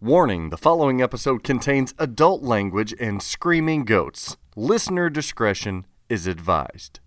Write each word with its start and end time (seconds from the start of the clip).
Warning 0.00 0.50
the 0.50 0.56
following 0.56 1.02
episode 1.02 1.42
contains 1.42 1.92
adult 1.98 2.40
language 2.40 2.94
and 3.00 3.20
screaming 3.20 3.84
goats. 3.84 4.36
Listener 4.54 5.10
discretion 5.10 5.86
is 6.08 6.28
advised. 6.28 7.00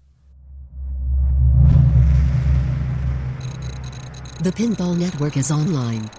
The 4.43 4.51
Pinball 4.51 4.97
Network 4.97 5.37
is 5.37 5.51
online. 5.51 6.09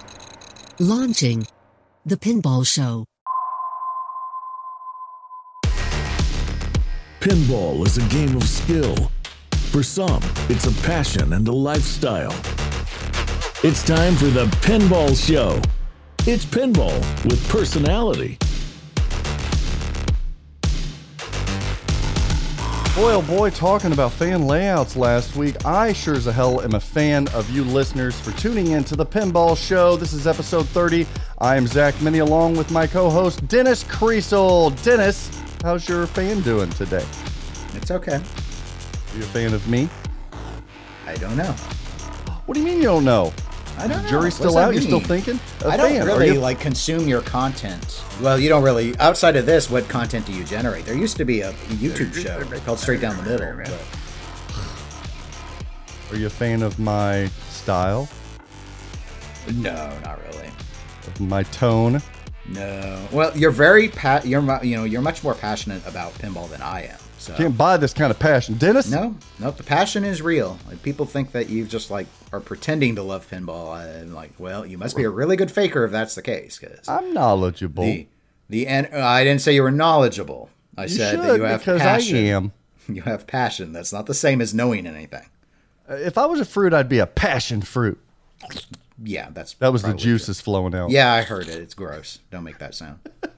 Launching 0.79 1.47
The 2.07 2.17
Pinball 2.17 2.67
Show. 2.67 3.05
Pinball 7.21 7.87
is 7.87 7.99
a 7.99 8.09
game 8.09 8.35
of 8.35 8.45
skill. 8.45 9.13
For 9.73 9.83
some, 9.83 10.23
it's 10.49 10.67
a 10.67 10.73
passion 10.87 11.35
and 11.35 11.47
a 11.47 11.53
lifestyle. 11.53 12.33
It's 13.63 13.85
time 13.85 14.15
for 14.15 14.29
the 14.29 14.47
Pinball 14.63 15.15
Show. 15.15 15.61
It's 16.25 16.45
pinball 16.45 16.97
with 17.25 17.49
personality. 17.49 18.39
Boy, 22.95 23.15
oh 23.15 23.25
boy, 23.27 23.51
talking 23.51 23.91
about 23.91 24.13
fan 24.13 24.47
layouts 24.47 24.95
last 24.95 25.35
week. 25.35 25.57
I 25.67 25.93
sure 25.93 26.15
as 26.15 26.29
a 26.29 26.33
hell 26.33 26.61
am 26.61 26.77
a 26.77 26.81
fan 26.81 27.27
of 27.35 27.51
you 27.51 27.65
listeners 27.65 28.21
for 28.21 28.31
tuning 28.39 28.69
in 28.69 28.85
to 28.85 28.95
the 28.95 29.05
Pinball 29.05 29.57
Show. 29.57 29.97
This 29.97 30.13
is 30.13 30.29
episode 30.29 30.69
30. 30.69 31.09
I 31.39 31.57
am 31.57 31.67
Zach 31.67 32.01
Meny 32.01 32.21
along 32.21 32.57
with 32.57 32.71
my 32.71 32.87
co 32.87 33.11
host, 33.11 33.45
Dennis 33.49 33.83
Kriesel. 33.83 34.81
Dennis, 34.85 35.29
how's 35.65 35.89
your 35.89 36.07
fan 36.07 36.41
doing 36.43 36.71
today? 36.71 37.05
It's 37.75 37.91
okay. 37.91 38.15
Are 38.15 39.17
you 39.17 39.25
a 39.25 39.27
fan 39.27 39.55
of 39.55 39.67
me? 39.67 39.89
I 41.05 41.17
don't 41.17 41.37
know. 41.37 41.51
What 42.47 42.55
do 42.55 42.61
you 42.61 42.67
mean 42.67 42.77
you 42.77 42.85
don't 42.85 43.05
know? 43.05 43.33
I 43.79 43.87
don't 43.89 44.03
know. 44.03 44.09
Jury's 44.09 44.35
still 44.35 44.55
that 44.55 44.69
out. 44.69 44.73
You're 44.75 44.83
still 44.83 45.01
thinking? 45.01 45.41
A 45.65 45.69
I 45.69 45.77
don't 45.77 45.91
fan. 45.91 46.07
Really 46.07 46.33
like 46.39 46.61
consume 46.61 47.09
your 47.09 47.23
content. 47.23 48.03
Well, 48.21 48.39
you 48.39 48.49
don't 48.49 48.63
really. 48.63 48.97
Outside 48.99 49.35
of 49.37 49.47
this, 49.47 49.69
what 49.71 49.89
content 49.89 50.27
do 50.27 50.33
you 50.33 50.45
generate? 50.45 50.85
There 50.85 50.97
used 50.97 51.17
to 51.17 51.25
be 51.25 51.41
a 51.41 51.53
YouTube 51.53 52.15
show 52.15 52.43
called 52.61 52.79
Straight 52.79 53.01
Down 53.01 53.17
the 53.17 53.23
Middle. 53.23 53.57
But 53.57 53.73
Are 56.11 56.17
you 56.17 56.27
a 56.27 56.31
fan 56.31 56.63
of 56.63 56.79
my 56.79 57.27
style, 57.49 58.09
no, 59.55 59.91
not 60.05 60.21
really. 60.33 60.49
of 61.07 61.21
my 61.21 61.43
tone? 61.45 62.03
No. 62.49 63.09
Well, 63.13 63.37
you're 63.37 63.51
very 63.51 63.89
pa- 63.89 64.21
you're 64.25 64.43
you 64.65 64.77
know 64.77 64.85
you're 64.85 65.01
much 65.03 65.25
more 65.25 65.35
passionate 65.35 65.87
about 65.87 66.13
pinball 66.15 66.51
than 66.51 66.61
I 66.61 66.87
am. 66.87 66.99
So 67.19 67.35
Can't 67.35 67.57
buy 67.57 67.77
this 67.77 67.93
kind 67.95 68.11
of 68.11 68.19
passion, 68.19 68.57
Dennis. 68.57 68.91
no, 68.91 69.15
no, 69.39 69.53
the 69.53 69.63
passion 69.63 70.03
is 70.05 70.21
real. 70.21 70.59
Like, 70.69 70.83
people 70.83 71.07
think 71.07 71.31
that 71.33 71.49
you've 71.49 71.69
just 71.69 71.89
like 71.91 72.09
are 72.33 72.41
pretending 72.41 72.97
to 72.97 73.03
love 73.03 73.29
pinball. 73.31 73.77
I'm 73.77 74.15
like, 74.15 74.33
well, 74.39 74.65
you 74.67 74.79
must 74.79 74.97
be 74.97 75.05
a 75.05 75.11
really 75.11 75.37
good 75.37 75.51
faker 75.51 75.85
if 75.85 75.93
that's 75.93 76.15
the 76.15 76.23
case. 76.23 76.59
Because 76.59 76.89
I'm 76.89 77.13
knowledgeable. 77.13 77.85
the 77.85 78.07
the 78.49 78.67
en- 78.67 78.89
uh, 78.93 78.99
I 78.99 79.23
didn't 79.25 79.43
say 79.43 79.55
you 79.55 79.63
were 79.63 79.71
knowledgeable. 79.71 80.51
I 80.77 80.85
you 80.85 80.89
said 80.89 81.21
that 81.21 81.37
you 81.37 81.43
have 81.43 81.61
because 81.61 81.81
passion. 81.83 82.17
I 82.17 82.21
am. 82.21 82.53
You 82.89 83.03
have 83.03 83.29
passion. 83.29 83.73
That's 83.73 83.93
not 83.93 84.07
the 84.07 84.15
same 84.15 84.41
as 84.41 84.53
knowing 84.53 84.89
anything. 84.89 85.27
If 85.89 86.19
I 86.19 86.27
was 86.27 86.41
a 86.41 86.45
fruit, 86.45 86.75
I'd 86.75 86.89
be 86.89 86.99
a 86.99 87.07
passion 87.07 87.63
fruit. 87.63 88.01
Yeah, 89.01 89.29
that's 89.31 89.55
That 89.55 89.73
was 89.73 89.83
the 89.83 89.95
juices 89.95 90.41
flowing 90.41 90.75
out. 90.75 90.91
Yeah, 90.91 91.13
I 91.13 91.23
heard 91.23 91.49
it. 91.49 91.61
It's 91.61 91.75
gross. 91.75 92.19
Don't 92.33 92.43
make 92.45 92.59
that 92.59 92.75
sound. 92.75 92.99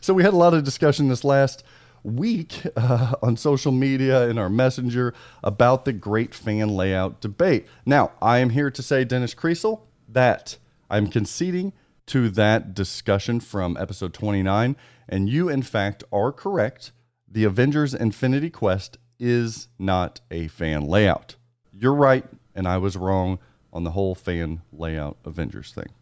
So 0.00 0.12
we 0.12 0.24
had 0.24 0.32
a 0.32 0.36
lot 0.36 0.52
of 0.52 0.64
discussion 0.64 1.06
this 1.08 1.22
last 1.22 1.62
week 2.02 2.62
uh, 2.76 3.14
on 3.22 3.36
social 3.36 3.72
media 3.72 4.28
in 4.28 4.38
our 4.38 4.48
messenger 4.48 5.14
about 5.42 5.84
the 5.84 5.92
great 5.92 6.34
fan 6.34 6.68
layout 6.68 7.20
debate. 7.20 7.66
Now, 7.84 8.12
I 8.20 8.38
am 8.38 8.50
here 8.50 8.70
to 8.70 8.82
say, 8.82 9.04
Dennis 9.04 9.34
Kriesel, 9.34 9.80
that 10.08 10.56
I'm 10.90 11.06
conceding 11.06 11.72
to 12.06 12.28
that 12.30 12.74
discussion 12.74 13.40
from 13.40 13.76
episode 13.76 14.12
29, 14.12 14.76
and 15.08 15.28
you, 15.28 15.48
in 15.48 15.62
fact, 15.62 16.02
are 16.12 16.32
correct. 16.32 16.92
The 17.30 17.44
Avengers 17.44 17.94
Infinity 17.94 18.50
Quest 18.50 18.98
is 19.18 19.68
not 19.78 20.20
a 20.30 20.48
fan 20.48 20.86
layout. 20.86 21.36
You're 21.72 21.94
right, 21.94 22.24
and 22.54 22.66
I 22.66 22.78
was 22.78 22.96
wrong 22.96 23.38
on 23.72 23.84
the 23.84 23.92
whole 23.92 24.14
fan 24.14 24.62
layout 24.72 25.18
Avengers 25.24 25.72
thing. 25.72 25.92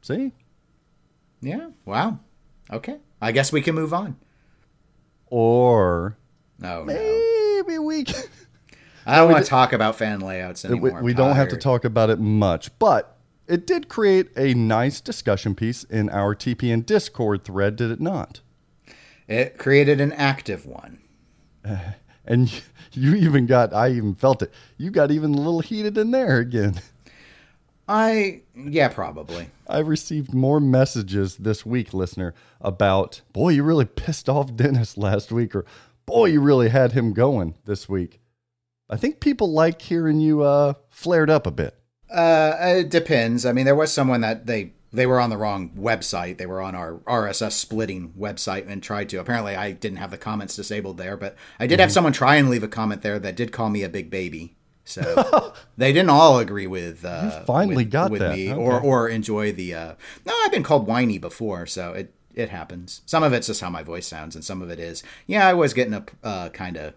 See? 0.00 0.32
Yeah. 1.40 1.70
Wow. 1.84 2.20
Okay. 2.72 2.98
I 3.20 3.32
guess 3.32 3.52
we 3.52 3.60
can 3.60 3.74
move 3.74 3.92
on. 3.92 4.16
Or 5.30 6.16
No, 6.58 6.84
no. 6.84 6.92
maybe 6.92 7.78
we 7.78 8.04
can. 8.04 8.22
I 9.06 9.16
don't 9.16 9.32
want 9.32 9.44
to 9.44 9.48
talk 9.48 9.72
about 9.72 9.96
fan 9.96 10.20
layouts 10.20 10.64
we, 10.64 10.70
anymore. 10.70 10.98
I'm 10.98 11.04
we 11.04 11.14
don't 11.14 11.36
have 11.36 11.48
to 11.48 11.56
talk 11.56 11.84
about 11.84 12.10
it 12.10 12.20
much, 12.20 12.76
but 12.78 13.16
it 13.48 13.66
did 13.66 13.88
create 13.88 14.28
a 14.36 14.54
nice 14.54 15.00
discussion 15.00 15.54
piece 15.54 15.84
in 15.84 16.10
our 16.10 16.34
TPN 16.34 16.84
Discord 16.84 17.44
thread, 17.44 17.76
did 17.76 17.90
it 17.90 18.00
not? 18.00 18.40
It 19.26 19.58
created 19.58 20.00
an 20.00 20.12
active 20.12 20.66
one. 20.66 20.98
And 22.26 22.62
you 22.92 23.14
even 23.16 23.46
got, 23.46 23.72
I 23.74 23.90
even 23.90 24.14
felt 24.14 24.42
it. 24.42 24.52
You 24.76 24.90
got 24.90 25.10
even 25.10 25.34
a 25.34 25.38
little 25.38 25.60
heated 25.60 25.98
in 25.98 26.10
there 26.12 26.38
again. 26.38 26.80
I 27.92 28.42
yeah, 28.54 28.88
probably. 28.88 29.48
I 29.66 29.80
received 29.80 30.32
more 30.32 30.60
messages 30.60 31.36
this 31.36 31.66
week, 31.66 31.92
listener, 31.92 32.34
about, 32.60 33.20
boy, 33.32 33.50
you 33.50 33.64
really 33.64 33.84
pissed 33.84 34.28
off 34.28 34.54
Dennis 34.54 34.96
last 34.96 35.32
week, 35.32 35.54
or 35.56 35.64
boy, 36.06 36.26
you 36.26 36.40
really 36.40 36.68
had 36.68 36.92
him 36.92 37.12
going 37.12 37.54
this 37.64 37.88
week. 37.88 38.20
I 38.88 38.96
think 38.96 39.18
people 39.20 39.50
like 39.52 39.82
hearing 39.82 40.20
you 40.20 40.42
uh, 40.42 40.74
flared 40.88 41.30
up 41.30 41.46
a 41.46 41.50
bit. 41.50 41.76
Uh, 42.08 42.54
it 42.60 42.90
depends. 42.90 43.44
I 43.44 43.52
mean, 43.52 43.64
there 43.64 43.74
was 43.74 43.92
someone 43.92 44.20
that 44.20 44.46
they 44.46 44.72
they 44.92 45.06
were 45.06 45.20
on 45.20 45.30
the 45.30 45.36
wrong 45.36 45.70
website. 45.78 46.38
They 46.38 46.46
were 46.46 46.60
on 46.60 46.74
our 46.74 46.94
RSS 47.06 47.52
splitting 47.52 48.12
website 48.18 48.68
and 48.68 48.82
tried 48.82 49.08
to. 49.10 49.18
Apparently, 49.20 49.54
I 49.54 49.70
didn't 49.70 49.98
have 49.98 50.10
the 50.10 50.18
comments 50.18 50.56
disabled 50.56 50.96
there, 50.98 51.16
but 51.16 51.36
I 51.60 51.66
did 51.68 51.74
Mm-hmm. 51.74 51.80
have 51.82 51.92
someone 51.92 52.12
try 52.12 52.36
and 52.36 52.50
leave 52.50 52.64
a 52.64 52.68
comment 52.68 53.02
there 53.02 53.20
that 53.20 53.36
did 53.36 53.52
call 53.52 53.70
me 53.70 53.84
a 53.84 53.88
big 53.88 54.10
baby. 54.10 54.56
So 54.90 55.54
they 55.76 55.92
didn't 55.92 56.10
all 56.10 56.38
agree 56.38 56.66
with. 56.66 57.04
Uh, 57.04 57.30
You 57.38 57.44
finally 57.46 57.84
with, 57.84 57.90
got 57.90 58.10
with 58.10 58.20
that. 58.20 58.36
me 58.36 58.52
or 58.52 58.80
or 58.80 59.08
enjoy 59.08 59.52
the. 59.52 59.74
Uh, 59.74 59.94
no, 60.24 60.34
I've 60.44 60.52
been 60.52 60.62
called 60.62 60.86
whiny 60.86 61.18
before, 61.18 61.66
so 61.66 61.92
it 61.92 62.14
it 62.34 62.50
happens. 62.50 63.02
Some 63.06 63.22
of 63.22 63.32
it's 63.32 63.46
just 63.46 63.60
how 63.60 63.70
my 63.70 63.82
voice 63.82 64.06
sounds, 64.06 64.34
and 64.34 64.44
some 64.44 64.62
of 64.62 64.70
it 64.70 64.78
is 64.78 65.02
yeah, 65.26 65.46
I 65.46 65.54
was 65.54 65.74
getting 65.74 65.94
a 65.94 66.04
uh, 66.22 66.48
kind 66.50 66.76
of 66.76 66.94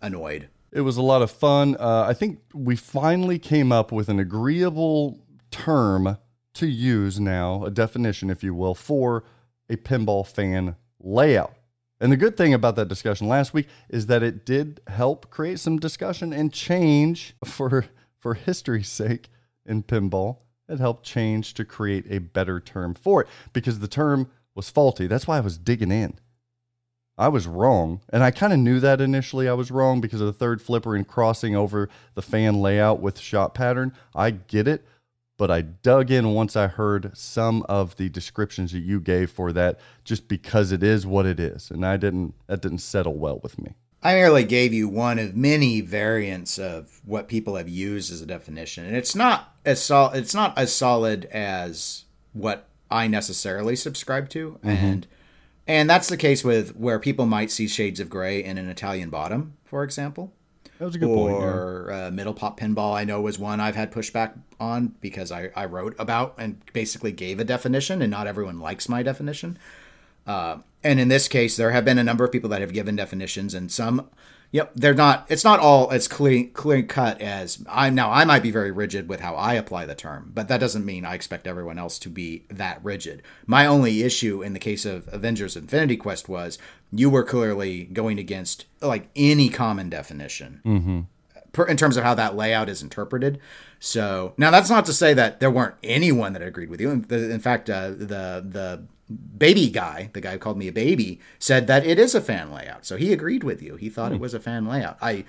annoyed. 0.00 0.48
It 0.72 0.80
was 0.82 0.96
a 0.96 1.02
lot 1.02 1.20
of 1.22 1.30
fun. 1.30 1.76
Uh, 1.78 2.06
I 2.08 2.14
think 2.14 2.40
we 2.54 2.76
finally 2.76 3.38
came 3.38 3.70
up 3.72 3.92
with 3.92 4.08
an 4.08 4.18
agreeable 4.18 5.18
term 5.50 6.16
to 6.54 6.66
use 6.66 7.20
now, 7.20 7.64
a 7.64 7.70
definition, 7.70 8.30
if 8.30 8.42
you 8.42 8.54
will, 8.54 8.74
for 8.74 9.24
a 9.68 9.76
pinball 9.76 10.26
fan 10.26 10.76
layout. 11.00 11.54
And 12.02 12.10
the 12.10 12.16
good 12.16 12.36
thing 12.36 12.52
about 12.52 12.74
that 12.76 12.88
discussion 12.88 13.28
last 13.28 13.54
week 13.54 13.68
is 13.88 14.06
that 14.06 14.24
it 14.24 14.44
did 14.44 14.80
help 14.88 15.30
create 15.30 15.60
some 15.60 15.78
discussion 15.78 16.32
and 16.32 16.52
change 16.52 17.36
for 17.44 17.86
for 18.18 18.34
history's 18.34 18.88
sake 18.88 19.30
in 19.64 19.84
pinball. 19.84 20.38
It 20.68 20.80
helped 20.80 21.04
change 21.04 21.54
to 21.54 21.64
create 21.64 22.06
a 22.10 22.18
better 22.18 22.58
term 22.58 22.94
for 22.94 23.22
it 23.22 23.28
because 23.52 23.78
the 23.78 23.86
term 23.86 24.28
was 24.54 24.68
faulty. 24.68 25.06
That's 25.06 25.28
why 25.28 25.36
I 25.36 25.40
was 25.40 25.56
digging 25.56 25.92
in. 25.92 26.18
I 27.16 27.28
was 27.28 27.46
wrong. 27.46 28.00
And 28.08 28.24
I 28.24 28.32
kind 28.32 28.52
of 28.52 28.58
knew 28.58 28.80
that 28.80 29.00
initially 29.00 29.48
I 29.48 29.52
was 29.52 29.70
wrong 29.70 30.00
because 30.00 30.20
of 30.20 30.26
the 30.26 30.32
third 30.32 30.60
flipper 30.60 30.96
and 30.96 31.06
crossing 31.06 31.54
over 31.54 31.88
the 32.14 32.22
fan 32.22 32.60
layout 32.60 33.00
with 33.00 33.20
shot 33.20 33.54
pattern. 33.54 33.92
I 34.12 34.32
get 34.32 34.66
it. 34.66 34.84
But 35.42 35.50
I 35.50 35.62
dug 35.62 36.12
in 36.12 36.34
once 36.34 36.54
I 36.54 36.68
heard 36.68 37.10
some 37.16 37.64
of 37.68 37.96
the 37.96 38.08
descriptions 38.08 38.70
that 38.70 38.78
you 38.78 39.00
gave 39.00 39.28
for 39.28 39.52
that 39.52 39.80
just 40.04 40.28
because 40.28 40.70
it 40.70 40.84
is 40.84 41.04
what 41.04 41.26
it 41.26 41.40
is. 41.40 41.68
And 41.68 41.84
I 41.84 41.96
didn't, 41.96 42.34
that 42.46 42.62
didn't 42.62 42.78
settle 42.78 43.14
well 43.14 43.40
with 43.42 43.60
me. 43.60 43.74
I 44.04 44.14
merely 44.14 44.44
gave 44.44 44.72
you 44.72 44.88
one 44.88 45.18
of 45.18 45.34
many 45.34 45.80
variants 45.80 46.60
of 46.60 47.00
what 47.04 47.26
people 47.26 47.56
have 47.56 47.68
used 47.68 48.12
as 48.12 48.22
a 48.22 48.26
definition, 48.26 48.86
and 48.86 48.94
it's 48.94 49.16
not 49.16 49.52
as 49.64 49.82
sol- 49.82 50.12
it's 50.12 50.32
not 50.32 50.56
as 50.56 50.72
solid 50.72 51.24
as 51.32 52.04
what 52.32 52.68
I 52.88 53.08
necessarily 53.08 53.74
subscribe 53.74 54.28
to, 54.28 54.60
mm-hmm. 54.62 54.68
and 54.68 55.06
and 55.66 55.90
that's 55.90 56.08
the 56.08 56.16
case 56.16 56.44
with 56.44 56.76
where 56.76 57.00
people 57.00 57.26
might 57.26 57.50
see 57.50 57.66
shades 57.66 57.98
of 57.98 58.08
gray 58.08 58.44
in 58.44 58.58
an 58.58 58.68
Italian 58.68 59.10
bottom, 59.10 59.54
for 59.64 59.82
example, 59.82 60.32
That 60.82 60.86
was 60.86 60.96
a 60.96 60.98
good 60.98 61.14
point. 61.14 61.36
yeah. 61.38 61.44
or 61.44 61.92
uh, 61.92 62.10
middle 62.10 62.34
pop 62.34 62.58
pinball. 62.58 62.92
I 62.92 63.04
know 63.04 63.20
was 63.20 63.38
one 63.38 63.60
I've 63.60 63.76
had 63.76 63.92
pushback 63.92 64.36
on 64.58 64.96
because 65.00 65.30
I 65.30 65.50
I 65.54 65.64
wrote 65.64 65.94
about 65.96 66.34
and 66.38 66.60
basically 66.72 67.12
gave 67.12 67.38
a 67.38 67.44
definition, 67.44 68.02
and 68.02 68.10
not 68.10 68.26
everyone 68.26 68.58
likes 68.58 68.88
my 68.88 69.00
definition. 69.00 69.60
Uh, 70.26 70.58
and 70.84 70.98
in 70.98 71.08
this 71.08 71.28
case, 71.28 71.56
there 71.56 71.70
have 71.70 71.84
been 71.84 71.98
a 71.98 72.04
number 72.04 72.24
of 72.24 72.32
people 72.32 72.50
that 72.50 72.60
have 72.60 72.72
given 72.72 72.96
definitions, 72.96 73.54
and 73.54 73.70
some, 73.70 74.08
yep, 74.50 74.72
they're 74.74 74.94
not. 74.94 75.26
It's 75.28 75.44
not 75.44 75.60
all 75.60 75.90
as 75.90 76.08
clear 76.08 76.44
clear 76.52 76.82
cut 76.82 77.20
as 77.20 77.64
I'm 77.68 77.94
now. 77.94 78.10
I 78.10 78.24
might 78.24 78.42
be 78.42 78.50
very 78.50 78.70
rigid 78.70 79.08
with 79.08 79.20
how 79.20 79.34
I 79.34 79.54
apply 79.54 79.86
the 79.86 79.94
term, 79.94 80.32
but 80.34 80.48
that 80.48 80.58
doesn't 80.60 80.84
mean 80.84 81.04
I 81.04 81.14
expect 81.14 81.46
everyone 81.46 81.78
else 81.78 81.98
to 82.00 82.08
be 82.08 82.44
that 82.48 82.82
rigid. 82.84 83.22
My 83.46 83.66
only 83.66 84.02
issue 84.02 84.42
in 84.42 84.52
the 84.52 84.58
case 84.58 84.84
of 84.84 85.08
Avengers: 85.12 85.56
Infinity 85.56 85.96
Quest 85.96 86.28
was 86.28 86.58
you 86.90 87.08
were 87.08 87.24
clearly 87.24 87.84
going 87.84 88.18
against 88.18 88.66
like 88.80 89.08
any 89.14 89.48
common 89.48 89.88
definition. 89.88 90.60
per, 91.52 91.64
in 91.64 91.76
terms 91.76 91.96
of 91.96 92.04
how 92.04 92.14
that 92.14 92.34
layout 92.36 92.68
is 92.68 92.82
interpreted. 92.82 93.38
So 93.78 94.34
now 94.36 94.50
that's 94.50 94.70
not 94.70 94.86
to 94.86 94.92
say 94.92 95.14
that 95.14 95.40
there 95.40 95.50
weren't 95.50 95.74
anyone 95.82 96.32
that 96.32 96.42
agreed 96.42 96.70
with 96.70 96.80
you. 96.80 96.90
In, 96.90 97.04
in 97.10 97.40
fact, 97.40 97.68
uh, 97.70 97.90
the 97.90 98.44
the 98.46 98.84
baby 99.10 99.68
guy, 99.68 100.10
the 100.12 100.20
guy 100.20 100.32
who 100.32 100.38
called 100.38 100.58
me 100.58 100.68
a 100.68 100.72
baby, 100.72 101.20
said 101.38 101.66
that 101.66 101.86
it 101.86 101.98
is 101.98 102.14
a 102.14 102.20
fan 102.20 102.52
layout. 102.52 102.86
So 102.86 102.96
he 102.96 103.12
agreed 103.12 103.44
with 103.44 103.62
you. 103.62 103.76
He 103.76 103.88
thought 103.88 104.12
it 104.12 104.16
hmm. 104.16 104.22
was 104.22 104.34
a 104.34 104.40
fan 104.40 104.66
layout. 104.66 104.98
I 105.00 105.24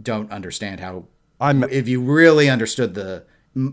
don't 0.00 0.30
understand 0.30 0.80
how 0.80 1.06
I'm 1.40 1.64
if 1.64 1.88
you 1.88 2.00
really 2.00 2.48
understood 2.48 2.94
the 2.94 3.24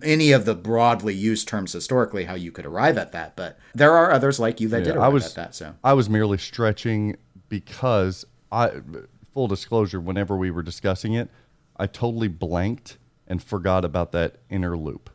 any 0.02 0.32
of 0.32 0.46
the 0.46 0.56
broadly 0.56 1.14
used 1.14 1.48
terms 1.48 1.74
historically 1.74 2.24
how 2.24 2.36
you 2.36 2.54
could 2.54 2.66
arrive 2.66 2.98
at 2.98 3.12
that 3.12 3.36
but 3.36 3.60
there 3.76 3.92
are 3.92 4.12
others 4.12 4.40
like 4.40 4.62
you 4.62 4.70
that 4.70 4.86
did 4.86 4.96
arrive 4.96 5.04
I 5.04 5.10
was 5.10 5.26
at 5.26 5.36
that 5.36 5.54
so 5.54 5.76
I 5.84 5.92
was 5.92 6.10
merely 6.10 6.38
stretching 6.38 7.18
because 7.50 8.26
I 8.50 8.72
full 9.34 9.48
disclosure 9.48 10.00
whenever 10.00 10.38
we 10.38 10.52
were 10.52 10.62
discussing 10.62 11.14
it, 11.14 11.30
I 11.76 11.88
totally 11.88 12.28
blanked 12.28 12.98
and 13.28 13.42
forgot 13.42 13.84
about 13.84 14.12
that 14.12 14.38
inner 14.50 14.78
loop. 14.78 15.10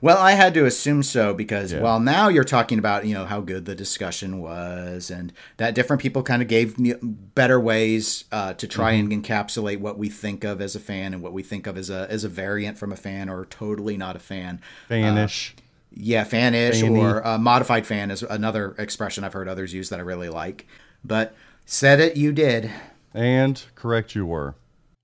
Well 0.00 0.18
i 0.18 0.32
had 0.32 0.52
to 0.54 0.64
assume 0.64 1.02
so 1.02 1.32
because 1.34 1.74
well 1.74 1.98
now 2.00 2.28
you're 2.28 2.44
talking 2.44 2.78
about 2.78 3.06
you 3.06 3.14
know 3.14 3.24
how 3.24 3.40
good 3.40 3.64
the 3.64 3.74
discussion 3.74 4.40
was 4.40 5.10
and 5.10 5.32
that 5.56 5.74
different 5.74 6.00
people 6.02 6.22
kind 6.22 6.42
of 6.42 6.48
gave 6.48 6.78
me 6.78 6.94
better 7.02 7.58
ways 7.60 8.24
uh, 8.32 8.52
to 8.54 8.66
try 8.66 8.94
Mm-hmm. 8.94 9.12
and 9.12 9.24
encapsulate 9.24 9.78
what 9.80 9.96
we 9.98 10.08
think 10.08 10.44
of 10.44 10.60
as 10.60 10.74
a 10.76 10.80
fan 10.80 11.14
and 11.14 11.22
what 11.22 11.32
we 11.32 11.42
think 11.42 11.66
of 11.66 11.76
as 11.78 11.88
a 11.90 12.06
as 12.10 12.24
a 12.24 12.28
variant 12.28 12.76
from 12.78 12.92
a 12.92 12.96
fan 12.96 13.28
or 13.28 13.44
totally 13.46 13.96
not 13.96 14.16
a 14.16 14.18
fan 14.18 14.60
Fanish. 14.90 15.52
Yeah, 15.94 16.24
fanish 16.24 16.82
or 16.90 17.26
uh, 17.26 17.36
modified 17.38 17.86
fan 17.86 18.10
is 18.10 18.22
another 18.22 18.74
expression 18.78 19.24
I've 19.24 19.34
heard 19.34 19.46
others 19.46 19.74
use 19.74 19.90
that 19.90 19.98
I 19.98 20.02
really 20.02 20.30
like. 20.30 20.66
But 21.04 21.34
said 21.66 22.00
it, 22.00 22.16
you 22.16 22.32
did. 22.32 22.70
and 23.12 23.62
correct 23.74 24.14
you 24.14 24.24
were. 24.24 24.54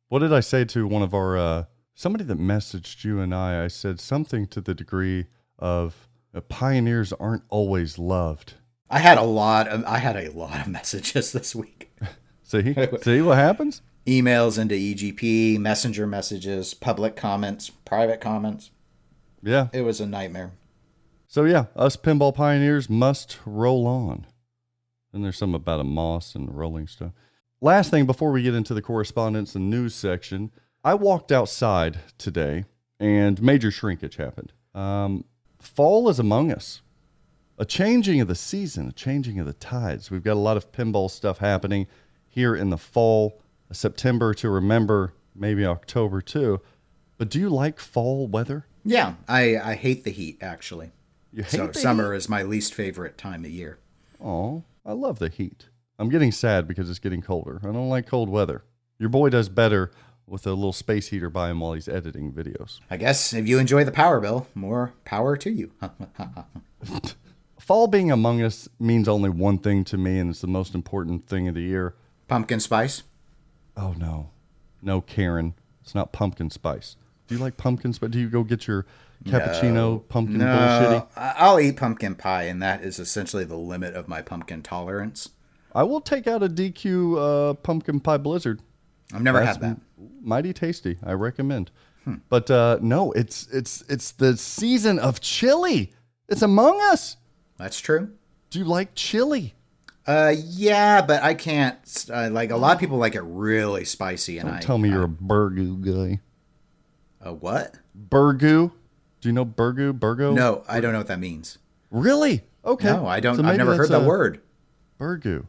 What 0.08 0.20
did 0.20 0.32
I 0.32 0.40
say 0.40 0.64
to 0.64 0.86
one 0.86 1.02
of 1.02 1.12
our 1.12 1.36
uh, 1.36 1.64
somebody 1.98 2.22
that 2.22 2.38
messaged 2.38 3.02
you 3.02 3.20
and 3.20 3.34
I? 3.34 3.64
I 3.64 3.68
said 3.68 3.98
something 4.00 4.46
to 4.48 4.60
the 4.60 4.72
degree 4.72 5.26
of 5.58 6.08
uh, 6.32 6.40
pioneers 6.42 7.12
aren't 7.14 7.42
always 7.48 7.98
loved. 7.98 8.54
I 8.88 9.00
had 9.00 9.18
a 9.18 9.22
lot 9.22 9.66
of 9.66 9.84
I 9.84 9.98
had 9.98 10.16
a 10.16 10.30
lot 10.30 10.60
of 10.60 10.68
messages 10.78 11.32
this 11.32 11.54
week. 11.54 11.90
See, 12.42 12.74
see 13.02 13.20
what 13.20 13.36
happens? 13.36 13.82
Emails 14.06 14.58
into 14.58 14.74
EGP, 14.74 15.58
messenger 15.58 16.06
messages, 16.06 16.72
public 16.72 17.14
comments, 17.14 17.68
private 17.68 18.22
comments. 18.22 18.70
Yeah. 19.42 19.68
It 19.74 19.82
was 19.82 20.00
a 20.00 20.06
nightmare. 20.06 20.52
So 21.26 21.44
yeah, 21.44 21.66
us 21.76 21.98
pinball 21.98 22.34
pioneers 22.34 22.88
must 22.88 23.38
roll 23.44 23.86
on. 23.86 24.26
And 25.12 25.22
there's 25.22 25.36
some 25.36 25.54
about 25.54 25.80
a 25.80 25.84
moss 25.84 26.34
and 26.34 26.56
rolling 26.56 26.86
stuff. 26.86 27.12
Last 27.60 27.90
thing 27.90 28.06
before 28.06 28.32
we 28.32 28.42
get 28.42 28.54
into 28.54 28.72
the 28.72 28.80
correspondence 28.80 29.54
and 29.54 29.68
news 29.68 29.94
section, 29.94 30.50
I 30.88 30.94
walked 30.94 31.30
outside 31.30 31.98
today 32.16 32.64
and 32.98 33.42
major 33.42 33.70
shrinkage 33.70 34.16
happened. 34.16 34.54
Um, 34.74 35.26
fall 35.58 36.08
is 36.08 36.18
among 36.18 36.50
us. 36.50 36.80
A 37.58 37.66
changing 37.66 38.22
of 38.22 38.28
the 38.28 38.34
season, 38.34 38.88
a 38.88 38.92
changing 38.92 39.38
of 39.38 39.44
the 39.44 39.52
tides. 39.52 40.10
We've 40.10 40.24
got 40.24 40.38
a 40.38 40.40
lot 40.40 40.56
of 40.56 40.72
pinball 40.72 41.10
stuff 41.10 41.40
happening 41.40 41.88
here 42.26 42.56
in 42.56 42.70
the 42.70 42.78
fall, 42.78 43.38
September 43.70 44.32
to 44.32 44.48
remember, 44.48 45.12
maybe 45.34 45.66
October 45.66 46.22
too. 46.22 46.62
But 47.18 47.28
do 47.28 47.38
you 47.38 47.50
like 47.50 47.80
fall 47.80 48.26
weather? 48.26 48.64
Yeah, 48.82 49.16
I, 49.28 49.58
I 49.58 49.74
hate 49.74 50.04
the 50.04 50.10
heat 50.10 50.38
actually. 50.40 50.92
You 51.34 51.42
hate 51.42 51.50
So 51.50 51.72
summer 51.72 52.14
is 52.14 52.30
my 52.30 52.42
least 52.42 52.72
favorite 52.72 53.18
time 53.18 53.44
of 53.44 53.50
year. 53.50 53.78
Oh, 54.24 54.64
I 54.86 54.92
love 54.92 55.18
the 55.18 55.28
heat. 55.28 55.68
I'm 55.98 56.08
getting 56.08 56.32
sad 56.32 56.66
because 56.66 56.88
it's 56.88 56.98
getting 56.98 57.20
colder. 57.20 57.60
I 57.62 57.66
don't 57.66 57.90
like 57.90 58.06
cold 58.06 58.30
weather. 58.30 58.64
Your 58.98 59.10
boy 59.10 59.28
does 59.28 59.50
better 59.50 59.90
with 60.28 60.46
a 60.46 60.50
little 60.52 60.72
space 60.72 61.08
heater 61.08 61.30
by 61.30 61.50
him 61.50 61.60
while 61.60 61.72
he's 61.72 61.88
editing 61.88 62.32
videos. 62.32 62.80
I 62.90 62.96
guess 62.96 63.32
if 63.32 63.48
you 63.48 63.58
enjoy 63.58 63.84
the 63.84 63.92
power 63.92 64.20
bill, 64.20 64.46
more 64.54 64.92
power 65.04 65.36
to 65.38 65.50
you. 65.50 65.70
Fall 67.58 67.86
being 67.86 68.10
among 68.10 68.40
us 68.42 68.68
means 68.78 69.08
only 69.08 69.28
one 69.30 69.58
thing 69.58 69.84
to 69.84 69.98
me, 69.98 70.18
and 70.18 70.30
it's 70.30 70.40
the 70.40 70.46
most 70.46 70.74
important 70.74 71.26
thing 71.26 71.48
of 71.48 71.54
the 71.54 71.60
year. 71.62 71.94
Pumpkin 72.28 72.60
spice. 72.60 73.02
Oh 73.76 73.94
no, 73.98 74.30
no, 74.80 75.00
Karen, 75.00 75.54
it's 75.82 75.94
not 75.94 76.12
pumpkin 76.12 76.50
spice. 76.50 76.96
Do 77.26 77.34
you 77.34 77.40
like 77.40 77.56
pumpkin 77.56 77.92
spice? 77.92 78.10
Do 78.10 78.18
you 78.20 78.28
go 78.30 78.42
get 78.42 78.66
your 78.66 78.86
cappuccino 79.24 80.06
pumpkin? 80.08 80.38
No, 80.38 81.08
I- 81.16 81.34
I'll 81.36 81.60
eat 81.60 81.76
pumpkin 81.76 82.14
pie, 82.14 82.44
and 82.44 82.62
that 82.62 82.82
is 82.82 82.98
essentially 82.98 83.44
the 83.44 83.56
limit 83.56 83.94
of 83.94 84.08
my 84.08 84.22
pumpkin 84.22 84.62
tolerance. 84.62 85.30
I 85.74 85.82
will 85.82 86.00
take 86.00 86.26
out 86.26 86.42
a 86.42 86.48
DQ 86.48 87.50
uh, 87.50 87.54
pumpkin 87.54 88.00
pie 88.00 88.16
blizzard. 88.16 88.60
I've 89.12 89.22
never 89.22 89.40
That's 89.40 89.56
had 89.56 89.76
that. 89.76 89.80
mighty 90.22 90.52
tasty. 90.52 90.98
I 91.04 91.12
recommend. 91.12 91.70
But 92.30 92.50
uh, 92.50 92.78
no, 92.80 93.12
it's 93.12 93.46
it's 93.52 93.82
it's 93.88 94.12
the 94.12 94.36
season 94.36 94.98
of 94.98 95.20
chili. 95.20 95.92
It's 96.28 96.40
among 96.42 96.80
us. 96.80 97.16
That's 97.58 97.78
true. 97.80 98.10
Do 98.50 98.58
you 98.58 98.64
like 98.64 98.94
chili? 98.94 99.54
Uh, 100.06 100.34
yeah, 100.42 101.02
but 101.02 101.22
I 101.22 101.34
can't. 101.34 101.76
Uh, 102.10 102.30
like 102.32 102.50
a 102.50 102.56
lot 102.56 102.72
of 102.72 102.80
people 102.80 102.96
like 102.96 103.14
it 103.14 103.20
really 103.20 103.84
spicy, 103.84 104.38
and 104.38 104.48
I 104.48 104.60
Tell 104.60 104.78
me 104.78 104.88
you're 104.88 105.04
a 105.04 105.08
burgoo 105.08 105.82
guy. 105.84 106.20
a 107.20 107.34
what? 107.34 107.74
Burgoo? 108.08 108.72
Do 109.20 109.28
you 109.28 109.32
know 109.32 109.44
burgoo? 109.44 109.92
Burgo? 109.92 110.32
No, 110.32 110.64
I 110.66 110.80
don't 110.80 110.92
know 110.92 110.98
what 111.00 111.08
that 111.08 111.20
means. 111.20 111.58
Really? 111.90 112.42
Okay. 112.64 112.88
No, 112.88 113.06
I 113.06 113.20
don't. 113.20 113.36
So 113.36 113.44
I've 113.44 113.58
never 113.58 113.76
heard 113.76 113.90
that 113.90 114.04
word. 114.04 114.40
Burgoo. 114.98 115.46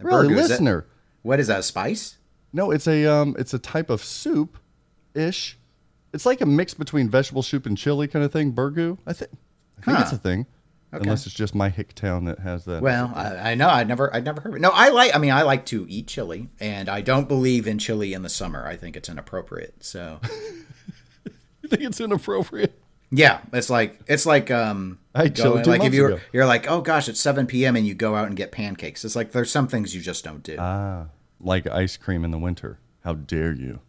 Really, 0.00 0.28
Burgoo, 0.28 0.36
listener? 0.36 0.86
What 1.22 1.38
is 1.38 1.46
that? 1.46 1.64
Spice? 1.64 2.17
No, 2.52 2.70
it's 2.70 2.86
a 2.86 3.04
um, 3.06 3.36
it's 3.38 3.54
a 3.54 3.58
type 3.58 3.90
of 3.90 4.02
soup, 4.02 4.58
ish. 5.14 5.58
It's 6.12 6.24
like 6.24 6.40
a 6.40 6.46
mix 6.46 6.74
between 6.74 7.10
vegetable 7.10 7.42
soup 7.42 7.66
and 7.66 7.76
chili 7.76 8.08
kind 8.08 8.24
of 8.24 8.32
thing. 8.32 8.52
Burgoo. 8.52 8.98
I 9.06 9.12
think. 9.12 9.30
I 9.80 9.84
think 9.84 10.00
it's 10.00 10.12
a 10.12 10.18
thing. 10.18 10.46
Unless 10.90 11.26
it's 11.26 11.34
just 11.34 11.54
my 11.54 11.68
hick 11.68 11.94
town 11.94 12.24
that 12.24 12.38
has 12.38 12.64
that. 12.64 12.82
Well, 12.82 13.12
I, 13.14 13.50
I 13.50 13.54
know. 13.54 13.68
I 13.68 13.84
never. 13.84 14.14
I 14.14 14.20
never 14.20 14.40
heard 14.40 14.50
of 14.50 14.56
it. 14.56 14.60
No, 14.60 14.70
I 14.72 14.88
like. 14.88 15.14
I 15.14 15.18
mean, 15.18 15.32
I 15.32 15.42
like 15.42 15.66
to 15.66 15.84
eat 15.88 16.06
chili, 16.06 16.48
and 16.60 16.88
I 16.88 17.02
don't 17.02 17.28
believe 17.28 17.66
in 17.66 17.78
chili 17.78 18.14
in 18.14 18.22
the 18.22 18.30
summer. 18.30 18.66
I 18.66 18.76
think 18.76 18.96
it's 18.96 19.10
inappropriate. 19.10 19.84
So, 19.84 20.18
you 21.62 21.68
think 21.68 21.82
it's 21.82 22.00
inappropriate? 22.00 22.80
yeah, 23.10 23.40
it's 23.52 23.68
like 23.68 24.00
it's 24.06 24.24
like 24.24 24.50
um. 24.50 24.98
I 25.14 25.28
going- 25.28 25.64
like 25.64 25.84
if 25.84 25.92
you're 25.92 26.12
ago. 26.12 26.20
you're 26.32 26.46
like, 26.46 26.70
oh 26.70 26.80
gosh, 26.80 27.08
it's 27.08 27.20
seven 27.20 27.46
p.m. 27.46 27.76
and 27.76 27.86
you 27.86 27.94
go 27.94 28.14
out 28.14 28.26
and 28.26 28.36
get 28.36 28.50
pancakes. 28.50 29.04
It's 29.04 29.16
like 29.16 29.32
there's 29.32 29.50
some 29.50 29.68
things 29.68 29.94
you 29.94 30.00
just 30.00 30.24
don't 30.24 30.42
do. 30.42 30.56
Ah, 30.58 31.08
like 31.40 31.66
ice 31.66 31.96
cream 31.96 32.24
in 32.24 32.30
the 32.30 32.38
winter. 32.38 32.78
How 33.04 33.14
dare 33.14 33.52
you? 33.52 33.80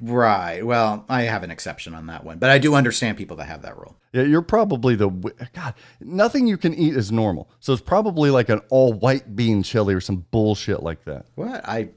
Right. 0.00 0.66
Well, 0.66 1.04
I 1.08 1.22
have 1.22 1.42
an 1.42 1.50
exception 1.50 1.94
on 1.94 2.06
that 2.06 2.24
one, 2.24 2.38
but 2.38 2.50
I 2.50 2.58
do 2.58 2.74
understand 2.74 3.16
people 3.16 3.36
that 3.36 3.44
have 3.44 3.62
that 3.62 3.76
rule. 3.76 3.96
Yeah, 4.12 4.22
you're 4.22 4.42
probably 4.42 4.96
the 4.96 5.08
God. 5.52 5.74
Nothing 6.00 6.46
you 6.46 6.56
can 6.56 6.74
eat 6.74 6.96
is 6.96 7.12
normal, 7.12 7.48
so 7.60 7.72
it's 7.72 7.82
probably 7.82 8.30
like 8.30 8.48
an 8.48 8.60
all 8.70 8.92
white 8.92 9.36
bean 9.36 9.62
chili 9.62 9.94
or 9.94 10.00
some 10.00 10.26
bullshit 10.30 10.82
like 10.82 11.04
that. 11.04 11.26
What? 11.36 11.66
I 11.68 11.90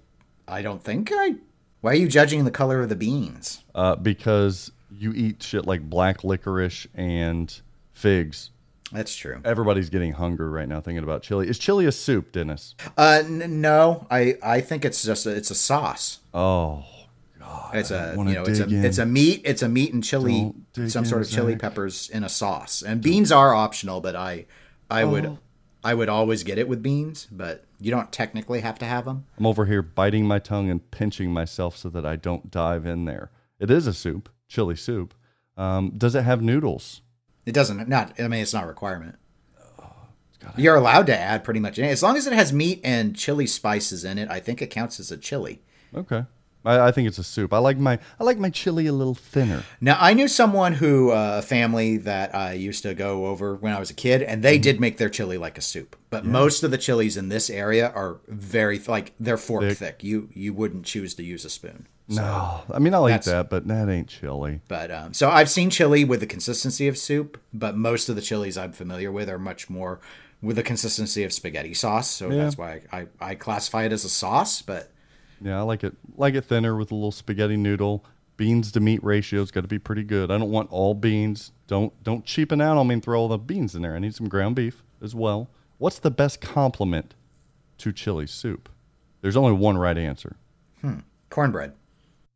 I 0.48 0.62
don't 0.62 0.84
think 0.84 1.10
I. 1.13 1.36
Why 1.81 1.91
are 1.91 1.96
you 1.96 2.08
judging 2.08 2.46
the 2.46 2.51
color 2.51 2.81
of 2.81 2.89
the 2.89 2.96
beans? 2.96 3.63
Uh, 3.74 3.96
because 3.96 4.72
you 4.91 5.13
eat 5.13 5.41
shit 5.41 5.65
like 5.65 5.81
black 5.81 6.24
licorice 6.24 6.86
and 6.93 7.62
figs. 7.93 8.51
That's 8.91 9.15
true. 9.15 9.39
Everybody's 9.45 9.89
getting 9.89 10.13
hungry 10.13 10.50
right 10.50 10.67
now 10.67 10.81
thinking 10.81 11.03
about 11.03 11.21
chili. 11.24 11.48
Is 11.48 11.57
chili 11.57 11.86
a 11.86 11.91
soup, 11.91 12.31
Dennis? 12.33 12.75
Uh, 12.98 13.24
n- 13.25 13.62
no, 13.62 14.05
I 14.12 14.36
I 14.43 14.62
think 14.62 14.83
it's 14.86 15.03
just 15.03 15.25
a, 15.25 15.29
it's 15.31 15.50
a 15.51 15.55
sauce. 15.55 16.19
Oh, 16.33 16.83
God, 17.39 17.75
It's 17.75 17.91
a 17.91 18.13
you 18.17 18.24
know 18.25 18.43
it's 18.43 18.60
a 18.60 18.65
in. 18.65 18.83
it's 18.86 18.98
a 18.98 19.05
meat 19.05 19.41
it's 19.45 19.62
a 19.62 19.69
meat 19.69 19.93
and 19.93 20.03
chili 20.03 20.53
some 20.88 21.05
sort 21.05 21.21
of 21.21 21.29
chili 21.29 21.53
Zach. 21.53 21.62
peppers 21.62 22.10
in 22.10 22.24
a 22.24 22.29
sauce 22.29 22.81
and 22.81 23.01
beans 23.01 23.31
are 23.31 23.53
optional 23.53 24.00
but 24.01 24.15
I 24.15 24.45
I 24.89 25.03
Oh. 25.03 25.10
would 25.10 25.38
I 25.83 25.93
would 25.95 26.07
always 26.10 26.43
get 26.43 26.57
it 26.60 26.67
with 26.67 26.83
beans 26.83 27.27
but 27.31 27.65
you 27.79 27.89
don't 27.89 28.12
technically 28.12 28.60
have 28.62 28.77
to 28.79 28.86
have 28.86 29.05
them. 29.05 29.25
I'm 29.39 29.48
over 29.48 29.65
here 29.65 29.81
biting 29.81 30.27
my 30.27 30.38
tongue 30.38 30.69
and 30.69 30.91
pinching 30.91 31.31
myself 31.33 31.75
so 31.75 31.89
that 31.89 32.05
I 32.05 32.15
don't 32.15 32.51
dive 32.51 32.86
in 32.86 33.05
there. 33.05 33.31
It 33.60 33.71
is 33.71 33.88
a 33.88 33.93
soup, 33.93 34.29
chili 34.48 34.75
soup. 34.75 35.15
Um, 35.57 35.93
does 35.98 36.13
it 36.13 36.24
have 36.24 36.41
noodles? 36.43 37.01
It 37.45 37.53
doesn't 37.53 37.88
not 37.89 38.19
I 38.19 38.27
mean 38.27 38.41
it's 38.41 38.53
not 38.53 38.63
a 38.63 38.67
requirement. 38.67 39.15
Oh, 39.79 39.91
You're 40.57 40.75
allowed 40.75 41.05
to 41.07 41.17
add 41.17 41.43
pretty 41.43 41.60
much 41.60 41.77
any 41.79 41.89
as 41.89 42.01
long 42.03 42.17
as 42.17 42.27
it 42.27 42.33
has 42.33 42.51
meat 42.51 42.81
and 42.83 43.15
chili 43.15 43.48
spices 43.48 44.03
in 44.03 44.17
it. 44.17 44.29
I 44.29 44.39
think 44.39 44.62
it 44.62 44.67
counts 44.67 45.00
as 45.00 45.12
a 45.12 45.17
chili. 45.17 45.62
Okay, 45.93 46.24
I, 46.65 46.79
I 46.88 46.91
think 46.91 47.07
it's 47.07 47.17
a 47.17 47.24
soup. 47.24 47.53
I 47.53 47.57
like 47.60 47.77
my 47.77 48.00
I 48.19 48.24
like 48.24 48.38
my 48.39 48.50
chili 48.50 48.88
a 48.88 48.93
little 48.93 49.13
thinner. 49.13 49.63
Now, 49.81 49.98
I 50.00 50.13
knew 50.13 50.27
someone 50.27 50.74
who, 50.74 51.12
uh, 51.12 51.39
a 51.39 51.45
family 51.45 51.98
that 51.98 52.33
I 52.33 52.53
used 52.53 52.83
to 52.83 52.93
go 52.93 53.25
over 53.27 53.55
when 53.55 53.74
I 53.74 53.79
was 53.79 53.89
a 53.89 53.93
kid, 53.93 54.21
and 54.21 54.36
Mm-hmm. 54.38 54.41
they 54.41 54.57
did 54.57 54.79
make 54.79 54.98
their 54.98 55.10
chili 55.10 55.38
like 55.38 55.57
a 55.57 55.62
soup. 55.62 55.95
But 56.10 56.25
most 56.25 56.63
of 56.63 56.71
the 56.71 56.77
chilies 56.77 57.17
in 57.17 57.27
this 57.29 57.50
area 57.50 57.89
are 57.93 58.17
very, 58.27 58.79
like, 58.79 59.13
they're 59.19 59.38
fork 59.38 59.63
thick. 59.63 59.77
Thick. 59.77 60.03
You 60.03 60.29
you 60.33 60.53
wouldn't 60.53 60.86
choose 60.86 61.13
to 61.15 61.24
use 61.24 61.43
a 61.45 61.50
spoon. 61.50 61.88
No, 62.15 62.62
I 62.74 62.80
mean 62.80 62.94
I'll 62.94 63.10
eat 63.10 63.24
that, 63.24 63.50
but 63.50 63.68
that 63.68 63.89
ain't 63.89 64.08
chili. 64.08 64.62
But 64.68 64.91
um, 64.91 65.13
so 65.13 65.30
I've 65.30 65.50
seen 65.50 65.70
chili 65.70 66.03
with 66.03 66.20
the 66.20 66.27
consistency 66.27 66.88
of 66.88 66.98
soup, 66.98 67.39
but 67.53 67.75
most 67.75 68.10
of 68.10 68.15
the 68.15 68.22
chilies 68.22 68.58
I'm 68.58 68.72
familiar 68.72 69.12
with 69.12 69.30
are 69.30 69.39
much 69.39 69.70
more 69.70 70.00
with 70.41 70.56
the 70.56 70.63
consistency 70.63 71.24
of 71.24 71.32
spaghetti 71.32 71.74
sauce. 71.74 72.10
So 72.10 72.30
that's 72.30 72.58
why 72.58 72.82
I, 72.91 73.00
I, 73.00 73.08
I 73.22 73.36
classify 73.36 73.84
it 73.84 73.91
as 73.91 74.03
a 74.03 74.10
sauce. 74.10 74.62
But 74.62 74.91
Yeah, 75.41 75.60
I 75.60 75.62
like 75.62 75.84
it 75.84 75.94
like 76.15 76.34
it 76.34 76.46
thinner 76.46 76.75
with 76.75 76.91
a 76.91 76.96
little 76.96 77.12
spaghetti 77.12 77.58
noodle, 77.58 78.06
beans 78.38 78.72
to 78.72 78.80
meat 78.80 79.03
ratio's 79.03 79.51
got 79.51 79.62
to 79.62 79.68
be 79.68 79.80
pretty 79.80 80.03
good. 80.03 80.32
I 80.32 80.38
don't 80.38 80.51
want 80.51 80.72
all 80.72 80.94
beans. 80.94 81.51
Don't 81.68 81.94
don't 82.03 82.25
cheapen 82.25 82.60
out 82.60 82.77
on 82.77 82.88
me 82.88 82.96
and 82.96 83.03
throw 83.03 83.20
all 83.20 83.27
the 83.27 83.38
beans 83.38 83.75
in 83.75 83.84
there. 83.84 83.96
I 83.96 84.00
need 84.00 84.15
some 84.15 84.27
ground 84.27 84.56
beef 84.56 84.84
as 85.01 85.13
well. 85.13 85.50
What's 85.77 86.00
the 86.00 86.12
best 86.12 86.41
complement 86.41 87.13
to 87.80 87.91
chili 87.91 88.27
soup? 88.27 88.70
There's 89.22 89.38
only 89.38 89.53
one 89.53 89.77
right 89.77 89.98
answer. 89.98 90.36
Hmm. 90.82 91.00
Cornbread. 91.30 91.74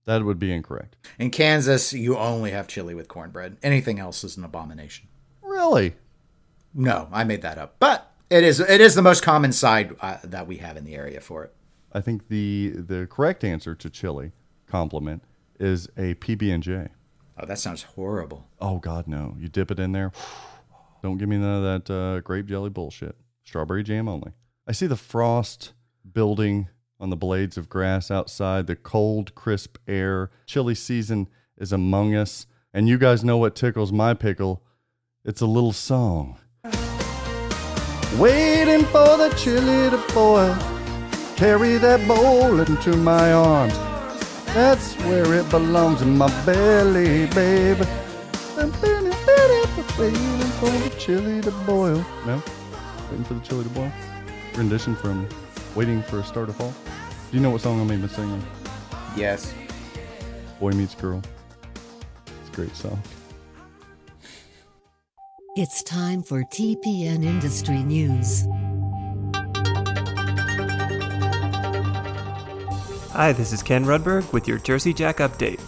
That 0.05 0.23
would 0.23 0.39
be 0.39 0.51
incorrect. 0.51 0.95
In 1.17 1.31
Kansas, 1.31 1.91
you 1.93 2.17
only 2.17 2.51
have 2.51 2.67
chili 2.67 2.93
with 2.93 3.07
cornbread. 3.07 3.57
Anything 3.63 3.99
else 3.99 4.23
is 4.23 4.37
an 4.37 4.43
abomination. 4.43 5.07
Really? 5.41 5.95
No, 6.73 7.07
I 7.11 7.23
made 7.23 7.41
that 7.41 7.57
up. 7.57 7.77
But 7.79 8.11
it 8.29 8.43
is 8.43 8.59
it 8.59 8.81
is 8.81 8.95
the 8.95 9.01
most 9.01 9.23
common 9.23 9.51
side 9.51 9.95
uh, 10.01 10.17
that 10.23 10.47
we 10.47 10.57
have 10.57 10.77
in 10.77 10.83
the 10.85 10.95
area 10.95 11.21
for 11.21 11.43
it. 11.43 11.53
I 11.91 12.01
think 12.01 12.27
the 12.27 12.73
the 12.75 13.07
correct 13.07 13.43
answer 13.43 13.73
to 13.75 13.89
chili 13.89 14.33
compliment 14.67 15.23
is 15.59 15.87
a 15.97 16.15
PB 16.15 16.53
and 16.53 16.61
J. 16.61 16.89
Oh, 17.37 17.45
that 17.45 17.59
sounds 17.59 17.83
horrible. 17.83 18.47
Oh 18.59 18.79
God, 18.79 19.07
no! 19.07 19.35
You 19.39 19.47
dip 19.47 19.71
it 19.71 19.79
in 19.79 19.91
there. 19.91 20.11
Don't 21.01 21.17
give 21.17 21.29
me 21.29 21.37
none 21.37 21.63
of 21.63 21.85
that 21.85 21.93
uh, 21.93 22.19
grape 22.21 22.47
jelly 22.47 22.69
bullshit. 22.69 23.15
Strawberry 23.43 23.83
jam 23.83 24.07
only. 24.07 24.31
I 24.67 24.71
see 24.71 24.87
the 24.87 24.95
frost 24.95 25.73
building 26.11 26.69
on 27.05 27.11
the 27.11 27.15
blades 27.15 27.55
of 27.55 27.69
grass 27.69 28.09
outside. 28.09 28.65
The 28.65 28.75
cold, 28.75 29.35
crisp 29.35 29.77
air. 29.87 30.31
chilly 30.47 30.73
season 30.73 31.27
is 31.55 31.71
among 31.71 32.15
us, 32.15 32.47
and 32.73 32.89
you 32.89 32.97
guys 32.97 33.23
know 33.23 33.37
what 33.37 33.55
tickles 33.55 33.91
my 33.91 34.15
pickle. 34.15 34.63
It's 35.23 35.39
a 35.39 35.45
little 35.45 35.71
song. 35.71 36.39
Waiting 38.17 38.85
for 38.85 39.17
the 39.17 39.31
chili 39.37 39.91
to 39.91 40.03
boil. 40.15 40.57
Carry 41.35 41.77
that 41.77 42.07
bowl 42.07 42.59
into 42.59 42.97
my 42.97 43.31
arms. 43.33 43.77
That's 44.55 44.95
where 45.01 45.31
it 45.35 45.47
belongs 45.51 46.01
in 46.01 46.17
my 46.17 46.29
belly, 46.43 47.27
baby. 47.27 47.85
Waiting 48.57 49.11
for 50.59 50.71
the 50.71 50.95
chili 50.97 51.41
to 51.41 51.51
boil. 51.67 52.03
No? 52.25 52.41
Waiting 53.11 53.25
for 53.25 53.35
the 53.35 53.41
chili 53.41 53.63
to 53.63 53.69
boil? 53.69 53.91
Rendition 54.55 54.95
from 54.95 55.27
Waiting 55.75 56.01
for 56.03 56.19
a 56.19 56.23
Star 56.23 56.45
to 56.45 56.53
Fall. 56.53 56.73
Do 57.35 57.39
you 57.39 57.43
know 57.43 57.51
what 57.51 57.59
song 57.59 57.81
I'm 57.81 57.91
even 57.91 58.07
singing? 58.07 58.41
Yes. 59.17 59.53
Boy 60.57 60.71
Meets 60.71 60.95
Girl. 60.95 61.21
It's 62.27 62.49
a 62.49 62.55
great 62.55 62.73
song. 62.73 63.03
It's 65.57 65.83
time 65.83 66.23
for 66.23 66.43
TPN 66.43 67.25
Industry 67.25 67.83
News. 67.83 68.45
Hi, 73.11 73.33
this 73.33 73.51
is 73.51 73.61
Ken 73.61 73.83
Rudberg 73.83 74.31
with 74.31 74.47
your 74.47 74.59
Jersey 74.59 74.93
Jack 74.93 75.17
update. 75.17 75.59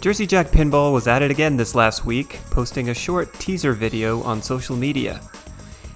Jersey 0.00 0.26
Jack 0.26 0.46
Pinball 0.46 0.94
was 0.94 1.06
at 1.06 1.20
it 1.20 1.30
again 1.30 1.58
this 1.58 1.74
last 1.74 2.06
week, 2.06 2.40
posting 2.50 2.88
a 2.88 2.94
short 2.94 3.34
teaser 3.34 3.74
video 3.74 4.22
on 4.22 4.40
social 4.40 4.76
media. 4.76 5.20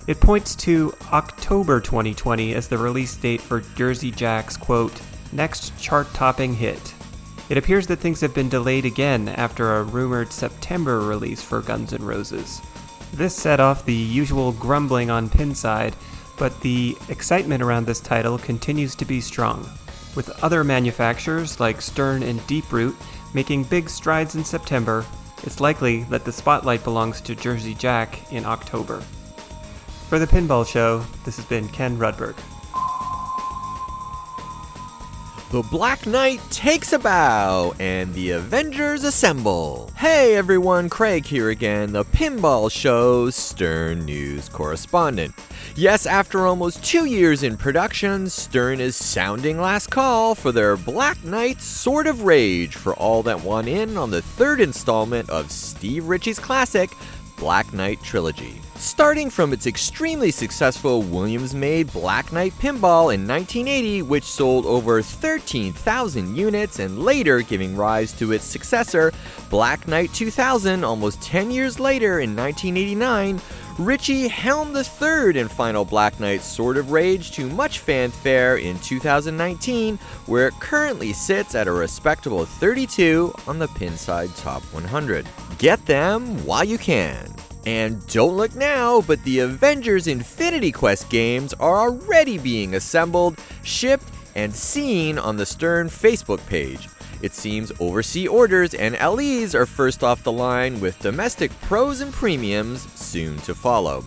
It 0.08 0.20
points 0.20 0.56
to 0.56 0.92
October 1.12 1.80
2020 1.80 2.54
as 2.54 2.66
the 2.66 2.76
release 2.76 3.14
date 3.14 3.40
for 3.40 3.60
Jersey 3.60 4.10
Jack's 4.10 4.56
quote, 4.56 5.00
next 5.30 5.78
chart 5.78 6.12
topping 6.12 6.54
hit. 6.54 6.94
It 7.48 7.56
appears 7.56 7.86
that 7.86 8.00
things 8.00 8.20
have 8.20 8.34
been 8.34 8.48
delayed 8.48 8.84
again 8.84 9.28
after 9.28 9.76
a 9.76 9.84
rumored 9.84 10.32
September 10.32 11.00
release 11.00 11.40
for 11.40 11.60
Guns 11.60 11.92
N' 11.92 12.04
Roses. 12.04 12.60
This 13.12 13.36
set 13.36 13.60
off 13.60 13.84
the 13.84 13.94
usual 13.94 14.52
grumbling 14.52 15.08
on 15.08 15.30
Pinside, 15.30 15.94
but 16.36 16.58
the 16.62 16.96
excitement 17.08 17.62
around 17.62 17.86
this 17.86 18.00
title 18.00 18.38
continues 18.38 18.96
to 18.96 19.04
be 19.04 19.20
strong, 19.20 19.68
with 20.16 20.30
other 20.42 20.64
manufacturers 20.64 21.60
like 21.60 21.80
Stern 21.80 22.24
and 22.24 22.40
Deeproot 22.48 22.96
making 23.34 23.64
big 23.64 23.88
strides 23.88 24.34
in 24.34 24.44
September. 24.44 25.06
It's 25.44 25.60
likely 25.60 26.02
that 26.04 26.24
the 26.24 26.32
spotlight 26.32 26.82
belongs 26.82 27.20
to 27.20 27.36
Jersey 27.36 27.74
Jack 27.74 28.32
in 28.32 28.44
October. 28.44 29.00
For 30.12 30.18
the 30.18 30.26
Pinball 30.26 30.66
Show, 30.66 31.06
this 31.24 31.36
has 31.36 31.46
been 31.46 31.68
Ken 31.68 31.96
Rudberg. 31.96 32.36
The 35.50 35.62
Black 35.70 36.06
Knight 36.06 36.42
takes 36.50 36.92
a 36.92 36.98
bow 36.98 37.72
and 37.80 38.12
the 38.12 38.32
Avengers 38.32 39.04
assemble. 39.04 39.90
Hey 39.96 40.36
everyone, 40.36 40.90
Craig 40.90 41.24
here 41.24 41.48
again, 41.48 41.92
the 41.92 42.04
Pinball 42.04 42.70
Show's 42.70 43.34
Stern 43.34 44.04
News 44.04 44.50
correspondent. 44.50 45.34
Yes, 45.76 46.04
after 46.04 46.46
almost 46.46 46.84
two 46.84 47.06
years 47.06 47.42
in 47.42 47.56
production, 47.56 48.28
Stern 48.28 48.80
is 48.80 48.94
sounding 48.94 49.58
last 49.58 49.86
call 49.86 50.34
for 50.34 50.52
their 50.52 50.76
Black 50.76 51.24
Knight 51.24 51.62
Sword 51.62 52.06
of 52.06 52.24
Rage 52.24 52.74
for 52.76 52.92
all 52.96 53.22
that 53.22 53.40
want 53.40 53.66
in 53.66 53.96
on 53.96 54.10
the 54.10 54.20
third 54.20 54.60
installment 54.60 55.30
of 55.30 55.50
Steve 55.50 56.06
Ritchie's 56.06 56.38
classic, 56.38 56.90
Black 57.38 57.72
Knight 57.72 58.02
Trilogy. 58.02 58.61
Starting 58.76 59.30
from 59.30 59.52
its 59.52 59.66
extremely 59.66 60.30
successful 60.30 61.02
Williams 61.02 61.54
made 61.54 61.92
Black 61.92 62.32
Knight 62.32 62.52
Pinball 62.58 63.14
in 63.14 63.26
1980, 63.26 64.02
which 64.02 64.24
sold 64.24 64.66
over 64.66 65.00
13,000 65.00 66.34
units, 66.34 66.78
and 66.78 66.98
later 66.98 67.42
giving 67.42 67.76
rise 67.76 68.12
to 68.12 68.32
its 68.32 68.44
successor, 68.44 69.12
Black 69.50 69.86
Knight 69.86 70.12
2000, 70.12 70.84
almost 70.84 71.22
10 71.22 71.50
years 71.50 71.78
later 71.78 72.20
in 72.20 72.34
1989. 72.34 73.40
Ritchie 73.78 74.28
helmed 74.28 74.76
the 74.76 74.84
third 74.84 75.36
and 75.36 75.50
final 75.50 75.84
Black 75.84 76.18
Knight 76.20 76.42
Sword 76.42 76.76
of 76.76 76.90
Rage 76.90 77.30
to 77.32 77.48
much 77.48 77.78
fanfare 77.78 78.56
in 78.56 78.78
2019, 78.80 79.96
where 80.26 80.48
it 80.48 80.54
currently 80.60 81.12
sits 81.12 81.54
at 81.54 81.68
a 81.68 81.72
respectable 81.72 82.44
32 82.44 83.32
on 83.46 83.58
the 83.58 83.68
Pinside 83.68 84.36
Top 84.42 84.62
100. 84.74 85.26
Get 85.58 85.84
them 85.86 86.44
while 86.44 86.64
you 86.64 86.78
can. 86.78 87.32
And 87.64 88.04
don't 88.08 88.36
look 88.36 88.54
now, 88.56 89.02
but 89.02 89.22
the 89.24 89.40
Avengers 89.40 90.08
Infinity 90.08 90.72
Quest 90.72 91.08
games 91.10 91.54
are 91.54 91.78
already 91.78 92.38
being 92.38 92.74
assembled, 92.74 93.38
shipped, 93.62 94.10
and 94.34 94.54
seen 94.54 95.18
on 95.18 95.36
the 95.36 95.46
Stern 95.46 95.88
Facebook 95.88 96.44
page. 96.46 96.88
It 97.22 97.34
seems 97.34 97.70
overseas 97.78 98.28
orders 98.28 98.74
and 98.74 98.98
LEs 98.98 99.54
are 99.54 99.66
first 99.66 100.02
off 100.02 100.24
the 100.24 100.32
line, 100.32 100.80
with 100.80 100.98
domestic 100.98 101.52
pros 101.60 102.00
and 102.00 102.12
premiums 102.12 102.90
soon 103.00 103.38
to 103.38 103.54
follow. 103.54 104.04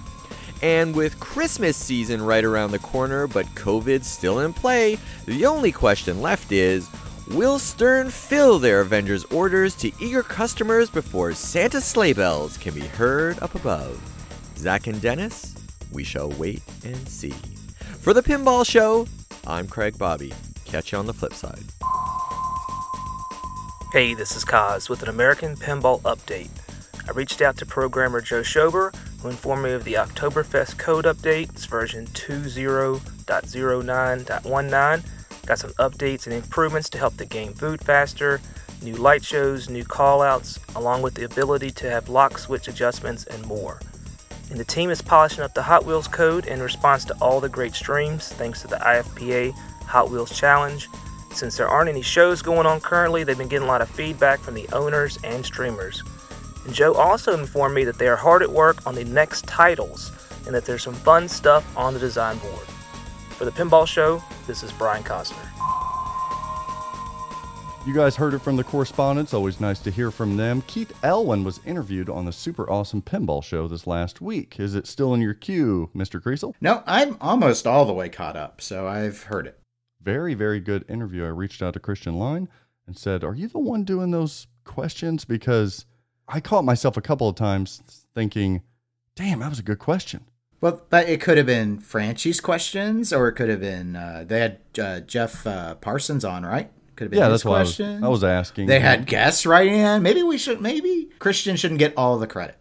And 0.62 0.94
with 0.94 1.20
Christmas 1.20 1.78
season 1.78 2.22
right 2.22 2.44
around 2.44 2.72
the 2.72 2.80
corner, 2.80 3.28
but 3.28 3.46
COVID 3.56 4.04
still 4.04 4.40
in 4.40 4.52
play, 4.52 4.98
the 5.26 5.46
only 5.46 5.72
question 5.72 6.22
left 6.22 6.52
is 6.52 6.90
Will 7.30 7.58
Stern 7.58 8.12
fill 8.12 8.60
their 8.60 8.82
Avengers 8.82 9.24
orders 9.26 9.74
to 9.78 9.92
eager 10.00 10.22
customers 10.22 10.92
before 10.92 11.34
Santa 11.34 11.82
sleigh 11.82 12.14
bells 12.14 12.56
can 12.56 12.76
be 12.76 12.82
heard 12.82 13.42
up 13.42 13.56
above? 13.56 14.00
Zach 14.58 14.86
and 14.86 15.02
Dennis, 15.02 15.56
we 15.92 16.04
shall 16.04 16.30
wait 16.34 16.62
and 16.84 17.10
see. 17.10 17.34
For 18.00 18.14
the 18.14 18.22
Pinball 18.22 18.64
Show, 18.64 19.08
I'm 19.48 19.68
Craig 19.68 19.98
Bobby. 19.98 20.36
Catch 20.66 20.92
you 20.92 21.00
on 21.00 21.08
the 21.08 21.16
flip 21.16 21.34
side. 21.34 21.64
Hey, 23.92 24.14
this 24.14 24.36
is 24.36 24.46
Kaz 24.46 24.88
with 24.88 25.02
an 25.02 25.10
American 25.10 25.56
Pinball 25.56 26.02
update. 26.02 26.52
I 27.08 27.12
reached 27.12 27.42
out 27.42 27.58
to 27.58 27.66
programmer 27.66 28.22
Joe 28.22 28.44
Schober, 28.44 28.94
who 29.22 29.30
informed 29.30 29.64
me 29.64 29.72
of 29.72 29.84
the 29.84 29.96
Oktoberfest 29.96 30.78
code 30.78 31.06
update. 31.06 31.50
It's 31.50 31.66
version 31.66 32.06
20.09.19. 32.06 35.04
Got 35.46 35.60
some 35.60 35.72
updates 35.72 36.26
and 36.26 36.34
improvements 36.34 36.90
to 36.90 36.98
help 36.98 37.18
the 37.18 37.26
game 37.26 37.54
boot 37.54 37.84
faster, 37.84 38.42
new 38.82 38.96
light 38.96 39.24
shows, 39.24 39.70
new 39.70 39.84
callouts, 39.84 40.60
along 40.76 41.02
with 41.02 41.14
the 41.14 41.26
ability 41.26 41.72
to 41.72 41.90
have 41.90 42.10
lock 42.10 42.38
switch 42.38 42.68
adjustments 42.68 43.26
and 43.26 43.46
more. 43.46 43.80
And 44.50 44.60
the 44.60 44.66
team 44.66 44.90
is 44.90 45.02
polishing 45.02 45.44
up 45.44 45.54
the 45.54 45.64
Hot 45.64 45.86
Wheels 45.86 46.08
code 46.08 46.46
in 46.46 46.62
response 46.62 47.06
to 47.06 47.16
all 47.22 47.40
the 47.40 47.50
great 47.50 47.74
streams 47.74 48.30
thanks 48.30 48.62
to 48.62 48.68
the 48.68 48.78
IFPA 48.78 49.54
Hot 49.86 50.10
Wheels 50.10 50.38
Challenge. 50.38 50.88
Since 51.32 51.58
there 51.58 51.68
aren't 51.68 51.90
any 51.90 52.02
shows 52.02 52.42
going 52.42 52.66
on 52.66 52.80
currently, 52.80 53.24
they've 53.24 53.38
been 53.38 53.48
getting 53.48 53.68
a 53.68 53.72
lot 53.72 53.82
of 53.82 53.90
feedback 53.90 54.40
from 54.40 54.54
the 54.54 54.68
owners 54.72 55.18
and 55.24 55.46
streamers. 55.46 56.02
And 56.66 56.74
Joe 56.74 56.94
also 56.94 57.34
informed 57.34 57.76
me 57.76 57.84
that 57.84 57.98
they 57.98 58.08
are 58.08 58.16
hard 58.16 58.42
at 58.42 58.50
work 58.50 58.86
on 58.88 58.96
the 58.96 59.06
next 59.06 59.46
titles 59.46 60.12
and 60.46 60.56
that 60.56 60.66
there's 60.66 60.84
some 60.84 60.94
fun 60.94 61.28
stuff 61.28 61.66
on 61.78 61.94
the 61.94 62.00
design 62.00 62.38
board. 62.40 62.68
For 63.36 63.44
the 63.44 63.52
Pinball 63.52 63.86
Show, 63.86 64.24
this 64.48 64.64
is 64.64 64.72
Brian 64.72 65.04
Costner. 65.04 65.46
You 67.86 67.94
guys 67.94 68.16
heard 68.16 68.34
it 68.34 68.40
from 68.40 68.56
the 68.56 68.64
correspondents. 68.64 69.34
Always 69.34 69.60
nice 69.60 69.80
to 69.80 69.92
hear 69.92 70.10
from 70.10 70.38
them. 70.38 70.64
Keith 70.68 70.98
Elwin 71.04 71.44
was 71.44 71.60
interviewed 71.66 72.10
on 72.10 72.24
the 72.24 72.32
Super 72.32 72.68
Awesome 72.70 73.02
Pinball 73.02 73.44
Show 73.44 73.68
this 73.68 73.86
last 73.86 74.22
week. 74.22 74.58
Is 74.58 74.74
it 74.74 74.88
still 74.88 75.14
in 75.14 75.20
your 75.20 75.34
queue, 75.34 75.90
Mr. 75.94 76.22
Kriesel? 76.22 76.54
No, 76.62 76.82
I'm 76.88 77.18
almost 77.20 77.68
all 77.68 77.84
the 77.84 77.92
way 77.92 78.08
caught 78.08 78.38
up, 78.38 78.62
so 78.62 78.88
I've 78.88 79.24
heard 79.24 79.48
it. 79.48 79.60
Very, 80.02 80.34
very 80.34 80.62
good 80.62 80.86
interview. 80.88 81.26
I 81.26 81.28
reached 81.28 81.62
out 81.62 81.74
to 81.74 81.80
Christian 81.82 82.18
Line 82.18 82.48
and 82.88 82.98
said, 82.98 83.26
Are 83.26 83.36
you 83.36 83.50
the 83.50 83.60
one 83.60 83.84
doing 83.84 84.12
those 84.12 84.48
questions? 84.64 85.26
Because 85.26 85.86
I 86.26 86.40
caught 86.40 86.64
myself 86.64 86.96
a 86.96 87.02
couple 87.02 87.28
of 87.28 87.36
times 87.36 87.82
thinking, 88.16 88.62
Damn, 89.14 89.40
that 89.40 89.50
was 89.50 89.60
a 89.60 89.64
good 89.64 89.80
question. 89.80 90.24
Well, 90.62 90.82
but 90.90 91.08
it 91.10 91.22
could 91.22 91.38
have 91.38 91.46
been 91.46 91.80
Franchi's 91.80 92.40
questions, 92.42 93.14
or 93.14 93.28
it 93.28 93.34
could 93.34 93.50
have 93.50 93.60
been 93.62 93.96
uh, 93.96 94.24
they 94.28 94.40
had 94.40 94.60
uh, 94.82 95.00
Jeff 95.02 95.46
uh, 95.46 95.76
Parsons 95.76 96.26
on, 96.26 96.44
right? 96.46 96.72
Could 96.96 97.06
have 97.06 97.12
been 97.12 97.20
Yeah, 97.20 97.26
his 97.30 97.44
that's 97.44 97.46
why 97.46 97.58
I 97.58 97.60
was, 97.60 97.76
question. 97.76 98.04
I 98.04 98.08
was 98.08 98.24
asking. 98.24 98.68
They 98.68 98.80
had 98.80 99.06
guests 99.06 99.46
right 99.46 99.68
in. 99.68 100.02
Maybe 100.02 100.24
we 100.24 100.38
should. 100.38 100.62
Maybe 100.62 101.10
Christian 101.20 101.56
shouldn't 101.58 101.80
get 101.80 101.94
all 101.98 102.18
the 102.18 102.26
credit. 102.28 102.58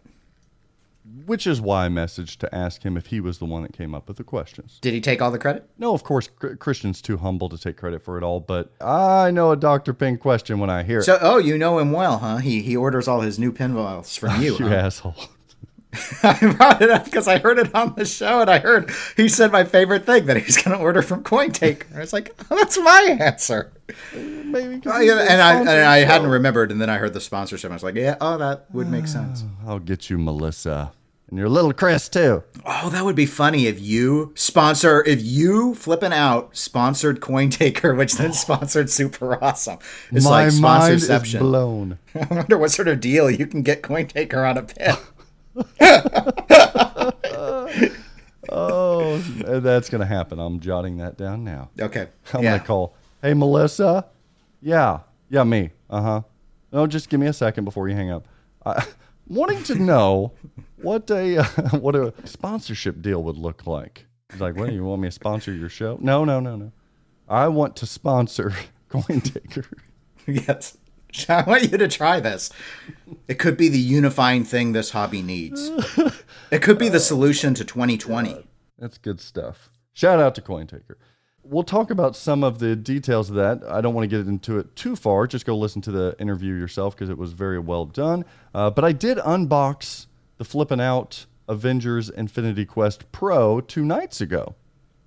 which 1.25 1.47
is 1.47 1.59
why 1.61 1.85
I 1.85 1.89
messaged 1.89 2.37
to 2.39 2.53
ask 2.53 2.83
him 2.83 2.97
if 2.97 3.07
he 3.07 3.19
was 3.19 3.37
the 3.39 3.45
one 3.45 3.63
that 3.63 3.73
came 3.73 3.95
up 3.95 4.07
with 4.07 4.17
the 4.17 4.23
questions. 4.23 4.77
Did 4.81 4.93
he 4.93 5.01
take 5.01 5.21
all 5.21 5.31
the 5.31 5.39
credit? 5.39 5.67
No, 5.77 5.93
of 5.93 6.03
course, 6.03 6.27
Christian's 6.59 7.01
too 7.01 7.17
humble 7.17 7.49
to 7.49 7.57
take 7.57 7.77
credit 7.77 8.03
for 8.03 8.17
it 8.17 8.23
all, 8.23 8.39
but 8.41 8.73
I 8.81 9.31
know 9.31 9.51
a 9.51 9.55
Dr. 9.55 9.93
Ping 9.93 10.17
question 10.17 10.59
when 10.59 10.69
I 10.69 10.83
hear 10.83 10.99
it. 10.99 11.03
So, 11.03 11.17
oh, 11.21 11.37
you 11.37 11.57
know 11.57 11.79
him 11.79 11.91
well, 11.91 12.17
huh? 12.19 12.37
He 12.37 12.61
he 12.61 12.75
orders 12.75 13.07
all 13.07 13.21
his 13.21 13.39
new 13.39 13.51
pinballs 13.51 14.19
from 14.19 14.41
you. 14.43 14.57
You 14.57 14.67
huh? 14.67 14.75
asshole. 14.75 15.15
I 16.23 16.53
brought 16.57 16.81
it 16.81 16.89
up 16.89 17.05
because 17.05 17.27
I 17.27 17.39
heard 17.39 17.59
it 17.59 17.73
on 17.73 17.95
the 17.95 18.05
show, 18.05 18.41
and 18.41 18.49
I 18.49 18.59
heard 18.59 18.91
he 19.15 19.29
said 19.29 19.51
my 19.51 19.63
favorite 19.63 20.05
thing 20.05 20.25
that 20.25 20.37
he's 20.37 20.61
going 20.61 20.77
to 20.77 20.83
order 20.83 21.01
from 21.01 21.23
CoinTaker. 21.23 21.95
I 21.95 21.99
was 21.99 22.13
like, 22.13 22.35
oh, 22.49 22.55
that's 22.55 22.77
my 22.77 23.17
answer. 23.19 23.71
Maybe. 24.13 24.81
Oh, 24.85 24.99
yeah, 24.99 25.25
and 25.29 25.41
I 25.41 25.59
and 25.59 25.69
I 25.69 25.97
hadn't 25.99 26.29
remembered, 26.29 26.71
and 26.71 26.81
then 26.81 26.89
I 26.89 26.97
heard 26.97 27.13
the 27.13 27.21
sponsorship. 27.21 27.69
I 27.71 27.73
was 27.73 27.83
like, 27.83 27.95
yeah, 27.95 28.15
oh, 28.21 28.37
that 28.37 28.65
would 28.73 28.89
make 28.89 29.03
ah, 29.03 29.07
sense. 29.07 29.43
I'll 29.65 29.79
get 29.79 30.09
you, 30.09 30.17
Melissa. 30.17 30.91
And 31.29 31.39
your 31.39 31.49
little 31.49 31.73
Chris, 31.73 32.07
too. 32.07 32.43
Oh, 32.65 32.89
that 32.91 33.03
would 33.03 33.15
be 33.15 33.25
funny 33.25 33.65
if 33.65 33.81
you 33.81 34.31
sponsor, 34.35 35.03
if 35.05 35.23
you 35.23 35.73
flipping 35.73 36.13
out 36.13 36.55
sponsored 36.55 37.19
CoinTaker, 37.19 37.97
which 37.97 38.13
then 38.13 38.31
sponsored 38.33 38.91
Super 38.91 39.43
Awesome. 39.43 39.79
It's 40.11 40.25
My 40.25 40.45
like 40.45 40.53
mind 40.59 40.93
is 40.93 41.09
sponsorception. 41.09 41.39
blown. 41.39 41.99
I 42.15 42.33
wonder 42.33 42.57
what 42.57 42.71
sort 42.71 42.87
of 42.87 42.99
deal 42.99 43.31
you 43.31 43.47
can 43.47 43.63
get 43.63 43.81
CoinTaker 43.81 44.47
on 44.49 44.57
a 44.57 44.63
pin. 44.63 44.95
Oh, 48.47 49.17
that's 49.17 49.89
going 49.89 50.01
to 50.01 50.05
happen. 50.05 50.39
I'm 50.39 50.59
jotting 50.59 50.97
that 50.97 51.17
down 51.17 51.43
now. 51.43 51.69
Okay. 51.79 52.07
I'm 52.33 52.43
yeah. 52.43 52.51
going 52.51 52.61
to 52.61 52.65
call. 52.67 52.95
Hey, 53.21 53.33
Melissa. 53.33 54.05
Yeah. 54.61 54.99
Yeah, 55.29 55.43
me. 55.43 55.71
Uh 55.89 56.01
huh. 56.01 56.21
No, 56.71 56.87
just 56.87 57.09
give 57.09 57.19
me 57.19 57.27
a 57.27 57.33
second 57.33 57.65
before 57.65 57.87
you 57.89 57.95
hang 57.95 58.11
up. 58.11 58.27
Wanting 59.27 59.63
to 59.63 59.75
know 59.75 60.33
what 60.77 61.09
a 61.09 61.37
uh, 61.37 61.43
what 61.79 61.95
a 61.95 62.13
sponsorship 62.25 63.01
deal 63.01 63.23
would 63.23 63.37
look 63.37 63.65
like. 63.65 64.05
He's 64.31 64.41
like, 64.41 64.55
"What? 64.55 64.69
Do 64.69 64.75
you 64.75 64.83
want 64.83 65.01
me 65.01 65.07
to 65.07 65.11
sponsor 65.11 65.51
your 65.51 65.69
show?" 65.69 65.97
No, 65.99 66.25
no, 66.25 66.39
no, 66.39 66.55
no. 66.55 66.71
I 67.27 67.47
want 67.47 67.75
to 67.77 67.85
sponsor 67.87 68.53
CoinTaker. 68.91 69.65
Yes. 70.27 70.77
I 71.29 71.43
want 71.43 71.71
you 71.71 71.77
to 71.77 71.87
try 71.87 72.19
this. 72.19 72.49
It 73.27 73.35
could 73.39 73.57
be 73.57 73.69
the 73.69 73.79
unifying 73.79 74.43
thing 74.43 74.71
this 74.73 74.91
hobby 74.91 75.21
needs. 75.21 75.69
It 76.51 76.61
could 76.61 76.77
be 76.77 76.89
the 76.89 76.99
solution 76.99 77.53
to 77.55 77.65
2020. 77.65 78.45
That's 78.77 78.97
good 78.97 79.19
stuff. 79.19 79.69
Shout 79.93 80.19
out 80.19 80.35
to 80.35 80.41
CoinTaker. 80.41 80.95
We'll 81.43 81.63
talk 81.63 81.91
about 81.91 82.15
some 82.15 82.43
of 82.43 82.59
the 82.59 82.75
details 82.75 83.29
of 83.29 83.35
that. 83.35 83.61
I 83.69 83.79
don't 83.81 83.93
want 83.93 84.09
to 84.09 84.17
get 84.17 84.27
into 84.27 84.57
it 84.57 84.75
too 84.75 84.95
far. 84.95 85.27
Just 85.27 85.45
go 85.45 85.55
listen 85.55 85.81
to 85.83 85.91
the 85.91 86.15
interview 86.19 86.53
yourself 86.55 86.95
because 86.95 87.09
it 87.09 87.17
was 87.17 87.33
very 87.33 87.59
well 87.59 87.85
done. 87.85 88.25
Uh, 88.53 88.69
but 88.71 88.83
I 88.83 88.91
did 88.91 89.17
unbox 89.19 90.07
the 90.37 90.43
flipping 90.43 90.81
out 90.81 91.25
Avengers 91.47 92.09
Infinity 92.09 92.65
Quest 92.65 93.11
Pro 93.11 93.61
two 93.61 93.85
nights 93.85 94.19
ago. 94.21 94.55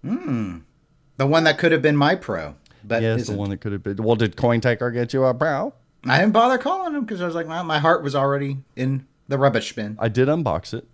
The 0.04 1.26
one 1.26 1.44
that 1.44 1.58
could 1.58 1.72
have 1.72 1.82
been 1.82 1.96
my 1.96 2.14
pro. 2.14 2.54
But 2.84 3.02
Yes, 3.02 3.22
isn't. 3.22 3.34
the 3.34 3.38
one 3.38 3.50
that 3.50 3.60
could 3.60 3.72
have 3.72 3.82
been. 3.82 3.96
Well, 3.96 4.16
did 4.16 4.36
CoinTaker 4.36 4.92
get 4.94 5.12
you 5.12 5.24
a 5.24 5.34
Pro? 5.34 5.74
I 6.04 6.18
didn't 6.20 6.32
bother 6.32 6.58
calling 6.58 6.94
him 6.94 7.02
because 7.04 7.20
I 7.20 7.26
was 7.26 7.34
like, 7.34 7.48
well, 7.48 7.64
my 7.64 7.78
heart 7.78 8.02
was 8.02 8.14
already 8.14 8.58
in 8.76 9.06
the 9.26 9.36
rubbish 9.38 9.72
bin. 9.74 9.96
I 10.00 10.08
did 10.08 10.28
unbox 10.28 10.72
it. 10.72 10.86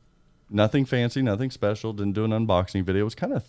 Nothing 0.50 0.84
fancy, 0.84 1.22
nothing 1.22 1.50
special. 1.50 1.92
Didn't 1.92 2.12
do 2.14 2.24
an 2.24 2.30
unboxing 2.30 2.84
video. 2.84 3.02
It 3.02 3.04
was 3.04 3.14
kind 3.14 3.32
of, 3.32 3.42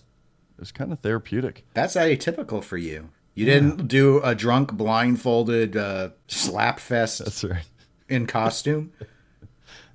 it 0.57 0.59
was 0.61 0.71
kind 0.71 0.91
of 0.91 0.99
therapeutic. 0.99 1.65
That's 1.73 1.95
atypical 1.95 2.63
for 2.63 2.77
you. 2.77 3.09
You 3.35 3.45
didn't 3.45 3.87
do 3.87 4.21
a 4.23 4.33
drunk, 4.33 4.73
blindfolded 4.73 5.75
uh, 5.75 6.09
slap 6.27 6.79
fest 6.79 7.19
That's 7.19 7.43
right. 7.43 7.65
in 8.09 8.27
costume. 8.27 8.91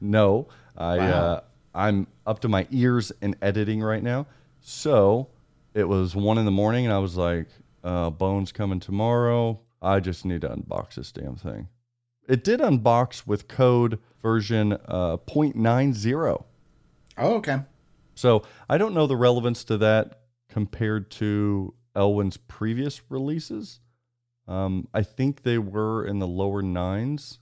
No, 0.01 0.49
I 0.77 0.97
Wow. 0.99 1.05
uh, 1.13 1.41
I'm 1.75 2.07
up 2.27 2.41
to 2.41 2.49
my 2.49 2.67
ears 2.71 3.13
in 3.21 3.37
editing 3.43 3.83
right 3.83 4.03
now. 4.03 4.27
So 4.63 5.29
it 5.75 5.85
was 5.85 6.17
one 6.17 6.39
in 6.39 6.45
the 6.47 6.51
morning, 6.51 6.87
and 6.87 6.93
I 6.95 6.99
was 6.99 7.17
like, 7.17 7.49
uh, 7.85 8.09
"Bones 8.11 8.51
coming 8.51 8.81
tomorrow. 8.81 9.61
I 9.83 10.01
just 10.01 10.25
need 10.25 10.43
to 10.43 10.49
unbox 10.49 10.95
this 10.95 11.13
damn 11.13 11.37
thing." 11.37 11.69
It 12.29 12.45
did 12.45 12.61
unbox 12.61 13.27
with 13.27 13.49
code 13.49 13.99
version 14.23 14.75
uh, 14.87 15.17
0.90. 15.17 16.45
Oh, 17.19 17.35
okay. 17.35 17.63
So 18.15 18.43
I 18.69 18.79
don't 18.79 18.95
know 18.95 19.07
the 19.07 19.17
relevance 19.17 19.65
to 19.65 19.77
that 19.79 20.21
compared 20.49 21.11
to 21.13 21.75
Elwin's 21.97 22.37
previous 22.37 23.01
releases. 23.09 23.81
Um, 24.47 24.89
I 24.95 25.03
think 25.03 25.43
they 25.43 25.59
were 25.59 26.05
in 26.05 26.19
the 26.19 26.27
lower 26.27 26.63
nines, 26.63 27.41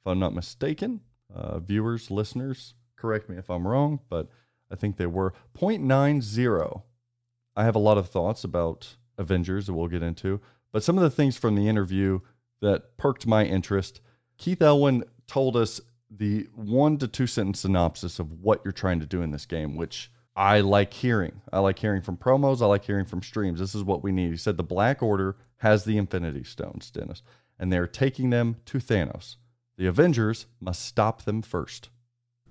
if 0.00 0.10
I'm 0.10 0.18
not 0.18 0.34
mistaken. 0.34 1.00
Uh, 1.34 1.58
viewers, 1.58 2.10
listeners, 2.10 2.74
correct 2.96 3.28
me 3.28 3.36
if 3.36 3.50
I'm 3.50 3.66
wrong, 3.66 4.00
but 4.08 4.28
I 4.70 4.76
think 4.76 4.96
they 4.96 5.06
were 5.06 5.32
0.90. 5.58 6.82
I 7.56 7.64
have 7.64 7.76
a 7.76 7.80
lot 7.80 7.98
of 7.98 8.08
thoughts 8.08 8.44
about 8.44 8.96
Avengers 9.18 9.66
that 9.66 9.74
we'll 9.74 9.88
get 9.88 10.02
into, 10.02 10.40
but 10.72 10.82
some 10.84 10.96
of 10.96 11.02
the 11.02 11.10
things 11.10 11.36
from 11.36 11.54
the 11.54 11.68
interview 11.68 12.20
that 12.60 12.96
perked 12.96 13.26
my 13.26 13.44
interest. 13.44 14.00
Keith 14.38 14.60
Elwin 14.62 15.04
told 15.26 15.56
us 15.56 15.80
the 16.10 16.46
one 16.54 16.96
to 16.98 17.06
two 17.08 17.26
sentence 17.26 17.60
synopsis 17.60 18.18
of 18.18 18.32
what 18.40 18.60
you're 18.64 18.72
trying 18.72 19.00
to 19.00 19.06
do 19.06 19.22
in 19.22 19.30
this 19.30 19.46
game, 19.46 19.76
which 19.76 20.10
I 20.36 20.60
like 20.60 20.92
hearing. 20.92 21.40
I 21.52 21.58
like 21.60 21.78
hearing 21.78 22.02
from 22.02 22.16
promos. 22.16 22.60
I 22.62 22.66
like 22.66 22.84
hearing 22.84 23.04
from 23.04 23.22
streams. 23.22 23.60
This 23.60 23.74
is 23.74 23.84
what 23.84 24.02
we 24.02 24.12
need. 24.12 24.30
He 24.30 24.36
said 24.36 24.56
the 24.56 24.62
Black 24.62 25.02
Order 25.02 25.36
has 25.58 25.84
the 25.84 25.98
Infinity 25.98 26.44
Stones, 26.44 26.90
Dennis, 26.90 27.22
and 27.58 27.72
they're 27.72 27.86
taking 27.86 28.30
them 28.30 28.56
to 28.66 28.78
Thanos. 28.78 29.36
The 29.76 29.86
Avengers 29.86 30.46
must 30.60 30.84
stop 30.84 31.22
them 31.22 31.42
first. 31.42 31.90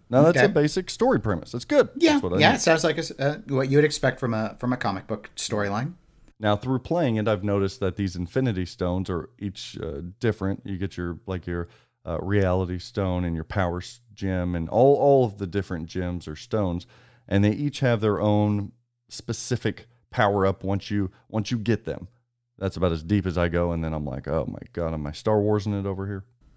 Now 0.09 0.23
that's 0.23 0.37
Okay. 0.37 0.45
a 0.45 0.49
basic 0.49 0.89
story 0.89 1.19
premise. 1.19 1.51
That's 1.51 1.65
good. 1.65 1.89
Yeah, 1.95 2.19
That's 2.19 2.39
yeah. 2.39 2.49
need. 2.49 2.55
It 2.55 2.61
sounds 2.61 2.83
like 2.83 2.97
a 2.97 3.03
uh, 3.23 3.37
what 3.47 3.69
you 3.69 3.77
would 3.77 3.85
expect 3.85 4.19
from 4.19 4.33
a 4.33 4.55
from 4.59 4.73
a 4.73 4.77
comic 4.77 5.05
book 5.05 5.29
storyline. 5.35 5.93
Now, 6.39 6.55
through 6.55 6.79
playing 6.79 7.17
it, 7.17 7.27
I've 7.27 7.43
noticed 7.43 7.79
that 7.81 7.97
these 7.97 8.15
Infinity 8.15 8.65
Stones 8.65 9.09
are 9.09 9.29
each 9.39 9.77
uh, 9.81 10.01
different. 10.19 10.61
You 10.65 10.77
get 10.77 10.95
your 10.95 11.19
like 11.25 11.45
your 11.45 11.67
uh, 12.05 12.17
Reality 12.21 12.79
Stone 12.79 13.25
and 13.25 13.35
your 13.35 13.43
Power 13.43 13.81
Gem, 14.13 14.55
and 14.55 14.69
all 14.69 14.95
all 14.95 15.25
of 15.25 15.37
the 15.37 15.47
different 15.47 15.87
gems 15.87 16.27
or 16.27 16.35
stones, 16.35 16.87
and 17.27 17.43
they 17.43 17.51
each 17.51 17.81
have 17.81 17.99
their 17.99 18.21
own 18.21 18.71
specific 19.09 19.87
power 20.11 20.45
up 20.45 20.63
once 20.63 20.89
you 20.89 21.11
once 21.27 21.51
you 21.51 21.57
get 21.57 21.85
them. 21.85 22.07
That's 22.57 22.77
about 22.77 22.91
as 22.91 23.03
deep 23.03 23.25
as 23.25 23.37
I 23.37 23.49
go, 23.49 23.71
and 23.71 23.83
then 23.83 23.93
I'm 23.93 24.05
like, 24.05 24.27
oh 24.27 24.45
my 24.47 24.59
god, 24.73 24.93
am 24.93 25.07
I 25.07 25.11
Star 25.11 25.39
Wars 25.41 25.65
in 25.65 25.73
it 25.73 25.85
over 25.85 26.05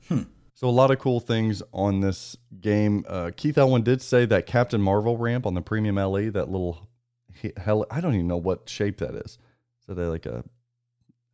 here? 0.09 0.27
So 0.55 0.69
a 0.69 0.71
lot 0.71 0.91
of 0.91 0.99
cool 0.99 1.19
things 1.19 1.63
on 1.73 2.01
this 2.01 2.37
game. 2.61 3.05
Uh, 3.09 3.31
Keith 3.35 3.57
Elwin 3.57 3.83
did 3.83 4.03
say 4.03 4.27
that 4.27 4.47
Captain 4.47 4.83
Marvel 4.83 5.17
ramp 5.17 5.47
on 5.47 5.55
the 5.55 5.63
premium 5.63 5.97
LE, 5.97 6.31
that 6.31 6.51
little 6.51 6.89
he- 7.35 7.55
hel- 7.57 7.87
I 7.91 8.01
don't 8.01 8.15
even 8.15 8.29
know 8.29 8.37
what 8.37 8.69
shape 8.69 8.99
that 8.99 9.15
is. 9.15 9.39
Is 9.89 9.99
a, 9.99 10.01
like 10.03 10.27
a 10.27 10.45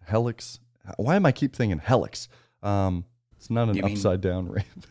helix? 0.09 0.59
Why 0.97 1.17
am 1.17 1.27
I 1.27 1.33
keep 1.33 1.55
thinking 1.55 1.79
helix? 1.81 2.29
Um, 2.63 3.05
it's 3.37 3.51
not 3.51 3.69
an 3.69 3.77
You 3.77 3.83
mean- 3.83 3.93
upside 3.93 4.21
down 4.21 4.49
ramp. 4.49 4.87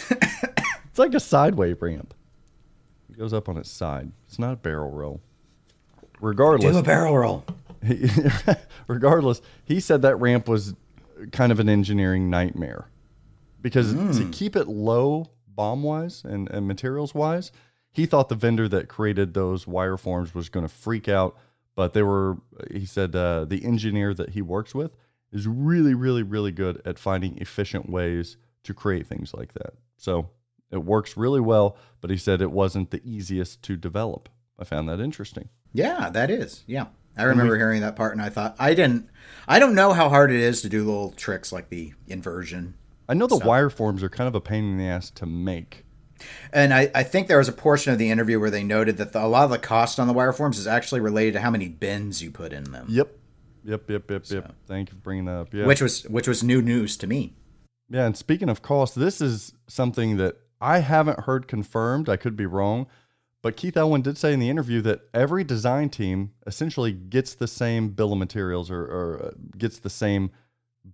it's 0.00 0.98
like 0.98 1.14
a 1.14 1.20
sideway 1.20 1.74
ramp. 1.74 2.14
It 3.10 3.18
goes 3.18 3.32
up 3.32 3.48
on 3.48 3.56
its 3.56 3.70
side. 3.70 4.12
It's 4.26 4.38
not 4.38 4.52
a 4.52 4.56
barrel 4.56 4.90
roll. 4.90 5.20
Regardless, 6.20 6.72
do 6.72 6.78
a 6.78 6.82
barrel 6.82 7.16
roll. 7.18 7.44
regardless, 8.88 9.40
he 9.64 9.80
said 9.80 10.02
that 10.02 10.16
ramp 10.16 10.48
was 10.48 10.74
kind 11.32 11.52
of 11.52 11.60
an 11.60 11.68
engineering 11.68 12.28
nightmare 12.30 12.88
because 13.60 13.92
to 14.18 14.28
keep 14.32 14.56
it 14.56 14.68
low 14.68 15.30
bomb 15.48 15.82
wise 15.82 16.22
and, 16.24 16.48
and 16.50 16.66
materials 16.66 17.14
wise, 17.14 17.52
he 17.92 18.06
thought 18.06 18.28
the 18.28 18.34
vendor 18.34 18.68
that 18.68 18.88
created 18.88 19.34
those 19.34 19.66
wire 19.66 19.96
forms 19.96 20.34
was 20.34 20.48
going 20.48 20.66
to 20.66 20.72
freak 20.72 21.08
out. 21.08 21.36
But 21.78 21.92
they 21.92 22.02
were, 22.02 22.38
he 22.72 22.86
said, 22.86 23.14
uh, 23.14 23.44
the 23.44 23.64
engineer 23.64 24.12
that 24.12 24.30
he 24.30 24.42
works 24.42 24.74
with 24.74 24.96
is 25.30 25.46
really, 25.46 25.94
really, 25.94 26.24
really 26.24 26.50
good 26.50 26.82
at 26.84 26.98
finding 26.98 27.38
efficient 27.38 27.88
ways 27.88 28.36
to 28.64 28.74
create 28.74 29.06
things 29.06 29.32
like 29.32 29.52
that. 29.52 29.74
So 29.96 30.30
it 30.72 30.78
works 30.78 31.16
really 31.16 31.38
well, 31.38 31.76
but 32.00 32.10
he 32.10 32.16
said 32.16 32.42
it 32.42 32.50
wasn't 32.50 32.90
the 32.90 33.00
easiest 33.04 33.62
to 33.62 33.76
develop. 33.76 34.28
I 34.58 34.64
found 34.64 34.88
that 34.88 34.98
interesting. 34.98 35.50
Yeah, 35.72 36.10
that 36.10 36.32
is. 36.32 36.64
Yeah. 36.66 36.86
I 37.16 37.22
remember 37.22 37.56
hearing 37.56 37.82
that 37.82 37.94
part 37.94 38.12
and 38.12 38.22
I 38.22 38.28
thought 38.28 38.56
I 38.58 38.74
didn't 38.74 39.08
I 39.46 39.60
don't 39.60 39.76
know 39.76 39.92
how 39.92 40.08
hard 40.08 40.32
it 40.32 40.40
is 40.40 40.62
to 40.62 40.68
do 40.68 40.84
little 40.84 41.12
tricks 41.12 41.52
like 41.52 41.68
the 41.68 41.92
inversion. 42.08 42.74
I 43.08 43.14
know 43.14 43.28
the 43.28 43.36
wire 43.36 43.70
forms 43.70 44.02
are 44.02 44.08
kind 44.08 44.26
of 44.26 44.34
a 44.34 44.40
pain 44.40 44.64
in 44.64 44.78
the 44.78 44.88
ass 44.88 45.10
to 45.10 45.26
make. 45.26 45.84
And 46.52 46.72
I, 46.74 46.90
I 46.94 47.02
think 47.02 47.28
there 47.28 47.38
was 47.38 47.48
a 47.48 47.52
portion 47.52 47.92
of 47.92 47.98
the 47.98 48.10
interview 48.10 48.40
where 48.40 48.50
they 48.50 48.64
noted 48.64 48.96
that 48.98 49.12
the, 49.12 49.24
a 49.24 49.26
lot 49.28 49.44
of 49.44 49.50
the 49.50 49.58
cost 49.58 50.00
on 50.00 50.06
the 50.06 50.12
wire 50.12 50.32
forms 50.32 50.58
is 50.58 50.66
actually 50.66 51.00
related 51.00 51.34
to 51.34 51.40
how 51.40 51.50
many 51.50 51.68
bins 51.68 52.22
you 52.22 52.30
put 52.30 52.52
in 52.52 52.64
them, 52.64 52.86
Yep. 52.88 53.14
Yep, 53.64 53.90
yep, 53.90 54.10
yep, 54.10 54.24
yep. 54.30 54.54
Thank 54.66 54.88
you 54.88 54.94
for 54.94 55.00
bringing 55.02 55.26
that 55.26 55.32
up. 55.40 55.52
Yeah. 55.52 55.66
which 55.66 55.82
was 55.82 56.04
which 56.04 56.26
was 56.26 56.42
new 56.42 56.62
news 56.62 56.96
to 56.98 57.06
me. 57.06 57.34
yeah, 57.90 58.06
and 58.06 58.16
speaking 58.16 58.48
of 58.48 58.62
cost, 58.62 58.94
this 58.94 59.20
is 59.20 59.52
something 59.66 60.16
that 60.16 60.36
I 60.60 60.78
haven't 60.78 61.20
heard 61.20 61.48
confirmed. 61.48 62.08
I 62.08 62.16
could 62.16 62.36
be 62.36 62.46
wrong. 62.46 62.86
But 63.42 63.56
Keith 63.56 63.76
Elwin 63.76 64.02
did 64.02 64.18
say 64.18 64.32
in 64.32 64.40
the 64.40 64.48
interview 64.50 64.80
that 64.82 65.02
every 65.14 65.44
design 65.44 65.90
team 65.90 66.32
essentially 66.46 66.92
gets 66.92 67.34
the 67.34 67.46
same 67.46 67.90
bill 67.90 68.12
of 68.12 68.18
materials 68.18 68.68
or, 68.70 68.80
or 68.82 69.22
uh, 69.26 69.30
gets 69.56 69.78
the 69.78 69.90
same 69.90 70.30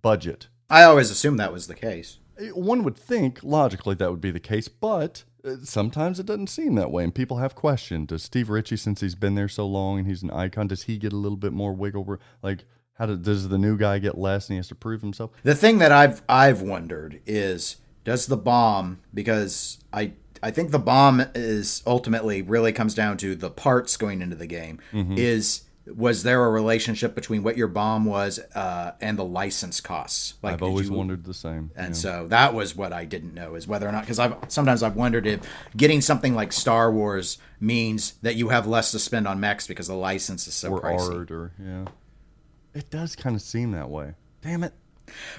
budget. 0.01 0.47
I 0.69 0.83
always 0.83 1.09
assumed 1.09 1.39
that 1.39 1.51
was 1.53 1.67
the 1.67 1.75
case. 1.75 2.19
One 2.53 2.83
would 2.83 2.97
think 2.97 3.43
logically 3.43 3.95
that 3.95 4.11
would 4.11 4.21
be 4.21 4.31
the 4.31 4.39
case, 4.39 4.67
but 4.67 5.23
uh, 5.45 5.55
sometimes 5.63 6.19
it 6.19 6.25
doesn't 6.25 6.47
seem 6.47 6.75
that 6.75 6.91
way, 6.91 7.03
and 7.03 7.13
people 7.13 7.37
have 7.37 7.55
questioned. 7.55 8.07
Does 8.07 8.23
Steve 8.23 8.49
Ritchie, 8.49 8.77
since 8.77 9.01
he's 9.01 9.15
been 9.15 9.35
there 9.35 9.47
so 9.47 9.65
long 9.65 9.99
and 9.99 10.07
he's 10.07 10.23
an 10.23 10.31
icon, 10.31 10.67
does 10.67 10.83
he 10.83 10.97
get 10.97 11.13
a 11.13 11.17
little 11.17 11.37
bit 11.37 11.53
more 11.53 11.73
wiggle 11.73 12.03
room? 12.03 12.19
Like, 12.41 12.65
how 12.93 13.05
do, 13.05 13.17
does 13.17 13.49
the 13.49 13.57
new 13.57 13.77
guy 13.77 13.99
get 13.99 14.17
less 14.17 14.47
and 14.49 14.55
he 14.55 14.57
has 14.57 14.67
to 14.69 14.75
prove 14.75 15.01
himself? 15.01 15.31
The 15.43 15.55
thing 15.55 15.77
that 15.79 15.91
I've 15.91 16.21
I've 16.27 16.61
wondered 16.61 17.21
is 17.25 17.77
does 18.03 18.27
the 18.27 18.37
bomb 18.37 19.01
because 19.13 19.79
I 19.91 20.13
I 20.41 20.51
think 20.51 20.71
the 20.71 20.79
bomb 20.79 21.25
is 21.33 21.83
ultimately 21.85 22.41
really 22.41 22.71
comes 22.71 22.93
down 22.93 23.17
to 23.17 23.35
the 23.35 23.49
parts 23.49 23.97
going 23.97 24.21
into 24.21 24.35
the 24.35 24.47
game 24.47 24.79
is 24.93 25.63
was 25.93 26.23
there 26.23 26.43
a 26.43 26.49
relationship 26.49 27.13
between 27.13 27.43
what 27.43 27.57
your 27.57 27.67
bomb 27.67 28.05
was 28.05 28.39
uh, 28.55 28.93
and 29.01 29.17
the 29.17 29.23
license 29.23 29.81
costs? 29.81 30.35
Like, 30.41 30.55
I've 30.55 30.63
always 30.63 30.89
you- 30.89 30.95
wondered 30.95 31.23
the 31.23 31.33
same. 31.33 31.71
And 31.75 31.89
yeah. 31.89 31.93
so 31.93 32.27
that 32.29 32.53
was 32.53 32.75
what 32.75 32.91
I 32.91 33.05
didn't 33.05 33.33
know 33.33 33.55
is 33.55 33.67
whether 33.67 33.87
or 33.87 33.91
not 33.91 34.01
because 34.01 34.19
I've 34.19 34.35
sometimes 34.47 34.81
I've 34.81 34.95
wondered 34.95 35.27
if 35.27 35.41
getting 35.77 36.01
something 36.01 36.33
like 36.33 36.51
Star 36.51 36.91
Wars 36.91 37.37
means 37.59 38.13
that 38.21 38.35
you 38.35 38.49
have 38.49 38.67
less 38.67 38.91
to 38.91 38.99
spend 38.99 39.27
on 39.27 39.39
mechs 39.39 39.67
because 39.67 39.87
the 39.87 39.95
license 39.95 40.47
is 40.47 40.53
so 40.53 40.71
or 40.71 40.81
pricey. 40.81 41.15
art, 41.15 41.31
or 41.31 41.51
yeah, 41.59 41.85
it 42.73 42.89
does 42.89 43.15
kind 43.15 43.35
of 43.35 43.41
seem 43.41 43.71
that 43.71 43.89
way. 43.89 44.13
Damn 44.41 44.63
it! 44.63 44.73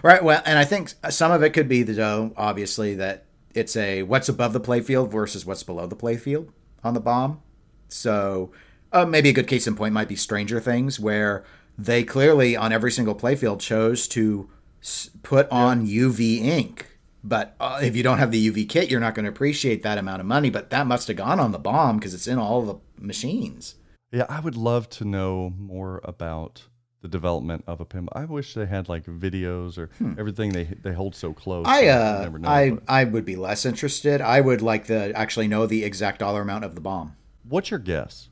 Right. 0.03 0.23
Well, 0.23 0.43
and 0.45 0.59
I 0.59 0.65
think 0.65 0.93
some 1.11 1.33
of 1.33 1.43
it 1.43 1.51
could 1.51 1.69
be 1.69 1.83
the 1.83 1.93
though, 1.93 2.33
obviously, 2.37 2.95
that 2.95 3.25
it's 3.55 3.77
a 3.77 4.03
what's 4.05 4.29
above 4.29 4.53
the 4.53 4.61
playfield 4.61 5.11
versus 5.11 5.45
what's 5.45 5.63
below 5.63 5.87
the 5.87 5.97
playfield 5.97 6.51
on 6.85 6.95
the 6.95 7.01
bomb. 7.01 7.41
So 7.89 8.53
uh, 8.97 9.07
maybe 9.07 9.29
a 9.31 9.33
good 9.33 9.47
case 9.47 9.67
in 9.67 9.77
point 9.77 9.95
might 9.95 10.09
be 10.09 10.17
Stranger 10.17 10.61
Things, 10.61 10.99
where 11.01 11.45
they 11.79 12.03
clearly 12.05 12.57
on 12.57 12.73
every 12.73 12.91
single 12.91 13.15
playfield 13.15 13.61
chose 13.61 14.09
to 14.09 14.49
s- 14.83 15.11
put 15.23 15.49
on 15.51 15.87
UV 15.87 16.39
ink. 16.41 16.87
But 17.23 17.57
uh, 17.61 17.81
if 17.83 17.97
you 17.97 18.03
don't 18.03 18.19
have 18.19 18.31
the 18.31 18.51
UV 18.51 18.69
kit, 18.69 18.89
you're 18.91 19.01
not 19.01 19.15
going 19.15 19.25
to 19.25 19.31
appreciate 19.31 19.83
that 19.83 19.99
amount 19.99 20.21
of 20.21 20.27
money. 20.27 20.49
But 20.49 20.71
that 20.71 20.87
must 20.87 21.09
have 21.09 21.17
gone 21.17 21.41
on 21.41 21.53
the 21.53 21.59
bomb 21.59 21.99
because 21.99 22.15
it's 22.15 22.27
in 22.29 22.39
all 22.39 22.63
the 22.63 22.77
machines. 22.99 23.75
Yeah, 24.13 24.27
I 24.29 24.39
would 24.41 24.57
love 24.57 24.89
to 24.91 25.05
know 25.05 25.53
more 25.59 26.01
about 26.05 26.63
the 27.03 27.09
development 27.09 27.65
of 27.67 27.81
a 27.81 27.85
pinball. 27.85 28.09
I 28.13 28.25
wish 28.25 28.55
they 28.55 28.67
had 28.67 28.89
like 28.89 29.05
videos 29.07 29.77
or 29.77 29.91
everything 30.19 30.53
they 30.53 30.65
they 30.65 30.93
hold 30.93 31.15
so 31.17 31.33
close. 31.33 31.67
Hmm. 31.67 31.73
I 31.73 31.89
uh, 31.89 32.21
never 32.23 32.39
know, 32.39 32.49
I 32.49 32.71
but- 32.71 32.83
I 32.89 33.05
would 33.05 33.25
be 33.25 33.37
less 33.37 33.67
interested. 33.67 34.21
I 34.21 34.41
would 34.41 34.63
like 34.63 34.87
to 34.87 35.13
actually 35.17 35.49
know 35.49 35.67
the 35.67 35.85
exact 35.85 36.21
dollar 36.21 36.43
amount 36.43 36.65
of 36.65 36.75
the 36.77 36.81
bomb. 36.81 37.17
What's 37.43 37.71
your 37.71 37.81
guess? 37.81 38.29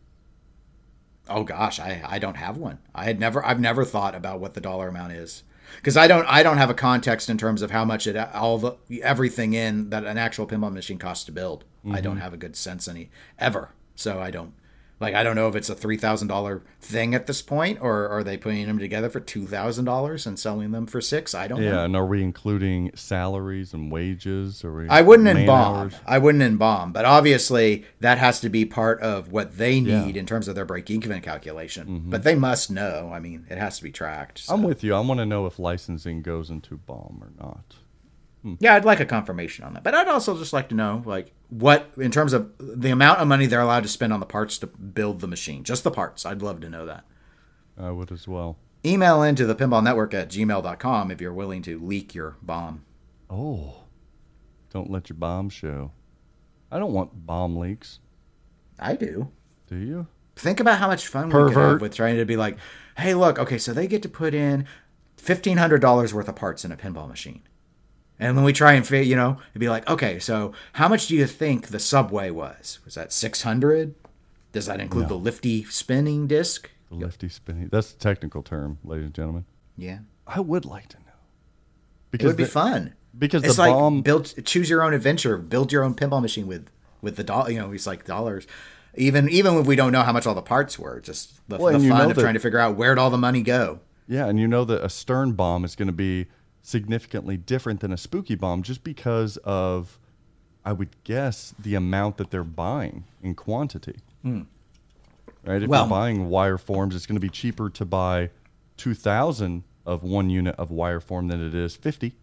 Oh 1.29 1.45
gosh, 1.45 1.81
I, 1.81 2.03
I 2.07 2.19
don't 2.19 2.37
have 2.37 2.57
one. 2.57 2.79
I 2.95 3.05
had 3.05 3.19
never 3.19 3.45
I've 3.45 3.61
never 3.61 3.85
thought 3.85 4.15
about 4.15 4.41
what 4.41 4.55
the 4.55 4.61
dollar 4.61 4.89
amount 4.89 5.13
is 5.13 5.43
because 5.77 5.97
I 5.97 6.07
don't 6.07 6.27
I 6.27 6.43
don't 6.43 6.59
have 6.59 6.71
a 6.71 6.75
context 6.75 7.31
in 7.31 7.39
terms 7.39 7.63
of 7.63 7.71
how 7.71 7.85
much 7.85 8.07
it 8.07 8.17
all 8.35 8.59
the 8.59 9.03
everything 9.03 9.55
in 9.55 9.91
that 9.91 10.05
an 10.05 10.19
actual 10.19 10.47
pinball 10.47 10.73
machine 10.73 10.99
costs 10.99 11.25
to 11.25 11.33
build. 11.33 11.65
I 11.91 12.01
don't 12.01 12.15
mm-hmm. 12.15 12.23
have 12.23 12.33
a 12.33 12.39
good 12.39 12.57
sense 12.57 12.89
any 12.89 13.11
ever. 13.39 13.71
So 13.95 14.21
I 14.21 14.31
don't 14.31 14.55
like 15.01 15.15
I 15.15 15.23
don't 15.23 15.37
know 15.37 15.49
if 15.49 15.57
it's 15.57 15.69
a 15.69 15.75
three 15.75 15.97
thousand 15.97 16.29
dollar 16.29 16.63
thing 16.81 17.15
at 17.15 17.27
this 17.27 17.43
point 17.43 17.79
or 17.81 18.09
are 18.09 18.23
they 18.23 18.37
putting 18.37 18.67
them 18.67 18.79
together 18.79 19.11
for 19.11 19.21
two 19.21 19.47
thousand 19.47 19.85
dollars 19.85 20.27
and 20.27 20.39
selling 20.39 20.71
them 20.71 20.87
for 20.87 21.01
six? 21.01 21.35
I 21.35 21.49
don't 21.49 21.61
know. 21.61 21.67
Yeah, 21.67 21.85
and 21.85 21.97
are 21.97 22.07
we 22.07 22.23
including 22.23 22.91
salaries 22.95 23.73
and 23.75 23.91
wages? 23.91 24.65
Or 24.65 24.87
I 24.89 25.03
wouldn't 25.03 25.29
embalm. 25.29 25.75
hours? 25.77 25.95
I 26.07 26.19
wouldn't 26.19 26.43
embalm, 26.43 26.93
but 26.93 27.05
obviously 27.05 27.85
that 28.01 28.19
has 28.19 28.41
to 28.41 28.49
be 28.49 28.65
part 28.65 29.01
of 29.01 29.31
what 29.33 29.59
they 29.59 29.81
need 29.81 29.89
Yeah. 29.91 30.01
Mm-hmm. 30.05 30.17
in 30.19 30.27
terms 30.27 30.49
of 30.49 30.55
their 30.55 30.65
break-even 30.65 31.21
calculation. 31.23 32.05
But 32.07 32.23
they 32.25 32.35
must 32.35 32.71
know. 32.71 33.11
I 33.13 33.19
mean, 33.21 33.47
it 33.51 33.59
has 33.59 33.79
to 33.79 33.83
be 33.83 33.91
tracked. 33.93 34.39
so- 34.39 34.55
I'm 34.55 34.63
with 34.63 34.85
you. 34.85 34.95
I 34.95 35.01
want 35.01 35.19
to 35.21 35.27
know 35.27 35.47
if 35.47 35.59
licensing 35.59 36.23
goes 36.23 36.51
into 36.51 36.77
bomb 36.77 37.23
or 37.23 37.33
not. 37.45 37.77
Hmm. 38.45 38.55
Yeah, 38.61 38.75
I'd 38.75 38.85
like 38.85 39.01
a 39.01 39.07
confirmation 39.07 39.65
on 39.65 39.73
that. 39.75 39.83
But 39.83 39.95
I'd 39.95 40.07
also 40.07 40.37
just 40.39 40.53
like 40.53 40.69
to 40.69 40.75
know, 40.75 41.03
like, 41.07 41.33
what 41.49 41.91
in 41.97 42.11
terms 42.13 42.33
of 42.33 42.53
the 42.61 42.91
amount 42.91 43.19
of 43.21 43.27
money 43.27 43.47
they're 43.47 43.61
allowed 43.61 43.83
to 43.85 43.89
spend 43.89 44.13
on 44.13 44.21
the 44.21 44.27
parts 44.27 44.59
to 44.59 44.67
build 44.69 45.21
the 45.21 45.27
machine, 45.27 45.65
just 45.65 45.83
the 45.83 45.91
parts. 45.91 46.25
I'd 46.27 46.43
love 46.43 46.61
to 46.61 46.69
know 46.71 46.85
that. 46.87 47.05
I 47.79 47.91
would 47.91 48.13
as 48.13 48.29
well. 48.29 48.59
Email 48.87 49.23
into 49.23 49.47
the 49.47 49.55
pinball 49.57 49.83
network 49.83 50.13
at 50.15 50.29
gmail.com 50.29 51.11
if 51.11 51.21
you're 51.21 51.33
willing 51.33 51.63
to 51.63 51.79
leak 51.79 52.15
your 52.15 52.37
bomb. 52.43 52.85
Oh, 53.31 53.85
don't 54.71 54.91
let 54.91 55.09
your 55.09 55.17
bomb 55.17 55.49
show. 55.49 55.93
I 56.71 56.79
don't 56.79 56.93
want 56.93 57.25
bomb 57.27 57.57
leaks. 57.57 58.01
I 58.79 58.95
do. 58.95 59.31
Do 59.69 59.77
you? 59.77 60.07
Think 60.37 60.61
about 60.61 60.79
how 60.81 60.89
much 60.89 61.07
fun 61.07 61.29
we 61.29 61.33
could 61.33 61.39
Pervert. 61.55 61.73
have 61.73 61.81
with 61.81 61.95
trying 61.95 62.17
to 62.17 62.25
be 62.27 62.37
like, 62.37 62.59
hey, 62.99 63.15
look, 63.15 63.39
okay, 63.39 63.57
so 63.57 63.73
they 63.73 63.87
get 63.87 64.03
to 64.03 64.09
put 64.09 64.35
in 64.35 64.67
fifteen 65.17 65.57
hundred 65.57 65.81
dollars 65.81 66.13
worth 66.13 66.29
of 66.29 66.37
parts 66.37 66.65
in 66.65 66.73
a 66.73 66.77
pinball 66.77 67.09
machine, 67.09 67.43
and 68.25 68.37
when 68.37 68.45
we 68.45 68.53
try 68.53 68.73
and 68.73 68.87
figure, 68.87 69.09
you 69.09 69.17
know, 69.17 69.39
it'd 69.53 69.61
be 69.61 69.69
like, 69.69 69.89
okay, 69.89 70.19
so 70.19 70.53
how 70.75 70.89
much 70.89 71.07
do 71.09 71.15
you 71.15 71.27
think 71.27 71.69
the 71.69 71.79
subway 71.79 72.31
was? 72.31 72.79
Was 72.85 72.95
that 72.95 73.13
six 73.13 73.43
hundred? 73.43 73.95
Does 74.53 74.67
that 74.67 74.81
include 74.81 75.09
the 75.09 75.17
lifty 75.19 75.65
spinning 75.65 76.27
disc? 76.27 76.71
The 76.91 76.95
lefty 76.97 77.29
spinning. 77.29 77.69
That's 77.73 77.93
the 77.93 77.99
technical 77.99 78.43
term, 78.43 78.79
ladies 78.85 79.07
and 79.07 79.15
gentlemen. 79.15 79.45
Yeah, 79.77 79.99
I 80.27 80.41
would 80.41 80.65
like 80.65 80.89
to 80.89 80.99
know. 80.99 81.03
Because 82.11 82.25
it 82.25 82.29
would 82.29 82.37
be 82.37 82.45
the- 82.45 82.51
fun. 82.51 82.95
Because 83.17 83.45
It's 83.45 83.55
the 83.57 83.63
like 83.63 83.73
bomb. 83.73 84.03
build, 84.03 84.35
choose 84.45 84.69
your 84.69 84.83
own 84.83 84.93
adventure, 84.93 85.37
build 85.39 85.71
your 85.71 85.85
own 85.85 85.95
pinball 85.95 86.21
machine 86.21 86.49
with 86.49 86.69
with 87.01 87.15
the 87.17 87.23
dollar. 87.23 87.51
You 87.51 87.61
know, 87.61 87.71
it's 87.73 87.87
like 87.87 88.05
dollars. 88.05 88.45
Even 88.97 89.29
even 89.29 89.55
if 89.57 89.67
we 89.67 89.77
don't 89.77 89.93
know 89.93 90.03
how 90.03 90.13
much 90.13 90.27
all 90.27 90.35
the 90.35 90.43
parts 90.43 90.79
were, 90.81 91.01
just 91.01 91.41
the, 91.49 91.57
Well, 91.59 91.79
the 91.79 91.89
fun 91.89 92.11
of 92.11 92.17
that- 92.17 92.21
trying 92.23 92.35
to 92.35 92.41
figure 92.41 92.59
out 92.59 92.77
where'd 92.77 92.99
all 92.99 93.11
the 93.11 93.19
money 93.19 93.43
go. 93.43 93.81
Yeah, 94.09 94.27
and 94.27 94.39
you 94.41 94.47
know 94.49 94.65
that 94.65 94.85
a 94.85 94.89
stern 94.89 95.33
bomb 95.33 95.65
is 95.65 95.75
going 95.77 95.87
to 95.87 95.93
be 95.93 96.27
significantly 96.67 97.37
different 97.37 97.81
than 97.81 97.93
a 97.93 97.97
spooky 97.97 98.35
bomb 98.35 98.63
just 98.63 98.83
because 98.83 99.37
of, 99.45 99.99
I 100.65 100.73
would 100.73 100.89
guess, 101.05 101.55
the 101.59 101.75
amount 101.75 102.17
that 102.17 102.31
they're 102.31 102.43
buying 102.43 103.05
in 103.23 103.35
quantity. 103.35 103.97
Right? 104.25 104.37
If 105.47 105.63
Hmm. 105.65 105.67
Well- 105.71 105.83
you're 105.83 105.91
buying 105.91 106.29
wire 106.31 106.57
forms, 106.59 106.97
it's 106.97 107.07
going 107.07 107.17
to 107.17 107.21
be 107.21 107.29
cheaper 107.29 107.69
to 107.71 107.85
buy 107.85 108.31
2,000 108.79 109.63
of 109.87 110.03
one 110.03 110.31
unit 110.31 110.55
of 110.57 110.71
wire 110.71 111.01
form 111.01 111.29
than 111.29 111.47
it 111.47 111.55
is 111.55 111.77
50. 111.77 112.15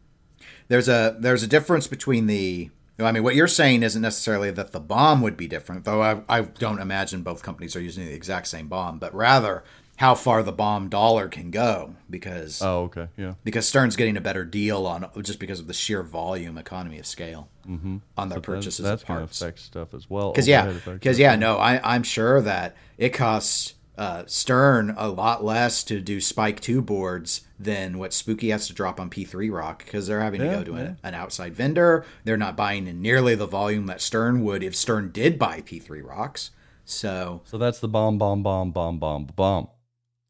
there's 0.70 0.90
a 0.90 1.16
there's 1.20 1.44
a 1.44 1.48
difference 1.48 1.86
between 1.86 2.26
the 2.26 2.72
I 2.98 3.12
mean 3.12 3.22
what 3.22 3.36
you're 3.36 3.48
saying 3.48 3.84
isn't 3.84 4.02
necessarily 4.02 4.50
that 4.50 4.72
the 4.72 4.80
bomb 4.80 5.22
would 5.22 5.38
be 5.38 5.48
different 5.48 5.86
though 5.86 6.02
I, 6.02 6.24
I 6.28 6.42
don't 6.42 6.80
imagine 6.80 7.22
both 7.22 7.44
companies 7.44 7.76
are 7.76 7.80
using 7.80 8.06
the 8.08 8.14
exact 8.14 8.48
same 8.48 8.68
bomb 8.68 8.98
but 8.98 9.14
rather 9.14 9.64
how 10.02 10.16
far 10.16 10.42
the 10.42 10.52
bomb 10.52 10.90
dollar 10.90 11.28
can 11.28 11.52
go 11.52 11.94
because 12.10 12.62
Oh, 12.62 12.84
okay. 12.86 13.08
Yeah. 13.18 13.34
because 13.44 13.68
Stern's 13.68 13.96
getting 13.96 14.18
a 14.18 14.22
better 14.22 14.44
deal 14.44 14.86
on 14.88 15.08
just 15.22 15.40
because 15.40 15.60
of 15.60 15.68
the 15.68 15.74
sheer 15.74 16.02
volume 16.04 16.58
economy 16.58 16.98
of 17.00 17.06
scale 17.06 17.48
Mm-hmm. 17.70 17.98
on 18.18 18.30
their 18.30 18.40
That- 18.40 18.44
purchases 18.46 18.84
that's 18.84 19.04
of 19.04 19.08
going 19.08 19.20
to 19.20 19.26
parts 19.28 19.42
affect 19.42 19.60
stuff 19.60 19.94
as 19.94 20.10
well. 20.10 20.32
because 20.32 20.48
yeah 20.48 20.74
because 20.86 21.20
yeah 21.20 21.36
no 21.36 21.58
I, 21.58 21.80
I'm 21.96 22.02
sure 22.02 22.42
that 22.42 22.76
it 22.98 23.10
costs 23.10 23.76
uh, 23.98 24.24
Stern 24.26 24.96
a 24.98 25.08
lot 25.10 25.44
less 25.44 25.84
to 25.84 26.00
do 26.02 26.20
Spike 26.20 26.60
2 26.60 26.82
boards 26.82 27.42
than 27.60 28.00
what 28.00 28.14
Spooky 28.14 28.50
has 28.50 28.66
to 28.68 28.74
drop 28.74 29.00
on 29.00 29.12
P3-ROC 29.12 29.86
because 29.86 30.08
they're 30.08 30.22
having 30.22 30.42
Yeah, 30.42 30.52
to 30.52 30.58
go 30.58 30.64
to 30.64 30.72
yeah. 30.72 30.80
an, 30.88 30.98
an 31.04 31.14
outside 31.14 31.54
vendor. 31.54 32.04
They're 32.24 32.38
not 32.38 32.56
buying 32.58 32.88
in 32.88 33.00
nearly 33.04 33.36
the 33.36 33.46
volume 33.46 33.86
that 33.86 34.02
Stern 34.02 34.44
would 34.44 34.64
if 34.64 34.76
Stern 34.76 35.12
did 35.12 35.38
buy 35.38 35.62
P3-ROCs. 35.62 36.50
So 36.84 37.42
So 37.46 37.60
that's 37.60 37.80
the 37.80 37.88
bomb, 37.88 38.18
bomb, 38.18 38.42
bomb, 38.42 38.72
bomb, 38.72 38.98
bomb, 38.98 39.26
bomb. 39.36 39.68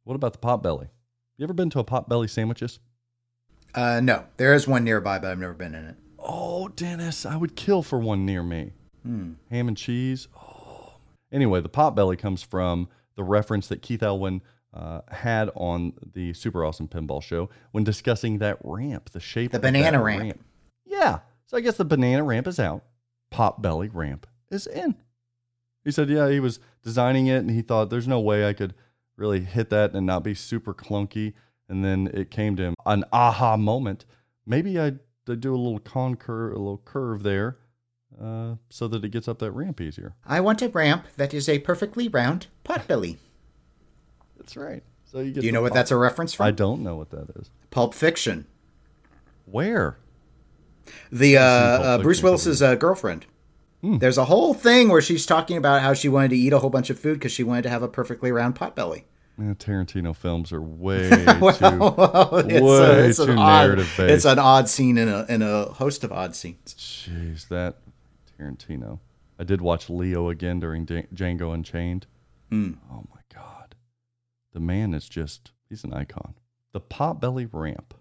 What 0.04 0.16
about 0.16 0.34
the 0.34 0.40
pot 0.40 0.64
belly? 0.64 0.88
You 1.38 1.44
ever 1.44 1.54
been 1.54 1.70
to 1.72 1.80
a 1.80 1.84
pot 1.84 2.10
belly 2.10 2.28
sandwiches? 2.28 2.80
uh, 3.74 4.02
no, 4.02 4.26
there 4.38 4.54
is 4.54 4.68
one 4.68 4.84
nearby, 4.84 5.18
but 5.20 5.32
I've 5.32 5.40
never 5.40 5.54
been 5.54 5.74
in 5.74 5.86
it. 5.86 5.96
Oh, 6.20 6.68
Dennis, 6.68 7.26
I 7.26 7.36
would 7.38 7.56
kill 7.56 7.82
for 7.84 7.98
one 8.00 8.26
near 8.26 8.44
me. 8.44 8.74
Hmm. 9.04 9.34
Ham 9.50 9.68
and 9.68 9.78
cheese. 9.78 10.28
Oh. 10.38 10.94
Anyway, 11.32 11.62
the 11.62 11.70
pot 11.70 11.96
belly 11.96 12.18
comes 12.18 12.44
from 12.44 12.90
the 13.16 13.24
reference 13.24 13.68
that 13.68 13.82
Keith 13.82 14.04
Elwin 14.04 14.42
uh, 14.74 15.02
had 15.10 15.50
on 15.56 15.94
the 16.14 16.34
Super 16.34 16.64
Awesome 16.64 16.88
Pinball 16.88 17.24
Show 17.24 17.50
when 17.72 17.84
discussing 17.84 18.38
that 18.40 18.58
ramp, 18.64 19.10
the 19.12 19.20
shape 19.20 19.52
The 19.52 19.60
banana 19.60 20.02
ramp. 20.02 20.44
Yeah. 20.86 21.20
So 21.46 21.58
I 21.58 21.62
guess 21.62 21.78
the 21.78 21.86
banana 21.86 22.24
ramp 22.24 22.48
is 22.48 22.60
out. 22.60 22.84
Pot 23.32 23.62
belly 23.62 23.90
ramp 23.90 24.28
is 24.50 24.68
in. 24.68 24.96
He 25.84 25.92
said, 25.92 26.10
yeah, 26.10 26.30
he 26.30 26.40
was 26.40 26.60
designing 26.84 27.28
it 27.28 27.38
and 27.38 27.50
he 27.50 27.62
thought 27.62 27.90
there's 27.90 28.08
no 28.08 28.20
way 28.20 28.48
I 28.48 28.54
could 28.54 28.74
really 29.22 29.42
hit 29.42 29.70
that 29.70 29.94
and 29.94 30.06
not 30.06 30.24
be 30.24 30.34
super 30.34 30.74
clunky. 30.74 31.34
And 31.70 31.86
then 31.86 32.10
it 32.14 32.32
came 32.32 32.58
to 32.58 32.64
him 32.64 32.76
an 32.86 33.06
aha 33.14 33.56
moment. 33.56 34.04
Maybe 34.46 34.78
I'd, 34.78 35.00
I'd 35.30 35.40
do 35.40 35.56
a 35.56 35.58
little 35.58 35.80
concur, 35.80 36.52
a 36.52 36.58
little 36.58 36.82
curve 36.84 37.24
there, 37.24 37.58
uh, 38.22 38.56
so 38.70 38.88
that 38.90 39.06
it 39.06 39.10
gets 39.10 39.28
up 39.28 39.40
that 39.40 39.52
ramp 39.52 39.80
easier. 39.80 40.16
I 40.26 40.42
want 40.42 40.62
a 40.62 40.68
ramp 40.68 41.06
that 41.16 41.34
is 41.34 41.48
a 41.48 41.60
perfectly 41.60 42.10
round 42.10 42.48
potbelly. 42.66 43.18
That's 44.38 44.58
right. 44.58 44.84
So 45.06 45.20
you 45.20 45.32
get 45.32 45.42
Do 45.42 45.46
you 45.46 45.52
know 45.52 45.62
what 45.62 45.74
that's 45.74 45.92
a 45.92 45.98
reference 45.98 46.34
from? 46.34 46.48
I 46.48 46.52
don't 46.52 46.82
know 46.82 46.96
what 46.96 47.12
that 47.12 47.30
is. 47.38 47.52
Pulp 47.70 47.94
Fiction. 47.94 48.48
Where? 49.46 49.98
The 51.12 51.38
uh, 51.38 51.42
uh, 51.44 51.98
Bruce 52.00 52.24
Willis's 52.24 52.62
uh, 52.62 52.76
girlfriend. 52.76 53.28
There's 53.84 54.18
a 54.20 54.26
whole 54.26 54.54
thing 54.54 54.90
where 54.90 55.02
she's 55.02 55.26
talking 55.26 55.58
about 55.58 55.82
how 55.82 55.96
she 55.96 56.08
wanted 56.08 56.30
to 56.30 56.38
eat 56.38 56.54
a 56.54 56.60
whole 56.60 56.70
bunch 56.70 56.92
of 56.92 57.00
food 57.00 57.16
because 57.16 57.32
she 57.32 57.44
wanted 57.44 57.64
to 57.64 57.70
have 57.70 57.82
a 57.82 57.88
perfectly 57.88 58.32
round 58.32 58.56
potbelly. 58.56 59.06
Eh, 59.42 59.54
Tarantino 59.56 60.16
films 60.16 60.52
are 60.52 60.62
way 60.62 61.10
Well, 61.40 61.54
too. 61.54 62.48
it's, 62.50 62.62
way 62.62 63.08
it's 63.08 63.18
too 63.18 63.24
an 63.32 63.38
odd, 63.40 63.62
narrative-based. 63.64 64.14
It's 64.14 64.26
an 64.26 64.40
odd 64.40 64.70
scene 64.70 64.98
in 64.98 65.10
a 65.10 65.26
in 65.28 65.42
a 65.42 65.66
host 65.66 66.04
of 66.04 66.12
odd 66.12 66.36
scenes. 66.36 66.76
Jeez, 66.78 67.48
that 67.48 67.78
Tarantino. 68.40 69.00
I 69.40 69.44
did 69.44 69.62
watch 69.62 69.90
Leo 69.90 70.30
again 70.30 70.60
during 70.60 70.86
Django 70.86 71.54
Unchained. 71.54 72.06
Mm. 72.52 72.78
Oh 72.92 73.04
my 73.10 73.22
god, 73.34 73.76
the 74.54 74.60
man 74.60 74.94
is 74.94 75.10
just—he's 75.10 75.84
an 75.84 75.94
icon. 75.94 76.36
The 76.74 76.82
potbelly 76.82 77.50
ramp. 77.52 77.94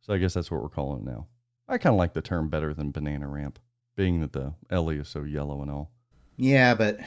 So 0.00 0.12
I 0.12 0.18
guess 0.18 0.34
that's 0.34 0.50
what 0.50 0.62
we're 0.62 0.68
calling 0.68 1.02
it 1.02 1.10
now. 1.10 1.28
I 1.68 1.78
kind 1.78 1.94
of 1.94 1.98
like 1.98 2.12
the 2.12 2.20
term 2.22 2.48
better 2.48 2.74
than 2.74 2.90
banana 2.90 3.28
ramp, 3.28 3.58
being 3.96 4.20
that 4.20 4.32
the 4.32 4.54
LE 4.70 4.90
is 5.00 5.08
so 5.08 5.22
yellow 5.22 5.62
and 5.62 5.70
all. 5.70 5.92
Yeah, 6.36 6.74
but 6.74 6.98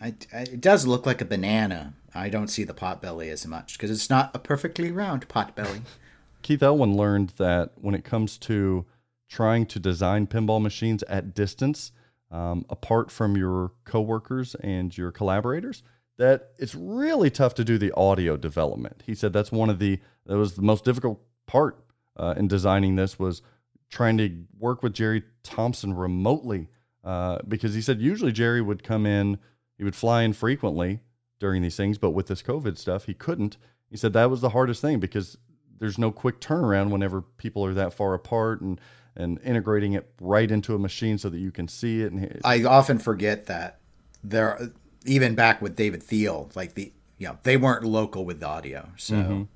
I, 0.00 0.14
it 0.32 0.60
does 0.60 0.86
look 0.86 1.06
like 1.06 1.20
a 1.20 1.26
banana. 1.26 1.94
I 2.14 2.28
don't 2.28 2.48
see 2.48 2.64
the 2.64 2.74
pot 2.74 3.02
belly 3.02 3.28
as 3.30 3.46
much 3.46 3.74
because 3.74 3.90
it's 3.90 4.10
not 4.10 4.30
a 4.34 4.38
perfectly 4.38 4.90
round 4.90 5.28
pot 5.28 5.54
belly. 5.54 5.82
Keith 6.42 6.62
Elwin 6.62 6.96
learned 6.96 7.34
that 7.36 7.72
when 7.76 7.94
it 7.94 8.04
comes 8.04 8.38
to 8.38 8.86
trying 9.28 9.66
to 9.66 9.78
design 9.78 10.26
pinball 10.26 10.60
machines 10.60 11.02
at 11.04 11.34
distance, 11.34 11.92
um, 12.30 12.64
apart 12.70 13.10
from 13.10 13.36
your 13.36 13.72
coworkers 13.84 14.54
and 14.56 14.96
your 14.96 15.12
collaborators, 15.12 15.82
that 16.16 16.50
it's 16.58 16.74
really 16.74 17.30
tough 17.30 17.54
to 17.54 17.64
do 17.64 17.78
the 17.78 17.92
audio 17.92 18.36
development. 18.36 19.02
He 19.06 19.14
said 19.14 19.32
that's 19.32 19.52
one 19.52 19.70
of 19.70 19.78
the 19.78 20.00
that 20.26 20.36
was 20.36 20.54
the 20.54 20.62
most 20.62 20.84
difficult 20.84 21.20
part 21.46 21.82
uh, 22.16 22.34
in 22.36 22.48
designing 22.48 22.96
this 22.96 23.18
was 23.18 23.42
trying 23.90 24.18
to 24.18 24.44
work 24.58 24.82
with 24.82 24.94
Jerry 24.94 25.22
Thompson 25.42 25.94
remotely 25.94 26.68
uh, 27.02 27.38
because 27.48 27.74
he 27.74 27.80
said 27.80 28.00
usually 28.00 28.32
Jerry 28.32 28.60
would 28.60 28.82
come 28.82 29.06
in, 29.06 29.38
he 29.80 29.84
would 29.84 29.96
fly 29.96 30.24
in 30.24 30.34
frequently 30.34 31.00
during 31.38 31.62
these 31.62 31.74
things, 31.74 31.96
but 31.96 32.10
with 32.10 32.26
this 32.26 32.42
COVID 32.42 32.76
stuff, 32.76 33.06
he 33.06 33.14
couldn't. 33.14 33.56
He 33.88 33.96
said 33.96 34.12
that 34.12 34.28
was 34.28 34.42
the 34.42 34.50
hardest 34.50 34.82
thing 34.82 35.00
because 35.00 35.38
there's 35.78 35.96
no 35.96 36.10
quick 36.10 36.38
turnaround 36.38 36.90
whenever 36.90 37.22
people 37.22 37.64
are 37.64 37.72
that 37.72 37.94
far 37.94 38.12
apart 38.12 38.60
and 38.60 38.78
and 39.16 39.40
integrating 39.42 39.94
it 39.94 40.12
right 40.20 40.50
into 40.50 40.74
a 40.74 40.78
machine 40.78 41.16
so 41.16 41.30
that 41.30 41.38
you 41.38 41.50
can 41.50 41.66
see 41.66 42.02
it. 42.02 42.12
And 42.12 42.42
I 42.44 42.62
often 42.64 42.98
forget 42.98 43.46
that 43.46 43.80
there, 44.22 44.70
even 45.06 45.34
back 45.34 45.62
with 45.62 45.76
David 45.76 46.02
Thiel, 46.02 46.50
like 46.54 46.74
the 46.74 46.92
you 47.16 47.28
know 47.28 47.38
they 47.42 47.56
weren't 47.56 47.84
local 47.84 48.26
with 48.26 48.40
the 48.40 48.48
audio, 48.48 48.90
so. 48.98 49.48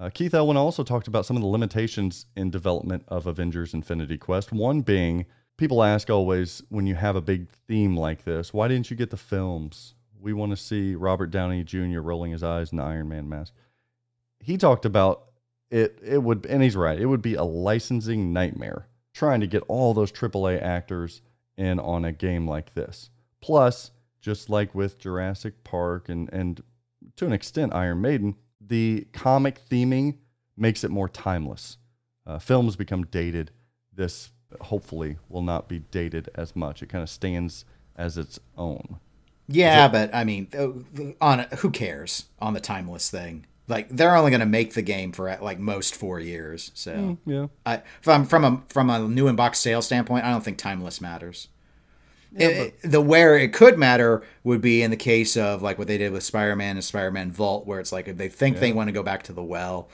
Uh, 0.00 0.10
Keith 0.10 0.34
Elwin 0.34 0.56
also 0.56 0.82
talked 0.82 1.06
about 1.06 1.24
some 1.24 1.36
of 1.36 1.42
the 1.42 1.48
limitations 1.48 2.26
in 2.36 2.50
development 2.50 3.04
of 3.06 3.28
Avengers 3.28 3.74
Infinity 3.74 4.18
Quest. 4.18 4.52
One 4.52 4.80
being, 4.80 5.26
people 5.58 5.82
ask 5.82 6.08
always 6.08 6.62
when 6.70 6.86
you 6.86 6.94
have 6.94 7.16
a 7.16 7.20
big 7.20 7.50
theme 7.66 7.94
like 7.94 8.24
this, 8.24 8.54
why 8.54 8.68
didn't 8.68 8.90
you 8.90 8.96
get 8.96 9.10
the 9.10 9.16
films? 9.18 9.94
We 10.18 10.32
want 10.32 10.52
to 10.52 10.56
see 10.56 10.94
Robert 10.94 11.30
Downey 11.30 11.62
Jr. 11.62 12.00
rolling 12.00 12.32
his 12.32 12.42
eyes 12.42 12.72
in 12.72 12.78
the 12.78 12.84
Iron 12.84 13.10
Man 13.10 13.28
mask. 13.28 13.52
He 14.40 14.56
talked 14.56 14.86
about 14.86 15.24
it, 15.70 15.98
it 16.02 16.22
would, 16.22 16.46
and 16.46 16.62
he's 16.62 16.76
right, 16.76 16.98
it 16.98 17.06
would 17.06 17.20
be 17.20 17.34
a 17.34 17.44
licensing 17.44 18.32
nightmare 18.32 18.86
trying 19.12 19.40
to 19.40 19.46
get 19.46 19.64
all 19.68 19.92
those 19.92 20.12
AAA 20.12 20.62
actors 20.62 21.20
in 21.56 21.78
on 21.80 22.04
a 22.04 22.12
game 22.12 22.48
like 22.48 22.72
this. 22.74 23.10
Plus, 23.40 23.90
just 24.20 24.48
like 24.48 24.74
with 24.74 24.98
Jurassic 24.98 25.64
Park 25.64 26.08
and, 26.08 26.32
and 26.32 26.62
to 27.16 27.26
an 27.26 27.32
extent 27.32 27.74
Iron 27.74 28.00
Maiden, 28.00 28.36
the 28.60 29.06
comic 29.12 29.60
theming 29.68 30.18
makes 30.56 30.84
it 30.84 30.90
more 30.90 31.08
timeless. 31.08 31.78
Uh, 32.26 32.38
films 32.38 32.76
become 32.76 33.04
dated. 33.06 33.50
This 33.92 34.30
hopefully 34.60 35.18
will 35.28 35.42
not 35.42 35.68
be 35.68 35.80
dated 35.90 36.28
as 36.34 36.54
much. 36.56 36.82
It 36.82 36.88
kind 36.88 37.02
of 37.02 37.10
stands 37.10 37.64
as 37.96 38.16
its 38.16 38.38
own. 38.56 38.98
Yeah, 39.48 39.88
but 39.88 40.14
I 40.14 40.24
mean, 40.24 40.48
uh, 40.56 40.68
on 41.20 41.46
who 41.58 41.70
cares 41.70 42.26
on 42.38 42.52
the 42.54 42.60
timeless 42.60 43.10
thing? 43.10 43.46
Like 43.66 43.88
they're 43.90 44.14
only 44.16 44.30
going 44.30 44.40
to 44.40 44.46
make 44.46 44.74
the 44.74 44.82
game 44.82 45.12
for 45.12 45.28
at 45.28 45.42
like 45.42 45.58
most 45.58 45.94
four 45.94 46.20
years. 46.20 46.70
So 46.74 47.18
Yeah. 47.26 47.46
I, 47.66 47.82
from 48.00 48.24
from 48.24 48.44
a 48.44 48.62
from 48.68 48.90
a 48.90 48.98
new 49.00 49.28
in 49.28 49.36
box 49.36 49.58
sales 49.58 49.86
standpoint, 49.86 50.24
I 50.24 50.30
don't 50.30 50.44
think 50.44 50.58
timeless 50.58 51.00
matters. 51.00 51.48
It- 52.36 52.78
the 52.82 53.00
where 53.00 53.36
it 53.38 53.52
could 53.54 53.78
matter 53.78 54.22
would 54.44 54.60
be 54.60 54.82
in 54.82 54.90
the 54.90 54.96
case 54.96 55.36
of 55.36 55.62
like 55.62 55.78
what 55.78 55.86
they 55.88 55.96
did 55.98 56.12
with 56.12 56.22
Spider-Man 56.22 56.76
and 56.76 56.84
Spider-Man 56.84 57.30
Vault, 57.32 57.66
where 57.66 57.80
it's 57.80 57.92
like 57.92 58.06
if 58.08 58.16
they 58.18 58.28
think 58.28 58.58
they 58.58 58.72
want 58.72 58.88
to 58.88 58.92
go 58.92 59.02
back 59.02 59.22
to 59.24 59.32
the 59.32 59.42
well, 59.42 59.88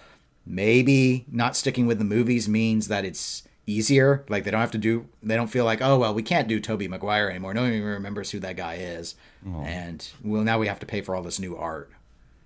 maybe 0.45 1.25
not 1.31 1.57
sticking 1.57 1.87
with 1.87 1.99
the 1.99 2.05
movies 2.05 2.49
means 2.49 2.89
that 2.89 3.05
it's 3.05 3.43
easier. 3.67 4.25
Like 4.29 4.45
they 4.45 4.51
don't 4.51 4.61
have 4.61 4.71
to 4.73 4.79
do, 4.79 5.07
they 5.23 5.37
don't 5.37 5.49
feel 5.49 5.65
like, 5.65 5.81
oh 5.81 5.99
well, 5.99 6.15
we 6.15 6.23
can't 6.23 6.49
do 6.49 6.61
Tobey 6.61 6.89
Maguire 6.89 7.31
anymore. 7.31 7.55
No 7.55 7.63
one 7.63 7.73
even 7.73 7.89
remembers 7.89 8.31
who 8.31 8.39
that 8.41 8.57
guy 8.57 8.75
is, 8.75 9.15
oh. 9.47 9.63
and 9.63 10.07
well 10.23 10.43
now 10.43 10.59
we 10.59 10.67
have 10.67 10.81
to 10.81 10.87
pay 10.87 11.01
for 11.01 11.15
all 11.15 11.23
this 11.23 11.41
new 11.41 11.57
art. 11.57 11.91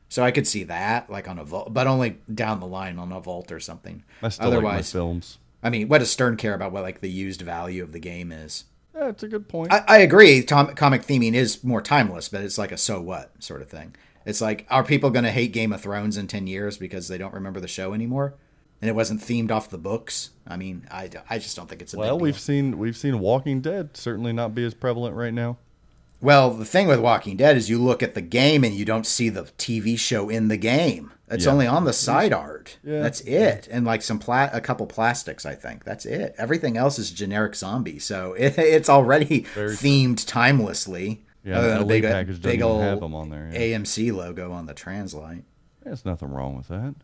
So 0.08 0.22
I 0.22 0.30
could 0.30 0.46
see 0.46 0.64
that 0.64 1.10
like 1.10 1.28
on 1.28 1.38
a 1.38 1.44
vault, 1.44 1.72
but 1.74 1.86
only 1.86 2.18
down 2.32 2.60
the 2.60 2.66
line 2.66 2.98
on 2.98 3.12
a 3.12 3.20
vault 3.20 3.52
or 3.52 3.60
something. 3.60 4.04
I 4.22 4.30
still 4.30 4.46
like 4.46 4.52
my 4.52 4.56
Otherwise, 4.58 4.92
films. 4.92 5.38
I 5.62 5.70
mean, 5.70 5.88
what 5.88 5.98
does 5.98 6.10
Stern 6.10 6.36
care 6.36 6.54
about 6.54 6.72
what 6.72 6.82
like 6.82 7.00
the 7.00 7.10
used 7.10 7.42
value 7.42 7.82
of 7.82 7.92
the 7.92 8.00
game 8.00 8.32
is? 8.32 8.64
Yeah, 8.94 9.08
it's 9.08 9.22
a 9.22 9.28
good 9.28 9.48
point. 9.48 9.72
I, 9.72 9.84
I 9.86 9.98
agree. 9.98 10.42
Tom, 10.42 10.74
comic 10.74 11.02
theming 11.02 11.34
is 11.34 11.62
more 11.62 11.82
timeless, 11.82 12.28
but 12.28 12.42
it's 12.42 12.58
like 12.58 12.72
a 12.72 12.76
so 12.76 13.00
what 13.00 13.32
sort 13.42 13.62
of 13.62 13.68
thing. 13.68 13.94
It's 14.24 14.40
like, 14.40 14.66
are 14.68 14.84
people 14.84 15.10
going 15.10 15.24
to 15.24 15.30
hate 15.30 15.52
Game 15.52 15.72
of 15.72 15.80
Thrones 15.80 16.18
in 16.18 16.26
10 16.26 16.46
years 16.46 16.76
because 16.76 17.08
they 17.08 17.16
don't 17.16 17.32
remember 17.32 17.60
the 17.60 17.68
show 17.68 17.94
anymore? 17.94 18.34
And 18.80 18.88
it 18.88 18.94
wasn't 18.94 19.20
themed 19.20 19.50
off 19.50 19.70
the 19.70 19.78
books? 19.78 20.30
I 20.46 20.56
mean, 20.56 20.86
I, 20.90 21.10
I 21.28 21.38
just 21.38 21.56
don't 21.56 21.68
think 21.68 21.82
it's 21.82 21.94
a 21.94 21.98
well, 21.98 22.18
we've 22.18 22.38
seen 22.38 22.78
we've 22.78 22.96
seen 22.96 23.18
Walking 23.18 23.60
Dead 23.60 23.96
certainly 23.96 24.32
not 24.32 24.54
be 24.54 24.64
as 24.64 24.74
prevalent 24.74 25.16
right 25.16 25.34
now. 25.34 25.56
Well, 26.20 26.50
the 26.50 26.64
thing 26.64 26.88
with 26.88 26.98
Walking 27.00 27.36
Dead 27.36 27.56
is 27.56 27.70
you 27.70 27.78
look 27.80 28.02
at 28.02 28.14
the 28.14 28.20
game 28.20 28.64
and 28.64 28.74
you 28.74 28.84
don't 28.84 29.06
see 29.06 29.28
the 29.28 29.44
TV 29.58 29.96
show 29.98 30.28
in 30.28 30.48
the 30.48 30.56
game. 30.56 31.12
It's 31.30 31.44
Yeah. 31.44 31.52
only 31.52 31.66
on 31.66 31.84
the 31.84 31.92
side 31.92 32.32
art. 32.32 32.78
Yeah. 32.82 33.00
That's 33.02 33.20
it. 33.20 33.68
And 33.70 33.84
like 33.86 34.02
some 34.02 34.18
pla- 34.18 34.50
a 34.52 34.60
couple 34.60 34.86
plastics, 34.86 35.44
I 35.46 35.54
think. 35.54 35.84
That's 35.84 36.06
it. 36.06 36.34
Everything 36.38 36.76
else 36.76 36.98
is 36.98 37.10
generic 37.12 37.54
zombie. 37.54 37.98
So 38.00 38.32
it, 38.38 38.58
it's 38.58 38.88
already 38.88 39.40
Very 39.54 39.70
themed 39.76 40.24
timelessly. 40.26 41.20
Yeah, 41.44 41.58
Other 41.58 41.70
the 41.70 41.78
than 41.80 41.88
big, 41.88 42.02
package 42.04 42.42
big 42.42 42.62
old 42.62 42.82
have 42.82 43.00
them 43.00 43.14
on 43.14 43.30
there. 43.30 43.48
Yeah. 43.52 43.78
AMC 43.78 44.12
logo 44.12 44.50
on 44.52 44.66
the 44.66 44.74
translite. 44.74 45.44
There's 45.84 46.04
nothing 46.04 46.30
wrong 46.30 46.56
with 46.56 46.68
that. 46.68 46.94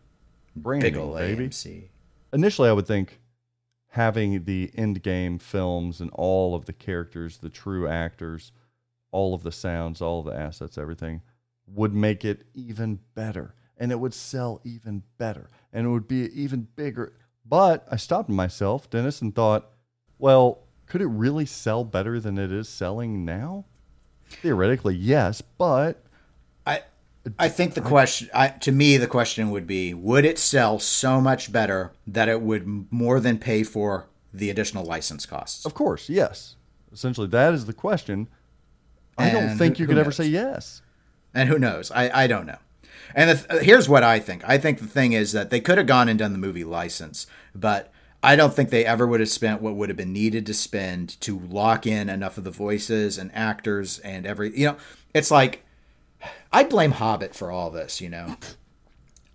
Big 0.55 0.63
Branding, 0.63 0.97
old 0.97 1.17
baby. 1.17 1.47
AMC. 1.47 1.89
initially 2.33 2.69
I 2.69 2.73
would 2.73 2.87
think 2.87 3.19
having 3.89 4.43
the 4.43 4.71
end 4.75 5.01
game 5.03 5.39
films 5.39 6.01
and 6.01 6.09
all 6.13 6.55
of 6.55 6.65
the 6.65 6.73
characters, 6.73 7.37
the 7.37 7.49
true 7.49 7.87
actors, 7.87 8.51
all 9.11 9.33
of 9.33 9.43
the 9.43 9.51
sounds, 9.51 10.01
all 10.01 10.19
of 10.19 10.25
the 10.25 10.35
assets, 10.35 10.77
everything 10.77 11.21
would 11.67 11.93
make 11.93 12.25
it 12.25 12.45
even 12.53 12.99
better 13.15 13.55
and 13.77 13.91
it 13.91 13.99
would 13.99 14.13
sell 14.13 14.61
even 14.63 15.03
better 15.17 15.49
and 15.73 15.85
it 15.85 15.89
would 15.89 16.07
be 16.07 16.29
even 16.39 16.67
bigger. 16.75 17.13
But 17.45 17.87
I 17.91 17.97
stopped 17.97 18.29
myself, 18.29 18.89
Dennis, 18.89 19.21
and 19.21 19.33
thought, 19.35 19.69
well, 20.17 20.63
could 20.85 21.01
it 21.01 21.07
really 21.07 21.45
sell 21.45 21.83
better 21.83 22.19
than 22.19 22.37
it 22.37 22.51
is 22.51 22.69
selling 22.69 23.25
now? 23.25 23.65
Theoretically, 24.27 24.95
yes, 24.95 25.41
but 25.41 26.03
I 27.39 27.49
think 27.49 27.73
the 27.73 27.81
question 27.81 28.29
I, 28.33 28.49
to 28.49 28.71
me 28.71 28.97
the 28.97 29.07
question 29.07 29.49
would 29.51 29.65
be 29.67 29.93
would 29.93 30.25
it 30.25 30.37
sell 30.37 30.77
so 30.79 31.19
much 31.19 31.51
better 31.51 31.91
that 32.07 32.29
it 32.29 32.41
would 32.41 32.87
more 32.91 33.19
than 33.19 33.37
pay 33.39 33.63
for 33.63 34.05
the 34.33 34.49
additional 34.49 34.83
license 34.85 35.25
costs? 35.25 35.65
of 35.65 35.73
course, 35.73 36.09
yes. 36.09 36.55
Essentially, 36.93 37.27
that 37.27 37.53
is 37.53 37.65
the 37.65 37.73
question. 37.73 38.27
I 39.17 39.29
don't 39.29 39.57
think 39.57 39.77
who- 39.77 39.83
you 39.83 39.87
could 39.87 39.97
ever 39.97 40.11
say 40.11 40.25
yes. 40.25 40.81
And 41.33 41.49
who 41.49 41.59
knows? 41.59 41.91
I, 41.91 42.23
I 42.23 42.27
don't 42.27 42.45
know. 42.45 42.57
And 43.13 43.29
the 43.29 43.35
th- 43.35 43.63
here's 43.63 43.89
what 43.89 44.03
I 44.03 44.19
think. 44.19 44.47
I 44.47 44.57
think 44.57 44.79
the 44.79 44.87
thing 44.87 45.11
is 45.13 45.31
that 45.33 45.49
they 45.49 45.59
could 45.59 45.77
have 45.77 45.87
gone 45.87 46.07
and 46.07 46.17
done 46.17 46.31
the 46.31 46.37
movie 46.37 46.63
license, 46.63 47.27
but 47.53 47.91
I 48.23 48.35
don't 48.37 48.53
think 48.53 48.69
they 48.69 48.85
ever 48.85 49.05
would 49.05 49.19
have 49.19 49.29
spent 49.29 49.61
what 49.61 49.75
would 49.75 49.89
have 49.89 49.97
been 49.97 50.13
needed 50.13 50.45
to 50.45 50.53
spend 50.53 51.19
to 51.21 51.37
lock 51.39 51.85
in 51.85 52.07
enough 52.09 52.37
of 52.37 52.43
the 52.45 52.51
voices 52.51 53.17
and 53.17 53.29
actors 53.33 53.99
and 53.99 54.25
every. 54.25 54.57
You 54.57 54.67
know, 54.67 54.77
it's 55.13 55.29
like 55.31 55.64
I 56.55 56.63
blame 56.63 56.91
Hobbit 56.91 57.35
for 57.35 57.51
all 57.51 57.69
this. 57.69 58.01
You 58.01 58.09
know, 58.09 58.37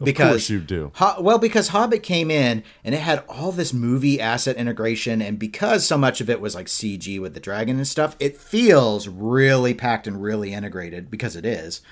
because 0.03 0.27
of 0.27 0.33
course 0.33 0.51
you 0.51 0.61
do. 0.61 0.93
Ho- 0.95 1.21
well, 1.21 1.39
because 1.39 1.69
Hobbit 1.69 2.03
came 2.03 2.31
in 2.31 2.63
and 2.83 2.95
it 2.95 3.01
had 3.01 3.25
all 3.29 3.53
this 3.53 3.73
movie 3.73 4.21
asset 4.21 4.57
integration, 4.57 5.21
and 5.21 5.39
because 5.39 5.87
so 5.87 5.99
much 5.99 6.21
of 6.21 6.31
it 6.31 6.41
was 6.41 6.55
like 6.55 6.67
CG 6.67 7.21
with 7.21 7.35
the 7.35 7.41
dragon 7.41 7.77
and 7.77 7.87
stuff, 7.87 8.17
it 8.19 8.37
feels 8.37 9.09
really 9.09 9.75
packed 9.75 10.07
and 10.07 10.23
really 10.23 10.53
integrated 10.53 11.11
because 11.11 11.37
it 11.37 11.45
is. 11.45 11.83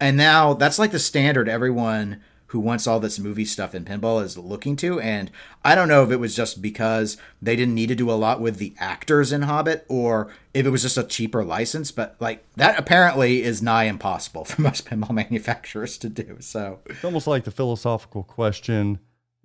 And 0.00 0.16
now 0.16 0.54
that's 0.54 0.78
like 0.78 0.92
the 0.92 0.98
standard 0.98 1.48
everyone 1.48 2.20
who 2.48 2.60
wants 2.60 2.86
all 2.86 3.00
this 3.00 3.18
movie 3.18 3.44
stuff 3.44 3.74
in 3.74 3.84
pinball 3.84 4.22
is 4.22 4.36
looking 4.38 4.76
to. 4.76 4.98
And 5.00 5.30
I 5.64 5.74
don't 5.74 5.88
know 5.88 6.02
if 6.02 6.10
it 6.10 6.16
was 6.16 6.34
just 6.34 6.62
because 6.62 7.16
they 7.42 7.56
didn't 7.56 7.74
need 7.74 7.88
to 7.88 7.94
do 7.94 8.10
a 8.10 8.12
lot 8.12 8.40
with 8.40 8.56
the 8.56 8.74
actors 8.78 9.32
in 9.32 9.42
Hobbit 9.42 9.84
or 9.88 10.32
if 10.54 10.64
it 10.66 10.70
was 10.70 10.82
just 10.82 10.98
a 10.98 11.04
cheaper 11.04 11.44
license, 11.44 11.90
but 11.90 12.16
like 12.20 12.44
that 12.56 12.78
apparently 12.78 13.42
is 13.42 13.62
nigh 13.62 13.84
impossible 13.84 14.44
for 14.46 14.62
most 14.62 14.86
pinball 14.86 15.10
manufacturers 15.10 15.98
to 15.98 16.08
do. 16.08 16.38
So. 16.40 16.80
It's 16.86 17.04
almost 17.04 17.26
like 17.26 17.44
the 17.44 17.50
philosophical 17.50 18.22
question 18.22 18.98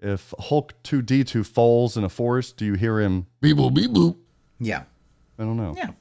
if 0.04 0.34
Hulk 0.38 0.74
2D2 0.84 1.46
falls 1.46 1.96
in 1.96 2.04
a 2.04 2.10
forest, 2.10 2.58
do 2.58 2.66
you 2.66 2.74
hear 2.74 3.00
him 3.00 3.28
beep 3.42 3.58
boop 3.58 3.74
beep 3.74 3.92
boop? 3.92 4.18
Yeah. 4.60 4.84
I 5.40 5.44
don't 5.44 5.58
know. 5.58 5.74
Yeah. 5.78 5.92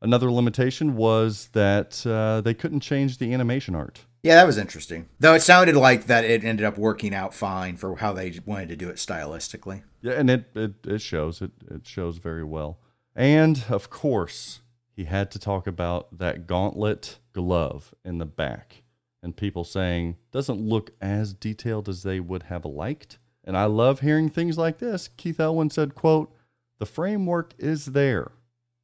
Another 0.00 0.30
limitation 0.30 0.96
was 0.96 1.48
that 1.52 2.06
uh, 2.06 2.40
they 2.40 2.54
couldn't 2.54 2.80
change 2.80 3.18
the 3.18 3.32
animation 3.32 3.74
art. 3.74 4.00
Yeah, 4.24 4.36
that 4.36 4.46
was 4.46 4.56
interesting. 4.56 5.06
Though 5.20 5.34
it 5.34 5.42
sounded 5.42 5.76
like 5.76 6.06
that 6.06 6.24
it 6.24 6.44
ended 6.44 6.64
up 6.64 6.78
working 6.78 7.14
out 7.14 7.34
fine 7.34 7.76
for 7.76 7.96
how 7.96 8.14
they 8.14 8.32
wanted 8.46 8.70
to 8.70 8.76
do 8.76 8.88
it 8.88 8.96
stylistically. 8.96 9.82
Yeah, 10.00 10.14
and 10.14 10.30
it, 10.30 10.46
it, 10.54 10.72
it 10.86 11.02
shows. 11.02 11.42
It, 11.42 11.50
it 11.70 11.86
shows 11.86 12.16
very 12.16 12.42
well. 12.42 12.78
And 13.14 13.62
of 13.68 13.90
course, 13.90 14.60
he 14.96 15.04
had 15.04 15.30
to 15.32 15.38
talk 15.38 15.66
about 15.66 16.18
that 16.18 16.46
gauntlet 16.46 17.18
glove 17.34 17.94
in 18.02 18.16
the 18.16 18.24
back 18.24 18.84
and 19.22 19.36
people 19.36 19.62
saying 19.62 20.16
doesn't 20.32 20.60
look 20.60 20.92
as 21.02 21.34
detailed 21.34 21.88
as 21.88 22.02
they 22.02 22.18
would 22.18 22.44
have 22.44 22.64
liked. 22.64 23.18
And 23.44 23.58
I 23.58 23.66
love 23.66 24.00
hearing 24.00 24.30
things 24.30 24.56
like 24.56 24.78
this. 24.78 25.08
Keith 25.18 25.38
Elwin 25.38 25.68
said, 25.68 25.94
quote, 25.94 26.34
the 26.78 26.86
framework 26.86 27.52
is 27.58 27.86
there, 27.86 28.32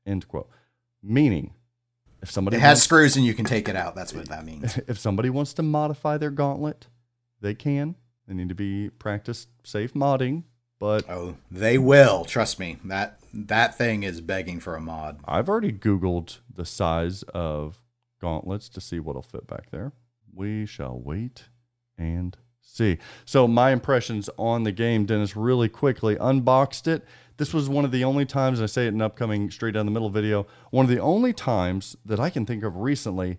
end 0.06 0.28
quote. 0.28 0.50
Meaning, 1.02 1.54
if 2.22 2.30
somebody 2.30 2.56
It 2.56 2.60
has 2.60 2.68
wants, 2.76 2.82
screws 2.82 3.16
and 3.16 3.24
you 3.24 3.34
can 3.34 3.44
take 3.44 3.68
it 3.68 3.76
out. 3.76 3.94
That's 3.94 4.12
what 4.12 4.28
that 4.28 4.44
means. 4.44 4.78
if 4.88 4.98
somebody 4.98 5.30
wants 5.30 5.54
to 5.54 5.62
modify 5.62 6.18
their 6.18 6.30
gauntlet, 6.30 6.88
they 7.40 7.54
can. 7.54 7.96
They 8.26 8.34
need 8.34 8.48
to 8.50 8.54
be 8.54 8.90
practice 8.90 9.46
safe 9.64 9.94
modding, 9.94 10.44
but 10.78 11.08
Oh, 11.08 11.36
they 11.50 11.78
will. 11.78 12.24
Trust 12.24 12.58
me. 12.58 12.78
That 12.84 13.18
that 13.32 13.76
thing 13.76 14.02
is 14.02 14.20
begging 14.20 14.60
for 14.60 14.76
a 14.76 14.80
mod. 14.80 15.20
I've 15.24 15.48
already 15.48 15.72
Googled 15.72 16.38
the 16.54 16.64
size 16.64 17.22
of 17.34 17.80
gauntlets 18.20 18.68
to 18.70 18.80
see 18.80 19.00
what'll 19.00 19.22
fit 19.22 19.46
back 19.46 19.70
there. 19.70 19.92
We 20.32 20.66
shall 20.66 20.98
wait 20.98 21.44
and 21.98 22.36
see. 22.60 22.98
So, 23.24 23.48
my 23.48 23.70
impressions 23.72 24.30
on 24.36 24.62
the 24.62 24.72
game, 24.72 25.06
Dennis, 25.06 25.34
really 25.36 25.68
quickly 25.68 26.16
unboxed 26.20 26.86
it. 26.86 27.04
This 27.40 27.54
was 27.54 27.70
one 27.70 27.86
of 27.86 27.90
the 27.90 28.04
only 28.04 28.26
times, 28.26 28.58
and 28.58 28.64
I 28.64 28.66
say 28.66 28.84
it 28.84 28.88
in 28.88 28.96
an 28.96 29.00
upcoming 29.00 29.50
straight 29.50 29.72
down 29.72 29.86
the 29.86 29.92
middle 29.92 30.10
video, 30.10 30.46
one 30.72 30.84
of 30.84 30.90
the 30.90 30.98
only 30.98 31.32
times 31.32 31.96
that 32.04 32.20
I 32.20 32.28
can 32.28 32.44
think 32.44 32.62
of 32.62 32.76
recently 32.76 33.38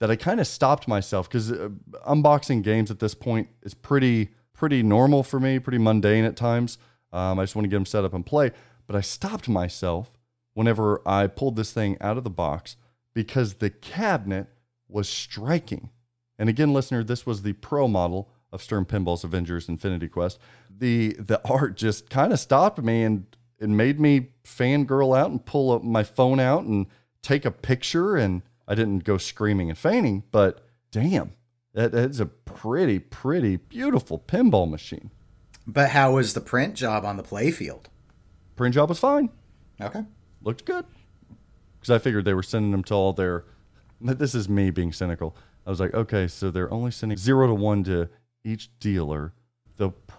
that 0.00 0.10
I 0.10 0.16
kind 0.16 0.38
of 0.38 0.46
stopped 0.46 0.86
myself 0.86 1.30
because 1.30 1.50
uh, 1.50 1.70
unboxing 2.06 2.62
games 2.62 2.90
at 2.90 2.98
this 2.98 3.14
point 3.14 3.48
is 3.62 3.72
pretty 3.72 4.28
pretty 4.52 4.82
normal 4.82 5.22
for 5.22 5.40
me, 5.40 5.58
pretty 5.58 5.78
mundane 5.78 6.26
at 6.26 6.36
times. 6.36 6.76
Um, 7.10 7.38
I 7.38 7.44
just 7.44 7.56
want 7.56 7.64
to 7.64 7.70
get 7.70 7.76
them 7.76 7.86
set 7.86 8.04
up 8.04 8.12
and 8.12 8.26
play. 8.26 8.50
But 8.86 8.96
I 8.96 9.00
stopped 9.00 9.48
myself 9.48 10.18
whenever 10.52 11.00
I 11.08 11.26
pulled 11.26 11.56
this 11.56 11.72
thing 11.72 11.96
out 12.02 12.18
of 12.18 12.24
the 12.24 12.30
box 12.30 12.76
because 13.14 13.54
the 13.54 13.70
cabinet 13.70 14.48
was 14.88 15.08
striking. 15.08 15.88
And 16.38 16.50
again, 16.50 16.74
listener, 16.74 17.02
this 17.02 17.24
was 17.24 17.40
the 17.40 17.54
pro 17.54 17.88
model 17.88 18.28
of 18.52 18.62
Stern 18.62 18.84
Pinball's 18.84 19.24
Avengers 19.24 19.70
Infinity 19.70 20.08
Quest. 20.08 20.38
The 20.68 21.14
the 21.14 21.40
art 21.48 21.78
just 21.78 22.10
kind 22.10 22.30
of 22.30 22.38
stopped 22.38 22.82
me 22.82 23.04
and 23.04 23.24
it 23.60 23.68
made 23.68 23.98
me 23.98 24.28
fangirl 24.44 25.16
out 25.16 25.30
and 25.30 25.44
pull 25.44 25.72
up 25.72 25.82
my 25.82 26.04
phone 26.04 26.40
out 26.40 26.64
and 26.64 26.86
take 27.22 27.44
a 27.44 27.50
picture. 27.50 28.16
And 28.16 28.42
I 28.66 28.74
didn't 28.74 29.04
go 29.04 29.18
screaming 29.18 29.68
and 29.70 29.78
fainting, 29.78 30.24
but 30.30 30.64
damn, 30.90 31.32
that 31.74 31.94
is 31.94 32.20
a 32.20 32.26
pretty, 32.26 32.98
pretty 32.98 33.56
beautiful 33.56 34.18
pinball 34.18 34.68
machine. 34.68 35.10
But 35.66 35.90
how 35.90 36.14
was 36.14 36.34
the 36.34 36.40
print 36.40 36.74
job 36.74 37.04
on 37.04 37.16
the 37.16 37.22
playfield? 37.22 37.84
Print 38.56 38.74
job 38.74 38.88
was 38.88 38.98
fine. 38.98 39.30
Okay. 39.80 40.02
looked 40.42 40.64
good 40.64 40.84
because 41.78 41.90
I 41.90 41.98
figured 41.98 42.24
they 42.24 42.34
were 42.34 42.42
sending 42.42 42.72
them 42.72 42.82
to 42.84 42.94
all 42.94 43.12
their. 43.12 43.44
But 44.00 44.18
this 44.18 44.34
is 44.34 44.48
me 44.48 44.70
being 44.70 44.92
cynical. 44.92 45.36
I 45.66 45.70
was 45.70 45.80
like, 45.80 45.94
okay, 45.94 46.26
so 46.26 46.50
they're 46.50 46.72
only 46.72 46.90
sending 46.90 47.18
zero 47.18 47.46
to 47.46 47.54
one 47.54 47.84
to 47.84 48.08
each 48.44 48.70
dealer. 48.80 49.34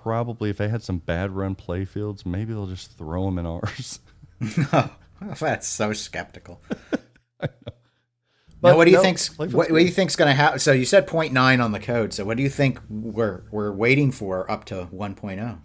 Probably, 0.02 0.50
if 0.50 0.58
they 0.58 0.70
had 0.70 0.84
some 0.84 1.00
bad 1.00 1.32
run 1.32 1.56
playfields, 1.56 2.26
maybe 2.26 2.54
they'll 2.54 2.68
just 2.68 2.98
throw 2.98 3.26
them 3.26 3.38
in 3.40 3.46
ours. 3.46 4.00
no, 4.40 4.90
That's 5.40 5.68
so 5.68 5.94
skeptical. 5.94 6.62
But 8.62 8.72
now, 8.72 8.78
what 8.78 8.86
do 8.86 8.92
you 8.92 8.98
no, 8.98 9.04
think's 9.04 9.38
what, 9.38 9.54
what 9.54 9.70
do 9.70 9.78
you 9.78 9.90
think's 9.90 10.18
going 10.18 10.28
to 10.28 10.36
happen? 10.36 10.60
So 10.60 10.74
you 10.74 10.84
said 10.84 11.08
0.9 11.08 11.64
on 11.64 11.72
the 11.72 11.80
code. 11.80 12.12
So 12.12 12.26
what 12.26 12.36
do 12.36 12.44
you 12.44 12.50
think 12.50 12.82
we're 12.90 13.44
we're 13.52 13.72
waiting 13.72 14.12
for 14.12 14.52
up 14.52 14.66
to 14.66 14.82
oh? 14.82 14.90
1.0? 14.94 15.60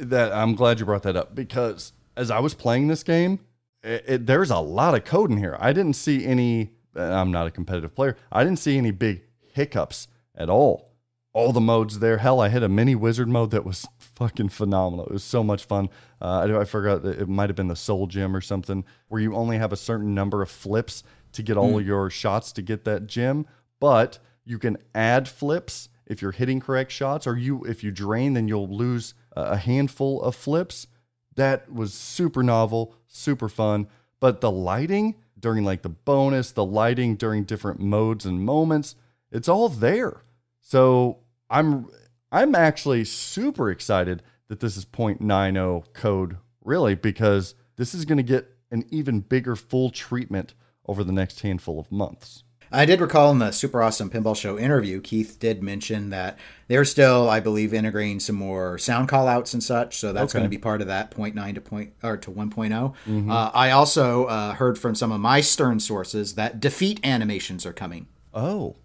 that 0.00 0.32
I'm 0.32 0.54
glad 0.54 0.80
you 0.80 0.86
brought 0.86 1.04
that 1.04 1.16
up 1.16 1.34
because 1.34 1.92
as 2.16 2.30
I 2.30 2.40
was 2.40 2.54
playing 2.54 2.88
this 2.88 3.02
game, 3.02 3.38
it, 3.84 4.04
it, 4.06 4.26
there's 4.26 4.50
a 4.50 4.58
lot 4.58 4.94
of 4.94 5.04
code 5.04 5.30
in 5.30 5.36
here. 5.36 5.56
I 5.60 5.72
didn't 5.72 5.94
see 5.94 6.24
any. 6.26 6.72
I'm 6.96 7.30
not 7.30 7.46
a 7.46 7.50
competitive 7.50 7.94
player. 7.94 8.16
I 8.32 8.42
didn't 8.42 8.58
see 8.58 8.76
any 8.76 8.90
big 8.90 9.22
hiccups 9.52 10.08
at 10.34 10.50
all. 10.50 10.89
All 11.32 11.52
the 11.52 11.60
modes 11.60 12.00
there. 12.00 12.18
Hell, 12.18 12.40
I 12.40 12.48
hit 12.48 12.62
a 12.62 12.68
mini 12.68 12.94
wizard 12.94 13.28
mode 13.28 13.52
that 13.52 13.64
was 13.64 13.86
fucking 13.98 14.48
phenomenal. 14.48 15.06
It 15.06 15.12
was 15.12 15.24
so 15.24 15.44
much 15.44 15.64
fun. 15.64 15.88
Uh, 16.20 16.40
I, 16.40 16.60
I 16.60 16.64
forgot 16.64 17.02
that 17.04 17.20
it 17.20 17.28
might 17.28 17.48
have 17.48 17.56
been 17.56 17.68
the 17.68 17.76
soul 17.76 18.06
gem 18.06 18.34
or 18.34 18.40
something 18.40 18.84
where 19.08 19.20
you 19.20 19.34
only 19.34 19.56
have 19.58 19.72
a 19.72 19.76
certain 19.76 20.14
number 20.14 20.42
of 20.42 20.50
flips 20.50 21.04
to 21.32 21.42
get 21.42 21.56
all 21.56 21.78
of 21.78 21.86
your 21.86 22.10
shots 22.10 22.50
to 22.52 22.62
get 22.62 22.84
that 22.84 23.06
gem, 23.06 23.46
but 23.78 24.18
you 24.44 24.58
can 24.58 24.76
add 24.94 25.28
flips 25.28 25.88
if 26.06 26.20
you're 26.20 26.32
hitting 26.32 26.58
correct 26.58 26.90
shots, 26.90 27.24
or 27.24 27.36
you 27.36 27.62
if 27.62 27.84
you 27.84 27.92
drain, 27.92 28.34
then 28.34 28.48
you'll 28.48 28.68
lose 28.68 29.14
a 29.36 29.56
handful 29.56 30.20
of 30.22 30.34
flips. 30.34 30.88
That 31.36 31.72
was 31.72 31.94
super 31.94 32.42
novel, 32.42 32.96
super 33.06 33.48
fun. 33.48 33.86
But 34.18 34.40
the 34.40 34.50
lighting 34.50 35.14
during 35.38 35.64
like 35.64 35.82
the 35.82 35.88
bonus, 35.88 36.50
the 36.50 36.64
lighting 36.64 37.14
during 37.14 37.44
different 37.44 37.78
modes 37.78 38.26
and 38.26 38.44
moments, 38.44 38.96
it's 39.30 39.48
all 39.48 39.68
there. 39.68 40.22
So 40.70 41.18
I'm 41.50 41.88
I'm 42.30 42.54
actually 42.54 43.04
super 43.04 43.72
excited 43.72 44.22
that 44.46 44.60
this 44.60 44.76
is 44.76 44.84
0.90 44.84 45.92
code, 45.92 46.36
really, 46.64 46.94
because 46.94 47.56
this 47.74 47.92
is 47.92 48.04
going 48.04 48.18
to 48.18 48.22
get 48.22 48.48
an 48.70 48.84
even 48.88 49.18
bigger 49.18 49.56
full 49.56 49.90
treatment 49.90 50.54
over 50.86 51.02
the 51.02 51.10
next 51.10 51.40
handful 51.40 51.80
of 51.80 51.90
months. 51.90 52.44
I 52.70 52.84
did 52.84 53.00
recall 53.00 53.32
in 53.32 53.40
the 53.40 53.50
Super 53.50 53.82
Awesome 53.82 54.10
Pinball 54.10 54.36
Show 54.36 54.56
interview, 54.56 55.00
Keith 55.00 55.38
did 55.40 55.60
mention 55.60 56.10
that 56.10 56.38
they're 56.68 56.84
still, 56.84 57.28
I 57.28 57.40
believe, 57.40 57.74
integrating 57.74 58.20
some 58.20 58.36
more 58.36 58.78
sound 58.78 59.08
callouts 59.08 59.52
and 59.54 59.62
such. 59.64 59.96
So 59.96 60.12
that's 60.12 60.32
Okay. 60.32 60.38
going 60.38 60.48
to 60.48 60.56
be 60.56 60.60
part 60.62 60.80
of 60.80 60.86
that 60.86 61.10
0.9 61.10 61.54
to 61.56 61.60
point 61.60 61.94
or 62.04 62.16
to 62.18 62.30
1.0. 62.30 63.28
Uh, 63.28 63.50
I 63.52 63.72
also 63.72 64.26
uh, 64.26 64.52
heard 64.54 64.78
from 64.78 64.94
some 64.94 65.10
of 65.10 65.20
my 65.20 65.40
Stern 65.40 65.80
sources 65.80 66.36
that 66.36 66.60
defeat 66.60 67.00
animations 67.02 67.66
are 67.66 67.72
coming. 67.72 68.06
Oh, 68.32 68.76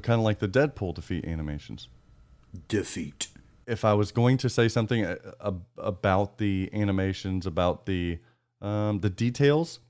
kind 0.00 0.18
of 0.18 0.24
like 0.24 0.38
the 0.38 0.48
Deadpool 0.48 0.94
defeat 0.94 1.24
animations. 1.24 1.88
Defeat. 2.68 3.28
if 3.66 3.84
I 3.84 3.94
was 3.94 4.12
going 4.12 4.36
to 4.38 4.48
say 4.50 4.68
something 4.68 5.04
uh, 5.04 5.16
ab- 5.44 5.64
about 5.78 6.38
the 6.38 6.68
animations, 6.72 7.46
about 7.46 7.86
the 7.86 8.18
um, 8.60 9.00
the 9.00 9.10
details, 9.10 9.80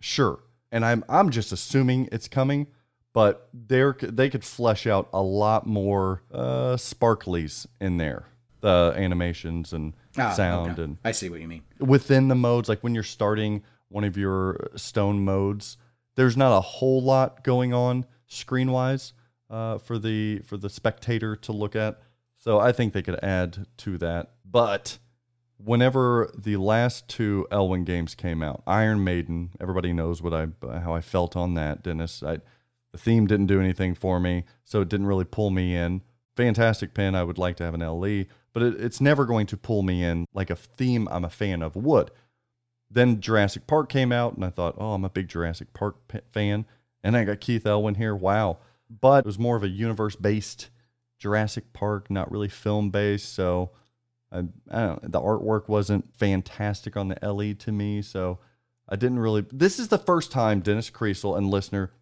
sure. 0.00 0.40
And 0.72 0.84
I'm 0.84 1.04
I'm 1.08 1.30
just 1.30 1.52
assuming 1.52 2.08
it's 2.10 2.26
coming, 2.28 2.66
but 3.12 3.48
there 3.54 3.96
they 4.00 4.28
could 4.30 4.44
flesh 4.44 4.86
out 4.86 5.08
a 5.12 5.22
lot 5.22 5.66
more 5.66 6.22
uh, 6.32 6.74
sparklies 6.76 7.66
in 7.80 7.96
there, 7.98 8.26
the 8.60 8.92
animations 8.96 9.72
and 9.72 9.94
Ah, 10.18 10.32
sound 10.32 10.72
okay. 10.72 10.82
and 10.82 10.96
I 11.04 11.12
see 11.12 11.28
what 11.30 11.40
you 11.40 11.46
mean. 11.46 11.62
within 11.78 12.26
the 12.28 12.34
modes, 12.34 12.68
like 12.68 12.82
when 12.82 12.92
you're 12.94 13.04
starting 13.04 13.62
one 13.88 14.02
of 14.04 14.16
your 14.16 14.68
stone 14.74 15.24
modes, 15.24 15.76
there's 16.16 16.36
not 16.36 16.56
a 16.56 16.60
whole 16.60 17.00
lot 17.00 17.44
going 17.44 17.72
on 17.72 18.04
screen 18.26 18.72
wise 18.72 19.12
uh, 19.50 19.78
for 19.78 19.98
the 19.98 20.40
for 20.40 20.56
the 20.56 20.70
spectator 20.70 21.36
to 21.36 21.52
look 21.52 21.76
at. 21.76 22.00
So 22.36 22.58
I 22.58 22.72
think 22.72 22.92
they 22.92 23.02
could 23.02 23.22
add 23.22 23.66
to 23.78 23.98
that. 23.98 24.32
But 24.44 24.98
whenever 25.58 26.30
the 26.36 26.56
last 26.56 27.08
two 27.08 27.46
Elwin 27.50 27.84
games 27.84 28.14
came 28.14 28.42
out, 28.42 28.62
Iron 28.66 29.02
Maiden, 29.02 29.50
everybody 29.60 29.92
knows 29.92 30.22
what 30.22 30.32
I 30.32 30.48
how 30.80 30.94
I 30.94 31.00
felt 31.00 31.36
on 31.36 31.54
that. 31.54 31.82
Dennis, 31.82 32.22
I, 32.22 32.38
the 32.92 32.98
theme 32.98 33.26
didn't 33.26 33.46
do 33.46 33.60
anything 33.60 33.94
for 33.94 34.20
me, 34.20 34.44
so 34.64 34.80
it 34.80 34.88
didn't 34.88 35.06
really 35.06 35.24
pull 35.24 35.50
me 35.50 35.74
in. 35.74 36.02
Fantastic 36.36 36.94
pin, 36.94 37.14
I 37.16 37.24
would 37.24 37.38
like 37.38 37.56
to 37.56 37.64
have 37.64 37.74
an 37.74 37.80
LE, 37.80 38.24
but 38.52 38.62
it, 38.62 38.80
it's 38.80 39.00
never 39.00 39.26
going 39.26 39.46
to 39.46 39.56
pull 39.56 39.82
me 39.82 40.04
in 40.04 40.24
like 40.32 40.50
a 40.50 40.56
theme 40.56 41.08
I'm 41.10 41.24
a 41.24 41.30
fan 41.30 41.62
of 41.62 41.74
would. 41.74 42.12
Then 42.90 43.20
Jurassic 43.20 43.66
Park 43.66 43.88
came 43.88 44.12
out, 44.12 44.34
and 44.34 44.44
I 44.44 44.50
thought, 44.50 44.76
oh, 44.78 44.92
I'm 44.92 45.04
a 45.04 45.10
big 45.10 45.28
Jurassic 45.28 45.74
Park 45.74 45.96
p- 46.08 46.20
fan. 46.32 46.64
And 47.02 47.16
I 47.16 47.24
got 47.24 47.40
Keith 47.40 47.66
Elwin 47.66 47.96
here. 47.96 48.14
Wow. 48.14 48.58
But 48.90 49.20
it 49.20 49.26
was 49.26 49.38
more 49.38 49.56
of 49.56 49.62
a 49.62 49.68
universe 49.68 50.16
based 50.16 50.70
Jurassic 51.18 51.72
Park, 51.72 52.10
not 52.10 52.30
really 52.30 52.48
film 52.48 52.90
based. 52.90 53.34
So 53.34 53.70
I, 54.32 54.38
I 54.38 54.80
don't 54.80 55.02
know. 55.02 55.08
The 55.08 55.20
artwork 55.20 55.68
wasn't 55.68 56.14
fantastic 56.16 56.96
on 56.96 57.08
the 57.08 57.18
LE 57.22 57.54
to 57.54 57.72
me. 57.72 58.02
So 58.02 58.38
I 58.88 58.96
didn't 58.96 59.18
really. 59.18 59.44
This 59.52 59.78
is 59.78 59.88
the 59.88 59.98
first 59.98 60.32
time, 60.32 60.60
Dennis 60.60 60.90
Kriesel 60.90 61.36
and 61.36 61.50
listener, 61.50 61.92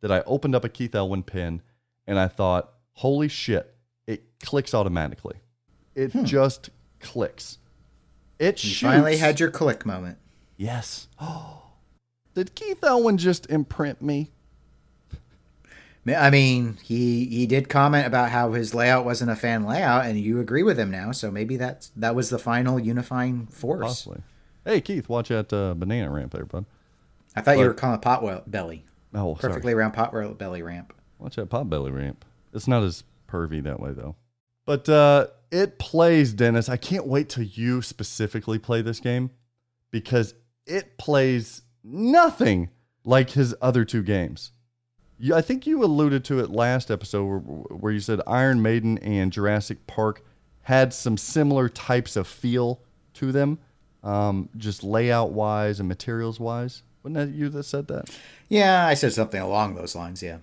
that 0.00 0.12
I 0.12 0.20
opened 0.22 0.54
up 0.54 0.64
a 0.64 0.68
Keith 0.68 0.94
Elwin 0.94 1.22
pin 1.22 1.62
and 2.06 2.18
I 2.18 2.28
thought, 2.28 2.72
holy 2.92 3.28
shit, 3.28 3.74
it 4.06 4.24
clicks 4.40 4.74
automatically. 4.74 5.36
It 5.94 6.12
hmm. 6.12 6.24
just 6.24 6.70
clicks. 7.00 7.58
It 8.38 8.62
You 8.62 8.70
shoots. 8.70 8.80
finally 8.92 9.16
had 9.16 9.40
your 9.40 9.50
click 9.50 9.86
moment. 9.86 10.18
Yes. 10.56 11.08
Oh, 11.20 11.62
did 12.34 12.54
Keith 12.54 12.82
Elwin 12.82 13.16
just 13.16 13.48
imprint 13.50 14.02
me? 14.02 14.30
I 16.06 16.28
mean, 16.30 16.76
he 16.82 17.24
he 17.26 17.46
did 17.46 17.68
comment 17.68 18.06
about 18.06 18.30
how 18.30 18.52
his 18.52 18.74
layout 18.74 19.04
wasn't 19.04 19.30
a 19.30 19.36
fan 19.36 19.64
layout, 19.64 20.04
and 20.04 20.18
you 20.18 20.38
agree 20.40 20.62
with 20.62 20.78
him 20.78 20.90
now. 20.90 21.12
So 21.12 21.30
maybe 21.30 21.56
that's 21.56 21.90
that 21.96 22.14
was 22.14 22.28
the 22.30 22.38
final 22.38 22.78
unifying 22.78 23.46
force. 23.46 23.82
Possibly. 23.82 24.20
Hey, 24.64 24.80
Keith, 24.80 25.08
watch 25.08 25.28
that 25.28 25.52
uh, 25.52 25.74
banana 25.74 26.10
ramp 26.10 26.32
there, 26.32 26.44
bud. 26.44 26.66
I 27.36 27.40
thought 27.40 27.58
you 27.58 27.64
were 27.66 27.74
calling 27.74 27.96
it 27.96 28.02
pot 28.02 28.22
well- 28.22 28.42
belly. 28.46 28.84
Oh, 29.14 29.34
Perfectly 29.34 29.72
sorry. 29.72 29.74
round 29.74 29.94
pot 29.94 30.12
well- 30.12 30.34
belly 30.34 30.62
ramp. 30.62 30.92
Watch 31.18 31.36
that 31.36 31.46
pot 31.50 31.68
belly 31.70 31.90
ramp. 31.90 32.24
It's 32.52 32.68
not 32.68 32.82
as 32.82 33.04
pervy 33.28 33.62
that 33.64 33.80
way 33.80 33.92
though. 33.92 34.16
But 34.66 34.88
uh, 34.88 35.26
it 35.50 35.78
plays, 35.78 36.32
Dennis. 36.32 36.68
I 36.68 36.76
can't 36.76 37.06
wait 37.06 37.28
till 37.28 37.44
you 37.44 37.82
specifically 37.82 38.58
play 38.58 38.80
this 38.82 39.00
game 39.00 39.30
because 39.90 40.34
it 40.66 40.96
plays 40.98 41.62
nothing 41.82 42.70
like 43.04 43.30
his 43.30 43.54
other 43.60 43.84
two 43.84 44.02
games. 44.02 44.52
You, 45.18 45.34
I 45.34 45.40
think 45.40 45.66
you 45.66 45.84
alluded 45.84 46.24
to 46.26 46.40
it 46.40 46.50
last 46.50 46.90
episode 46.90 47.24
where, 47.24 47.38
where 47.38 47.92
you 47.92 48.00
said 48.00 48.20
Iron 48.26 48.60
Maiden 48.62 48.98
and 48.98 49.32
Jurassic 49.32 49.86
Park 49.86 50.24
had 50.62 50.92
some 50.92 51.16
similar 51.16 51.68
types 51.68 52.16
of 52.16 52.26
feel 52.26 52.80
to 53.14 53.30
them, 53.32 53.58
um, 54.02 54.48
just 54.56 54.82
layout 54.82 55.32
wise 55.32 55.78
and 55.78 55.88
materials 55.88 56.40
wise. 56.40 56.82
Wasn't 57.02 57.16
that 57.16 57.36
you 57.36 57.48
that 57.50 57.64
said 57.64 57.86
that? 57.88 58.08
Yeah, 58.48 58.86
I 58.86 58.94
said 58.94 59.12
something 59.12 59.40
along 59.40 59.74
those 59.74 59.94
lines. 59.94 60.22
Yeah. 60.22 60.38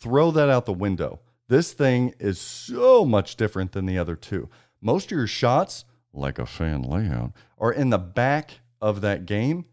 throw 0.00 0.30
that 0.30 0.48
out 0.48 0.64
the 0.66 0.72
window. 0.72 1.20
This 1.48 1.72
thing 1.72 2.14
is 2.18 2.40
so 2.40 3.04
much 3.04 3.36
different 3.36 3.72
than 3.72 3.86
the 3.86 3.98
other 3.98 4.16
two. 4.16 4.48
Most 4.80 5.06
of 5.06 5.18
your 5.18 5.26
shots, 5.26 5.84
like 6.12 6.38
a 6.38 6.46
fan 6.46 6.82
layout, 6.82 7.32
are 7.58 7.72
in 7.72 7.90
the 7.90 7.98
back 7.98 8.60
of 8.80 9.00
that 9.00 9.26
game, 9.26 9.64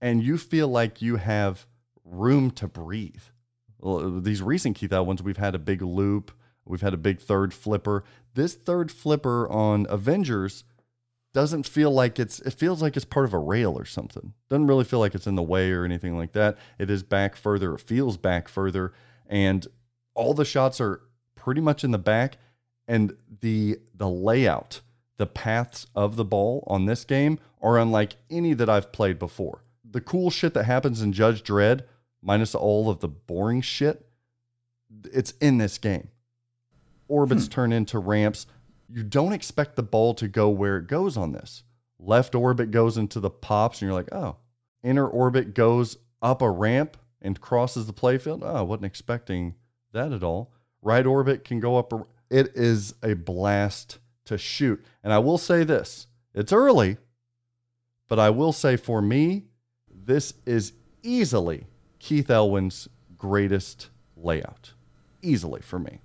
and 0.00 0.22
you 0.22 0.38
feel 0.38 0.68
like 0.68 1.02
you 1.02 1.16
have 1.16 1.66
room 2.04 2.50
to 2.52 2.68
breathe. 2.68 3.22
These 3.84 4.42
recent 4.42 4.76
Keith 4.76 4.92
ones, 4.92 5.22
we've 5.22 5.36
had 5.36 5.54
a 5.54 5.58
big 5.58 5.82
loop, 5.82 6.32
we've 6.64 6.80
had 6.80 6.94
a 6.94 6.98
big 6.98 7.20
third 7.20 7.52
flipper. 7.52 8.04
This 8.34 8.54
third 8.54 8.90
flipper 8.90 9.48
on 9.50 9.86
Avengers 9.90 10.64
doesn't 11.34 11.66
feel 11.66 11.90
like 11.90 12.18
it's 12.18 12.38
it 12.40 12.54
feels 12.54 12.80
like 12.80 12.96
it's 12.96 13.04
part 13.04 13.26
of 13.26 13.34
a 13.34 13.38
rail 13.38 13.76
or 13.76 13.84
something. 13.84 14.32
Doesn't 14.48 14.68
really 14.68 14.84
feel 14.84 15.00
like 15.00 15.14
it's 15.14 15.26
in 15.26 15.34
the 15.34 15.42
way 15.42 15.72
or 15.72 15.84
anything 15.84 16.16
like 16.16 16.32
that. 16.32 16.56
It 16.78 16.90
is 16.90 17.02
back 17.02 17.36
further, 17.36 17.74
it 17.74 17.80
feels 17.80 18.16
back 18.16 18.48
further 18.48 18.92
and 19.26 19.66
all 20.14 20.32
the 20.32 20.44
shots 20.44 20.80
are 20.80 21.02
pretty 21.34 21.60
much 21.60 21.84
in 21.84 21.90
the 21.90 21.98
back 21.98 22.38
and 22.86 23.16
the 23.40 23.78
the 23.94 24.08
layout, 24.08 24.80
the 25.16 25.26
paths 25.26 25.86
of 25.94 26.16
the 26.16 26.24
ball 26.24 26.64
on 26.68 26.86
this 26.86 27.04
game 27.04 27.38
are 27.60 27.78
unlike 27.78 28.16
any 28.30 28.54
that 28.54 28.70
I've 28.70 28.92
played 28.92 29.18
before. 29.18 29.64
The 29.88 30.00
cool 30.00 30.30
shit 30.30 30.54
that 30.54 30.64
happens 30.64 31.02
in 31.02 31.12
Judge 31.12 31.42
Dredd 31.42 31.82
minus 32.24 32.54
all 32.54 32.90
of 32.90 32.98
the 32.98 33.08
boring 33.08 33.60
shit 33.60 34.04
it's 35.12 35.32
in 35.40 35.58
this 35.58 35.78
game. 35.78 36.08
Orbits 37.08 37.46
hmm. 37.46 37.50
turn 37.50 37.72
into 37.72 37.98
ramps. 37.98 38.46
You 38.88 39.02
don't 39.02 39.32
expect 39.32 39.76
the 39.76 39.82
ball 39.82 40.14
to 40.14 40.28
go 40.28 40.48
where 40.48 40.78
it 40.78 40.86
goes 40.86 41.16
on 41.16 41.32
this. 41.32 41.62
Left 41.98 42.34
orbit 42.34 42.70
goes 42.70 42.96
into 42.98 43.20
the 43.20 43.30
pops, 43.30 43.80
and 43.80 43.88
you're 43.88 43.98
like, 43.98 44.12
oh. 44.12 44.36
Inner 44.82 45.06
orbit 45.06 45.54
goes 45.54 45.96
up 46.20 46.42
a 46.42 46.50
ramp 46.50 46.98
and 47.22 47.40
crosses 47.40 47.86
the 47.86 47.92
playfield. 47.92 48.42
Oh, 48.42 48.54
I 48.54 48.60
wasn't 48.60 48.84
expecting 48.84 49.54
that 49.92 50.12
at 50.12 50.22
all. 50.22 50.52
Right 50.82 51.06
orbit 51.06 51.44
can 51.44 51.60
go 51.60 51.78
up. 51.78 51.92
A, 51.92 52.04
it 52.28 52.52
is 52.54 52.94
a 53.02 53.14
blast 53.14 53.98
to 54.26 54.36
shoot. 54.36 54.84
And 55.02 55.12
I 55.12 55.18
will 55.20 55.38
say 55.38 55.64
this 55.64 56.06
it's 56.34 56.52
early, 56.52 56.98
but 58.08 58.18
I 58.18 58.28
will 58.28 58.52
say 58.52 58.76
for 58.76 59.00
me, 59.00 59.44
this 59.90 60.34
is 60.44 60.74
easily 61.02 61.66
Keith 62.04 62.28
Elwin's 62.30 62.86
greatest 63.16 63.88
layout. 64.14 64.74
Easily 65.22 65.62
for 65.62 65.78
me. 65.78 66.00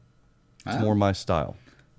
It's 0.66 0.78
Wow. 0.78 0.82
more 0.82 0.96
my 0.96 1.12
style. 1.12 1.58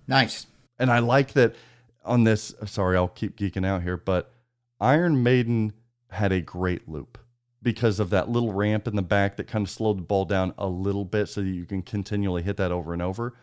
Nice. 0.09 0.47
And 0.79 0.91
I 0.91 1.01
like 1.01 1.35
that 1.35 1.55
on 2.03 2.25
this. 2.25 2.55
Sorry, 2.65 2.97
I'll 2.97 3.09
keep 3.09 3.37
geeking 3.37 3.67
out 3.67 3.83
here, 3.83 3.99
but 3.99 4.33
Iron 4.81 5.23
Maiden 5.23 5.75
had 6.09 6.33
a 6.33 6.41
great 6.41 6.89
loop 6.89 7.19
because 7.63 8.01
of 8.01 8.09
that 8.09 8.31
little 8.31 8.55
ramp 8.55 8.89
in 8.89 8.97
the 8.97 9.03
back 9.03 9.37
that 9.37 9.47
kind 9.47 9.67
of 9.67 9.71
slowed 9.71 9.99
the 9.99 10.03
ball 10.03 10.25
down 10.25 10.55
a 10.57 10.67
little 10.67 11.05
bit 11.05 11.27
so 11.29 11.43
that 11.43 11.51
you 11.51 11.67
can 11.67 11.83
continually 11.83 12.41
hit 12.43 12.57
that 12.57 12.73
over 12.73 12.95
and 12.95 13.03
over. 13.03 13.35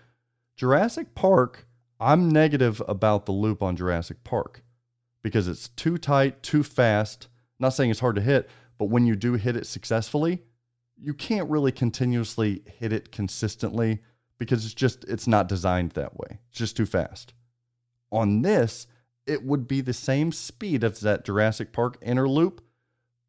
Jurassic 0.56 1.14
Park, 1.14 1.68
I'm 2.00 2.30
negative 2.32 2.82
about 2.88 3.28
the 3.28 3.32
loop 3.32 3.62
on 3.62 3.76
Jurassic 3.76 4.24
Park 4.24 4.64
because 5.22 5.48
it's 5.48 5.68
too 5.68 6.00
tight, 6.00 6.42
too 6.42 6.64
fast. 6.64 7.28
Not 7.60 7.70
saying 7.70 7.92
it's 7.92 8.00
hard 8.00 8.16
to 8.16 8.22
hit, 8.24 8.50
but 8.78 8.86
when 8.86 9.06
you 9.06 9.16
do 9.16 9.34
hit 9.34 9.56
it 9.56 9.66
successfully, 9.66 10.44
you 11.00 11.14
can't 11.14 11.50
really 11.50 11.72
continuously 11.72 12.64
hit 12.80 12.92
it 12.92 13.12
consistently 13.12 14.00
because 14.38 14.66
it's 14.66 14.74
just 14.74 15.04
it's 15.06 15.28
not 15.28 15.48
designed 15.48 15.92
that 15.92 16.18
way. 16.18 16.40
It's 16.50 16.60
just 16.60 16.78
too 16.78 16.86
fast. 16.86 17.34
On 18.12 18.42
this, 18.42 18.88
it 19.26 19.44
would 19.44 19.68
be 19.68 19.82
the 19.82 19.94
same 19.94 20.32
speed 20.32 20.84
as 20.84 21.02
that 21.02 21.26
Jurassic 21.26 21.74
Park 21.74 21.98
inner 22.02 22.28
loop, 22.28 22.62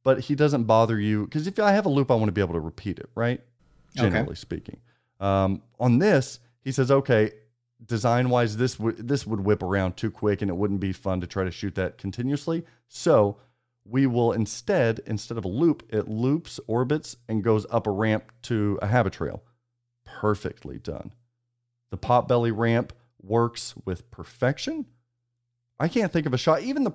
but 0.04 0.20
he 0.20 0.34
doesn't 0.34 0.64
bother 0.64 0.98
you 0.98 1.24
because 1.24 1.46
if 1.46 1.58
I 1.58 1.72
have 1.72 1.86
a 1.86 1.90
loop, 1.90 2.10
I 2.10 2.14
want 2.14 2.26
to 2.26 2.32
be 2.32 2.40
able 2.40 2.54
to 2.54 2.60
repeat 2.60 2.98
it, 2.98 3.10
right? 3.14 3.40
Okay. 3.98 4.08
Generally 4.08 4.36
speaking. 4.36 4.80
Um, 5.20 5.62
on 5.80 5.98
this, 5.98 6.40
he 6.62 6.72
says, 6.72 6.90
okay, 6.90 7.32
design 7.84 8.28
wise, 8.30 8.56
this 8.56 8.78
would 8.78 9.08
this 9.08 9.26
would 9.26 9.40
whip 9.40 9.62
around 9.62 9.96
too 9.96 10.10
quick, 10.10 10.42
and 10.42 10.50
it 10.50 10.54
wouldn't 10.54 10.80
be 10.80 10.92
fun 10.92 11.20
to 11.20 11.26
try 11.26 11.44
to 11.44 11.50
shoot 11.50 11.74
that 11.74 11.98
continuously. 11.98 12.64
So 12.88 13.38
we 13.88 14.06
will 14.06 14.32
instead, 14.32 15.00
instead 15.06 15.38
of 15.38 15.44
a 15.44 15.48
loop, 15.48 15.82
it 15.88 16.08
loops, 16.08 16.60
orbits, 16.66 17.16
and 17.28 17.42
goes 17.42 17.66
up 17.70 17.86
a 17.86 17.90
ramp 17.90 18.30
to 18.42 18.78
a 18.82 18.86
habit 18.86 19.14
trail. 19.14 19.42
Perfectly 20.04 20.78
done. 20.78 21.12
The 21.90 21.96
pot 21.96 22.28
belly 22.28 22.50
ramp 22.50 22.92
works 23.22 23.74
with 23.84 24.10
perfection. 24.10 24.86
I 25.80 25.88
can't 25.88 26.12
think 26.12 26.26
of 26.26 26.34
a 26.34 26.38
shot. 26.38 26.62
Even 26.62 26.84
the, 26.84 26.92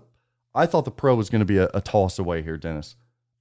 I 0.53 0.65
thought 0.65 0.85
the 0.85 0.91
pro 0.91 1.15
was 1.15 1.29
going 1.29 1.39
to 1.39 1.45
be 1.45 1.57
a, 1.57 1.69
a 1.73 1.81
toss 1.81 2.19
away 2.19 2.43
here, 2.43 2.57
Dennis. 2.57 2.95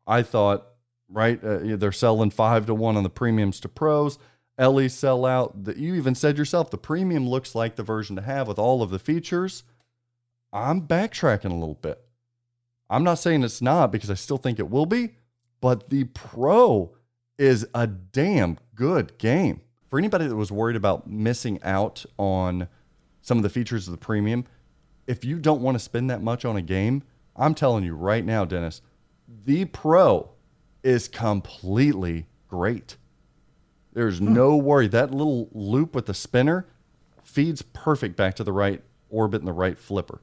I 0.06 0.22
thought, 0.22 0.66
right? 1.08 1.42
Uh, 1.42 1.76
they're 1.76 1.92
selling 1.92 2.30
five 2.30 2.66
to 2.66 2.74
one 2.74 2.96
on 2.96 3.02
the 3.02 3.10
premiums 3.10 3.60
to 3.60 3.68
pros. 3.68 4.18
LE 4.58 4.88
sell 4.88 5.26
out. 5.26 5.64
The, 5.64 5.78
you 5.78 5.94
even 5.94 6.14
said 6.14 6.38
yourself 6.38 6.70
the 6.70 6.78
premium 6.78 7.28
looks 7.28 7.54
like 7.54 7.76
the 7.76 7.82
version 7.82 8.16
to 8.16 8.22
have 8.22 8.48
with 8.48 8.58
all 8.58 8.82
of 8.82 8.90
the 8.90 8.98
features. 8.98 9.64
I'm 10.52 10.86
backtracking 10.86 11.50
a 11.50 11.54
little 11.54 11.78
bit. 11.80 12.02
I'm 12.92 13.04
not 13.04 13.18
saying 13.18 13.42
it's 13.42 13.62
not 13.62 13.90
because 13.90 14.10
I 14.10 14.14
still 14.14 14.36
think 14.36 14.58
it 14.58 14.68
will 14.68 14.84
be, 14.84 15.14
but 15.62 15.88
the 15.88 16.04
pro 16.04 16.92
is 17.38 17.66
a 17.74 17.86
damn 17.86 18.58
good 18.74 19.16
game. 19.16 19.62
For 19.88 19.98
anybody 19.98 20.26
that 20.26 20.36
was 20.36 20.52
worried 20.52 20.76
about 20.76 21.08
missing 21.08 21.58
out 21.62 22.04
on 22.18 22.68
some 23.22 23.38
of 23.38 23.44
the 23.44 23.48
features 23.48 23.88
of 23.88 23.92
the 23.92 23.98
premium, 23.98 24.44
if 25.06 25.24
you 25.24 25.38
don't 25.38 25.62
want 25.62 25.74
to 25.74 25.78
spend 25.78 26.10
that 26.10 26.22
much 26.22 26.44
on 26.44 26.56
a 26.56 26.62
game, 26.62 27.02
I'm 27.34 27.54
telling 27.54 27.82
you 27.82 27.94
right 27.94 28.24
now, 28.24 28.44
Dennis, 28.44 28.82
the 29.46 29.64
pro 29.64 30.30
is 30.82 31.08
completely 31.08 32.26
great. 32.46 32.98
There's 33.94 34.18
hmm. 34.18 34.34
no 34.34 34.56
worry. 34.56 34.86
That 34.88 35.12
little 35.12 35.48
loop 35.52 35.94
with 35.94 36.04
the 36.04 36.14
spinner 36.14 36.66
feeds 37.22 37.62
perfect 37.62 38.16
back 38.16 38.34
to 38.34 38.44
the 38.44 38.52
right 38.52 38.82
orbit 39.08 39.40
and 39.40 39.48
the 39.48 39.52
right 39.52 39.78
flipper. 39.78 40.20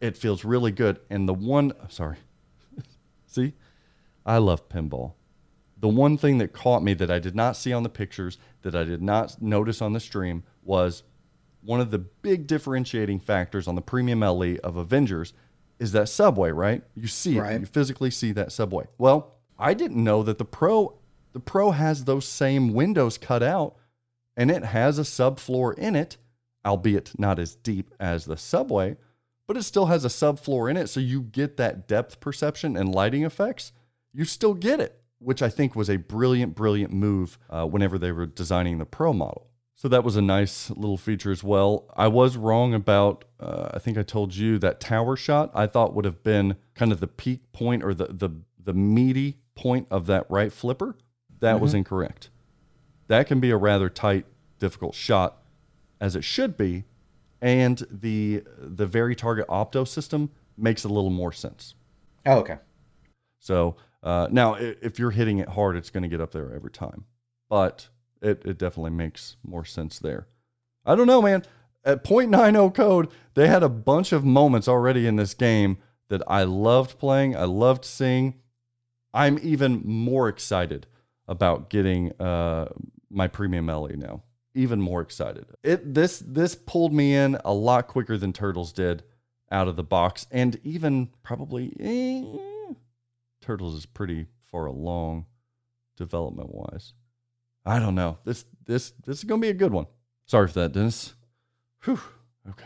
It 0.00 0.16
feels 0.16 0.44
really 0.44 0.72
good. 0.72 1.00
And 1.10 1.28
the 1.28 1.34
one, 1.34 1.72
sorry, 1.88 2.16
see, 3.26 3.54
I 4.24 4.38
love 4.38 4.68
pinball. 4.68 5.14
The 5.78 5.88
one 5.88 6.16
thing 6.16 6.38
that 6.38 6.52
caught 6.52 6.82
me 6.82 6.94
that 6.94 7.10
I 7.10 7.18
did 7.18 7.34
not 7.34 7.56
see 7.56 7.72
on 7.72 7.82
the 7.82 7.88
pictures, 7.88 8.38
that 8.62 8.74
I 8.74 8.84
did 8.84 9.02
not 9.02 9.40
notice 9.42 9.82
on 9.82 9.92
the 9.92 10.00
stream, 10.00 10.42
was 10.62 11.02
one 11.62 11.80
of 11.80 11.90
the 11.90 11.98
big 11.98 12.46
differentiating 12.46 13.20
factors 13.20 13.68
on 13.68 13.74
the 13.74 13.82
premium 13.82 14.20
LE 14.20 14.56
of 14.64 14.76
Avengers 14.76 15.32
is 15.78 15.92
that 15.92 16.08
subway, 16.08 16.50
right? 16.50 16.82
You 16.94 17.06
see 17.06 17.36
it, 17.36 17.60
you 17.60 17.66
physically 17.66 18.10
see 18.10 18.32
that 18.32 18.52
subway. 18.52 18.86
Well, 18.98 19.34
I 19.58 19.74
didn't 19.74 20.02
know 20.02 20.22
that 20.22 20.38
the 20.38 20.44
Pro, 20.44 20.96
the 21.32 21.40
Pro 21.40 21.70
has 21.72 22.04
those 22.04 22.26
same 22.26 22.72
windows 22.72 23.18
cut 23.18 23.42
out, 23.42 23.76
and 24.36 24.50
it 24.50 24.64
has 24.64 24.98
a 24.98 25.02
subfloor 25.02 25.76
in 25.78 25.94
it, 25.94 26.16
albeit 26.64 27.18
not 27.18 27.38
as 27.38 27.56
deep 27.56 27.94
as 28.00 28.24
the 28.24 28.36
subway, 28.36 28.96
but 29.46 29.56
it 29.56 29.62
still 29.62 29.86
has 29.86 30.04
a 30.04 30.08
subfloor 30.08 30.70
in 30.70 30.76
it, 30.76 30.88
so 30.88 31.00
you 31.00 31.22
get 31.22 31.56
that 31.56 31.86
depth 31.86 32.20
perception 32.20 32.76
and 32.76 32.94
lighting 32.94 33.24
effects. 33.24 33.72
You 34.12 34.24
still 34.24 34.54
get 34.54 34.80
it, 34.80 35.00
which 35.18 35.42
I 35.42 35.48
think 35.48 35.76
was 35.76 35.90
a 35.90 35.96
brilliant, 35.96 36.54
brilliant 36.54 36.92
move 36.92 37.38
uh, 37.50 37.66
whenever 37.66 37.98
they 37.98 38.12
were 38.12 38.26
designing 38.26 38.78
the 38.78 38.84
Pro 38.84 39.12
model. 39.12 39.48
So 39.74 39.88
that 39.88 40.04
was 40.04 40.16
a 40.16 40.22
nice 40.22 40.70
little 40.70 40.96
feature 40.96 41.30
as 41.30 41.44
well. 41.44 41.92
I 41.94 42.08
was 42.08 42.36
wrong 42.38 42.72
about, 42.72 43.26
uh, 43.38 43.68
I 43.74 43.78
think 43.78 43.98
I 43.98 44.02
told 44.02 44.34
you 44.34 44.58
that 44.58 44.80
tower 44.80 45.16
shot 45.16 45.50
I 45.54 45.66
thought 45.66 45.94
would 45.94 46.06
have 46.06 46.22
been 46.22 46.56
kind 46.74 46.92
of 46.92 47.00
the 47.00 47.06
peak 47.06 47.52
point 47.52 47.84
or 47.84 47.92
the, 47.92 48.06
the, 48.06 48.30
the 48.58 48.72
meaty 48.72 49.36
point 49.54 49.86
of 49.90 50.06
that 50.06 50.26
right 50.30 50.50
flipper. 50.50 50.96
That 51.40 51.60
was 51.60 51.74
incorrect. 51.74 52.30
That 53.08 53.26
can 53.26 53.38
be 53.38 53.50
a 53.50 53.56
rather 53.58 53.90
tight, 53.90 54.24
difficult 54.58 54.94
shot, 54.94 55.42
as 56.00 56.16
it 56.16 56.24
should 56.24 56.56
be, 56.56 56.84
and 57.40 57.86
the 57.90 58.42
the 58.58 58.86
very 58.86 59.14
target 59.14 59.46
opto 59.48 59.86
system 59.86 60.30
makes 60.56 60.84
a 60.84 60.88
little 60.88 61.10
more 61.10 61.32
sense. 61.32 61.74
Oh, 62.24 62.38
okay. 62.38 62.58
So 63.38 63.76
uh, 64.02 64.28
now, 64.30 64.54
if 64.54 64.98
you're 64.98 65.10
hitting 65.10 65.38
it 65.38 65.48
hard, 65.48 65.76
it's 65.76 65.90
going 65.90 66.02
to 66.02 66.08
get 66.08 66.20
up 66.20 66.32
there 66.32 66.54
every 66.54 66.70
time. 66.70 67.04
But 67.48 67.88
it, 68.22 68.42
it 68.44 68.58
definitely 68.58 68.90
makes 68.90 69.36
more 69.44 69.64
sense 69.64 69.98
there. 69.98 70.26
I 70.84 70.94
don't 70.94 71.06
know, 71.06 71.22
man. 71.22 71.44
At 71.84 72.04
.90 72.04 72.74
code, 72.74 73.08
they 73.34 73.46
had 73.46 73.62
a 73.62 73.68
bunch 73.68 74.12
of 74.12 74.24
moments 74.24 74.66
already 74.66 75.06
in 75.06 75.16
this 75.16 75.34
game 75.34 75.78
that 76.08 76.22
I 76.26 76.44
loved 76.44 76.98
playing. 76.98 77.36
I 77.36 77.44
loved 77.44 77.84
seeing. 77.84 78.34
I'm 79.14 79.38
even 79.42 79.82
more 79.84 80.28
excited 80.28 80.86
about 81.28 81.70
getting 81.70 82.12
uh, 82.20 82.68
my 83.10 83.28
premium 83.28 83.66
LE 83.66 83.96
now. 83.96 84.22
Even 84.56 84.80
more 84.80 85.02
excited. 85.02 85.44
It 85.62 85.92
this 85.92 86.18
this 86.18 86.54
pulled 86.54 86.94
me 86.94 87.14
in 87.14 87.36
a 87.44 87.52
lot 87.52 87.88
quicker 87.88 88.16
than 88.16 88.32
Turtles 88.32 88.72
did 88.72 89.02
out 89.52 89.68
of 89.68 89.76
the 89.76 89.84
box, 89.84 90.26
and 90.30 90.58
even 90.64 91.10
probably 91.22 91.76
eh, 91.78 92.24
Turtles 93.42 93.74
is 93.76 93.84
pretty 93.84 94.28
far 94.50 94.64
along 94.64 95.26
development 95.98 96.54
wise. 96.54 96.94
I 97.66 97.78
don't 97.78 97.94
know. 97.94 98.16
This 98.24 98.46
this 98.64 98.92
this 99.04 99.18
is 99.18 99.24
gonna 99.24 99.42
be 99.42 99.50
a 99.50 99.54
good 99.54 99.72
one. 99.72 99.86
Sorry 100.24 100.48
for 100.48 100.60
that, 100.60 100.72
Dennis. 100.72 101.12
Whew. 101.84 102.00
Okay. 102.48 102.64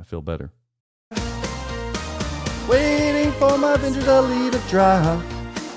I 0.00 0.02
feel 0.02 0.22
better. 0.22 0.50
Waiting 2.70 3.32
for 3.32 3.58
my 3.58 3.74
Avengers 3.74 4.06
LE 4.06 4.50
to 4.50 4.58
drop. 4.70 5.22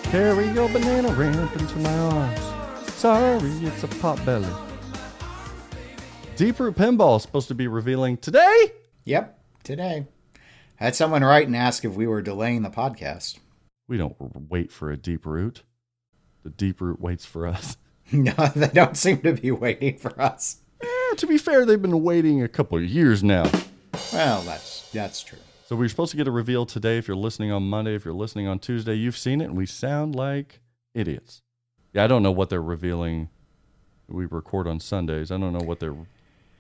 Carry 0.04 0.48
your 0.52 0.70
banana 0.70 1.10
ramp 1.10 1.56
into 1.60 1.78
my 1.80 1.98
arms. 1.98 2.94
Sorry, 2.94 3.50
it's 3.66 3.84
a 3.84 3.88
pot 3.88 4.24
belly. 4.26 4.48
Deeproot 6.40 6.76
Pinball 6.76 7.18
is 7.18 7.24
supposed 7.24 7.50
to 7.50 7.54
be 7.54 7.68
revealing 7.68 8.16
today. 8.16 8.72
Yep, 9.04 9.38
today. 9.62 10.08
Had 10.78 10.96
someone 10.96 11.22
write 11.22 11.48
and 11.48 11.56
ask 11.56 11.84
if 11.84 11.96
we 11.96 12.08
were 12.08 12.22
delaying 12.22 12.62
the 12.62 12.70
podcast. 12.70 13.40
We 13.90 13.98
don't 13.98 14.16
wait 14.50 14.72
for 14.72 14.90
a 14.90 14.96
Deeproot. 14.96 15.64
The 16.44 16.50
Deeproot 16.52 17.02
waits 17.02 17.26
for 17.26 17.46
us. 17.46 17.76
No, 18.12 18.32
they 18.56 18.70
don't 18.70 18.98
seem 18.98 19.20
to 19.22 19.34
be 19.34 19.52
waiting 19.52 19.98
for 19.98 20.20
us. 20.20 20.62
Eh, 20.82 21.16
to 21.18 21.28
be 21.28 21.38
fair, 21.38 21.64
they've 21.64 21.80
been 21.80 22.02
waiting 22.02 22.42
a 22.42 22.48
couple 22.48 22.78
of 22.78 22.84
years 22.84 23.22
now. 23.22 23.44
Well, 24.12 24.42
that's 24.42 24.90
that's 24.92 25.22
true. 25.22 25.38
So 25.68 25.76
we 25.76 25.86
are 25.86 25.90
supposed 25.90 26.10
to 26.12 26.18
get 26.18 26.28
a 26.28 26.32
reveal 26.32 26.66
today. 26.66 26.98
If 26.98 27.08
you're 27.08 27.16
listening 27.16 27.52
on 27.52 27.70
Monday, 27.70 27.94
if 27.94 28.06
you're 28.06 28.16
listening 28.16 28.48
on 28.48 28.58
Tuesday, 28.58 28.96
you've 28.96 29.18
seen 29.18 29.42
it, 29.42 29.46
and 29.46 29.56
we 29.56 29.68
sound 29.68 30.16
like 30.16 30.62
idiots. 30.96 31.44
Yeah, 31.94 32.06
I 32.06 32.08
don't 32.08 32.24
know 32.24 32.32
what 32.32 32.50
they're 32.50 32.64
revealing. 32.64 33.30
We 34.08 34.26
record 34.26 34.68
on 34.68 34.80
Sundays. 34.80 35.30
I 35.30 35.38
don't 35.38 35.54
know 35.54 35.64
what 35.64 35.80
they're 35.80 35.98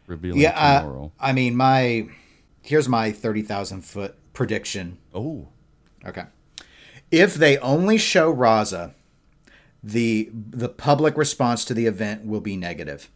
revealing 0.10 0.41
Yeah, 0.41 0.57
uh. 0.60 1.10
I 1.20 1.34
mean, 1.34 1.55
my 1.55 2.07
here's 2.62 2.89
my 2.89 3.12
thirty 3.12 3.41
thousand 3.41 3.82
foot 3.86 4.16
prediction. 4.34 4.97
oh, 5.14 5.47
Okay, 6.05 6.24
if 7.12 7.34
they 7.36 7.57
only 7.57 7.97
show 7.97 8.34
Raza, 8.34 8.93
the 9.84 10.30
the 10.34 10.70
public 10.70 11.18
response 11.18 11.66
to 11.66 11.74
the 11.74 11.86
event 11.86 12.26
will 12.26 12.41
be 12.41 12.55
negative. 12.57 13.10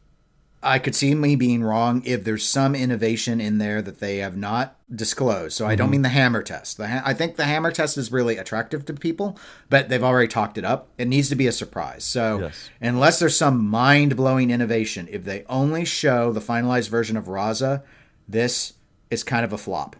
I 0.63 0.79
could 0.79 0.95
see 0.95 1.13
me 1.13 1.35
being 1.35 1.63
wrong 1.63 2.01
if 2.05 2.23
there's 2.23 2.45
some 2.45 2.73
innovation 2.73 3.41
in 3.41 3.57
there 3.57 3.81
that 3.81 3.99
they 3.99 4.17
have 4.17 4.37
not 4.37 4.75
disclosed. 4.95 5.55
So 5.55 5.65
I 5.65 5.75
don't 5.75 5.85
mm-hmm. 5.85 5.91
mean 5.91 6.01
the 6.03 6.09
hammer 6.09 6.41
test. 6.41 6.77
The 6.77 6.87
ha- 6.87 7.03
I 7.05 7.13
think 7.13 7.35
the 7.35 7.45
hammer 7.45 7.71
test 7.71 7.97
is 7.97 8.11
really 8.11 8.37
attractive 8.37 8.85
to 8.85 8.93
people, 8.93 9.37
but 9.69 9.89
they've 9.89 10.03
already 10.03 10.27
talked 10.27 10.57
it 10.57 10.65
up. 10.65 10.89
It 10.97 11.07
needs 11.07 11.29
to 11.29 11.35
be 11.35 11.47
a 11.47 11.51
surprise. 11.51 12.03
So 12.03 12.39
Yes. 12.39 12.69
unless 12.81 13.19
there's 13.19 13.37
some 13.37 13.67
mind 13.67 14.15
blowing 14.15 14.51
innovation, 14.51 15.07
if 15.11 15.25
they 15.25 15.43
only 15.49 15.85
show 15.85 16.31
the 16.31 16.41
finalized 16.41 16.89
version 16.89 17.17
of 17.17 17.25
Raza, 17.25 17.83
this 18.27 18.73
is 19.11 19.23
kind 19.23 19.43
of 19.43 19.53
a 19.53 19.57
flop. 19.57 19.95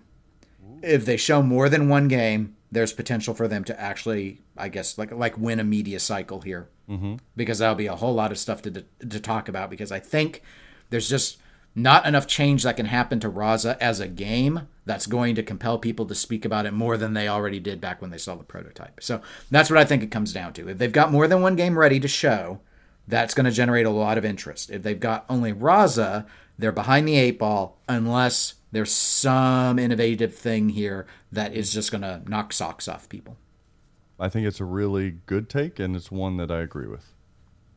If 0.81 1.05
they 1.05 1.17
show 1.17 1.41
more 1.41 1.69
than 1.69 1.89
one 1.89 2.07
game, 2.07 2.55
there's 2.71 2.93
potential 2.93 3.33
for 3.33 3.47
them 3.47 3.63
to 3.65 3.79
actually, 3.79 4.41
I 4.57 4.69
guess, 4.69 4.97
like 4.97 5.11
like 5.11 5.37
win 5.37 5.59
a 5.59 5.63
media 5.63 5.99
cycle 5.99 6.41
here, 6.41 6.67
mm-hmm. 6.89 7.15
because 7.35 7.59
that'll 7.59 7.75
be 7.75 7.87
a 7.87 7.95
whole 7.95 8.13
lot 8.13 8.31
of 8.31 8.39
stuff 8.39 8.61
to 8.63 8.71
to 8.71 9.19
talk 9.19 9.47
about. 9.49 9.69
Because 9.69 9.91
I 9.91 9.99
think 9.99 10.41
there's 10.89 11.09
just 11.09 11.37
not 11.75 12.05
enough 12.05 12.27
change 12.27 12.63
that 12.63 12.77
can 12.77 12.85
happen 12.85 13.19
to 13.19 13.29
Raza 13.29 13.77
as 13.79 13.99
a 13.99 14.07
game 14.07 14.67
that's 14.85 15.07
going 15.07 15.35
to 15.35 15.43
compel 15.43 15.79
people 15.79 16.05
to 16.05 16.15
speak 16.15 16.45
about 16.45 16.65
it 16.65 16.73
more 16.73 16.97
than 16.97 17.13
they 17.13 17.27
already 17.27 17.59
did 17.59 17.81
back 17.81 18.01
when 18.01 18.11
they 18.11 18.17
saw 18.17 18.35
the 18.35 18.43
prototype. 18.43 19.01
So 19.01 19.21
that's 19.49 19.69
what 19.69 19.79
I 19.79 19.85
think 19.85 20.03
it 20.03 20.11
comes 20.11 20.33
down 20.33 20.53
to. 20.53 20.69
If 20.69 20.77
they've 20.77 20.91
got 20.91 21.11
more 21.11 21.27
than 21.27 21.41
one 21.41 21.55
game 21.55 21.77
ready 21.77 21.99
to 21.99 22.07
show, 22.07 22.59
that's 23.07 23.33
going 23.33 23.45
to 23.45 23.51
generate 23.51 23.85
a 23.85 23.91
lot 23.91 24.17
of 24.17 24.25
interest. 24.25 24.69
If 24.69 24.83
they've 24.83 24.99
got 24.99 25.25
only 25.29 25.51
Raza, 25.51 26.27
they're 26.57 26.71
behind 26.71 27.07
the 27.07 27.17
eight 27.17 27.39
ball 27.39 27.79
unless 27.87 28.55
there's 28.71 28.91
some 28.91 29.79
innovative 29.79 30.35
thing 30.35 30.69
here 30.69 31.07
that 31.31 31.53
is 31.53 31.73
just 31.73 31.91
going 31.91 32.01
to 32.01 32.21
knock 32.27 32.53
socks 32.53 32.87
off 32.87 33.09
people. 33.09 33.37
I 34.19 34.29
think 34.29 34.47
it's 34.47 34.59
a 34.59 34.65
really 34.65 35.11
good 35.25 35.49
take, 35.49 35.79
and 35.79 35.95
it's 35.95 36.11
one 36.11 36.37
that 36.37 36.51
I 36.51 36.59
agree 36.59 36.87
with. 36.87 37.05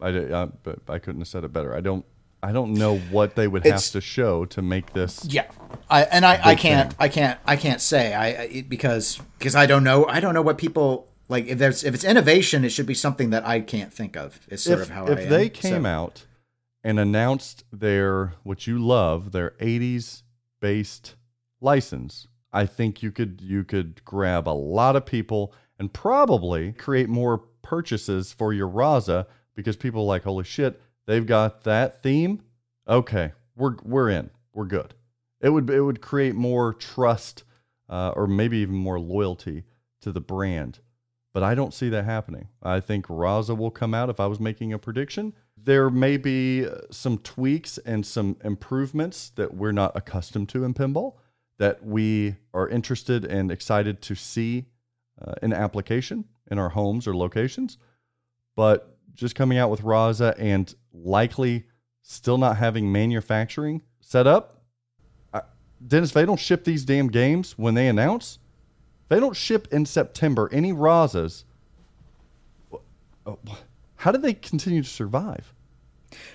I, 0.01 0.09
I, 0.09 0.45
but 0.63 0.81
I 0.89 0.99
couldn't 0.99 1.21
have 1.23 1.29
said 1.29 1.45
it 1.45 1.53
better. 1.53 1.75
I 1.75 1.81
don't. 1.81 2.05
I 2.43 2.53
don't 2.53 2.75
know 2.75 2.99
what 2.99 3.35
they 3.35 3.49
would 3.49 3.65
have 3.67 3.83
to 3.91 4.01
show 4.01 4.45
to 4.45 4.63
make 4.63 4.93
this. 4.93 5.25
Yeah, 5.25 5.47
I 5.89 6.03
and 6.03 6.25
I, 6.25 6.39
I 6.45 6.55
can't 6.55 6.91
thing. 6.91 6.97
I 7.01 7.09
can't 7.09 7.41
I 7.47 7.57
can't 7.57 7.81
say 7.81 8.13
I 8.15 8.29
it, 8.29 8.69
because 8.69 9.21
because 9.39 9.57
I 9.57 9.67
don't 9.67 9.83
know 9.83 10.07
I 10.07 10.21
don't 10.21 10.35
know 10.35 10.43
what 10.43 10.59
people 10.59 11.09
like 11.29 11.47
if 11.47 11.59
there's 11.59 11.83
if 11.83 11.95
it's 11.95 12.05
innovation 12.05 12.65
it 12.65 12.69
should 12.69 12.87
be 12.87 12.95
something 12.95 13.31
that 13.31 13.45
I 13.47 13.61
can't 13.61 13.93
think 13.93 14.17
of. 14.17 14.39
It's 14.49 14.63
sort 14.63 14.81
if 14.81 14.85
of 14.85 14.91
how 14.91 15.07
if 15.07 15.19
I 15.19 15.23
am. 15.23 15.29
they 15.31 15.49
came 15.49 15.83
So- 15.83 15.89
out 15.89 16.27
and 16.85 17.01
announced 17.01 17.65
their 17.73 18.35
what 18.45 18.67
you 18.67 18.79
love, 18.79 19.33
their 19.33 19.53
'80s 19.59 20.23
based 20.61 21.17
license, 21.61 22.29
I 22.53 22.67
think 22.67 23.03
you 23.03 23.11
could 23.11 23.41
you 23.43 23.65
could 23.65 24.05
grab 24.05 24.47
a 24.47 24.51
lot 24.51 24.95
of 24.95 25.07
people 25.07 25.53
and 25.79 25.93
probably 25.93 26.73
create 26.73 27.09
more 27.09 27.39
purchases 27.63 28.33
for 28.33 28.53
your 28.53 28.69
Raza 28.69 29.27
because 29.55 29.77
people 29.77 30.03
are 30.03 30.07
like, 30.07 30.25
holy 30.25 30.45
shit, 30.45 30.81
they've 31.07 31.27
got 31.27 31.65
that 31.65 32.03
theme. 32.03 32.43
Okay, 32.89 33.33
we're 33.57 33.77
we're 33.83 34.11
in, 34.11 34.31
we're 34.53 34.67
good. 34.67 34.95
It 35.41 35.51
would 35.51 35.69
it 35.71 35.83
would 35.83 36.01
create 36.01 36.35
more 36.35 36.73
trust, 36.73 37.45
uh, 37.89 38.13
or 38.17 38.27
maybe 38.27 38.59
even 38.59 38.77
more 38.77 39.01
loyalty 39.01 39.65
to 40.03 40.13
the 40.13 40.21
brand 40.21 40.81
but 41.37 41.43
I 41.43 41.55
don't 41.55 41.75
see 41.75 41.91
that 41.91 42.07
happening. 42.07 42.49
I 42.63 42.81
think 42.81 43.09
Raza 43.09 43.55
will 43.55 43.71
come 43.71 43.93
out 43.93 44.09
if 44.09 44.21
I 44.21 44.27
was 44.27 44.41
making 44.41 44.73
a 44.73 44.79
prediction. 44.79 45.35
There 45.55 45.91
may 45.91 46.17
be 46.17 46.65
uh, 46.65 46.77
some 46.91 47.19
tweaks 47.19 47.77
and 47.77 48.07
some 48.07 48.39
improvements 48.43 49.33
that 49.37 49.53
we're 49.53 49.73
not 49.73 49.95
accustomed 49.95 50.49
to 50.49 50.65
in 50.65 50.73
pinball 50.73 51.17
that 51.59 51.85
we 51.85 52.37
are 52.55 52.67
interested 52.67 53.27
and 53.27 53.51
excited 53.51 54.01
to 54.01 54.15
see 54.15 54.65
uh, 55.25 55.35
in 55.43 55.53
application 55.53 56.25
in 56.51 56.59
our 56.59 56.69
homes 56.69 57.07
or 57.07 57.17
locations. 57.17 57.79
But 58.55 58.97
just 59.15 59.35
coming 59.35 59.59
out 59.59 59.71
with 59.71 59.83
Raza 59.83 60.35
and 60.39 60.73
likely 60.93 61.67
still 62.03 62.39
not 62.39 62.57
having 62.57 62.91
manufacturing 62.91 63.83
set 64.01 64.27
up, 64.27 64.63
I, 65.33 65.43
Dennis, 65.87 66.13
they 66.13 66.25
don't 66.25 66.41
ship 66.41 66.65
these 66.65 66.85
damn 66.85 67.09
games 67.09 67.59
when 67.59 67.75
they 67.75 67.89
announce, 67.89 68.39
they 69.09 69.21
don't 69.21 69.37
ship 69.37 69.69
in 69.73 69.87
September 69.87 70.49
any 70.53 70.73
Razas, 70.73 71.45
how 73.97 74.13
do 74.13 74.19
they 74.19 74.35
continue 74.35 74.83
to 74.83 74.89
survive? 74.89 75.53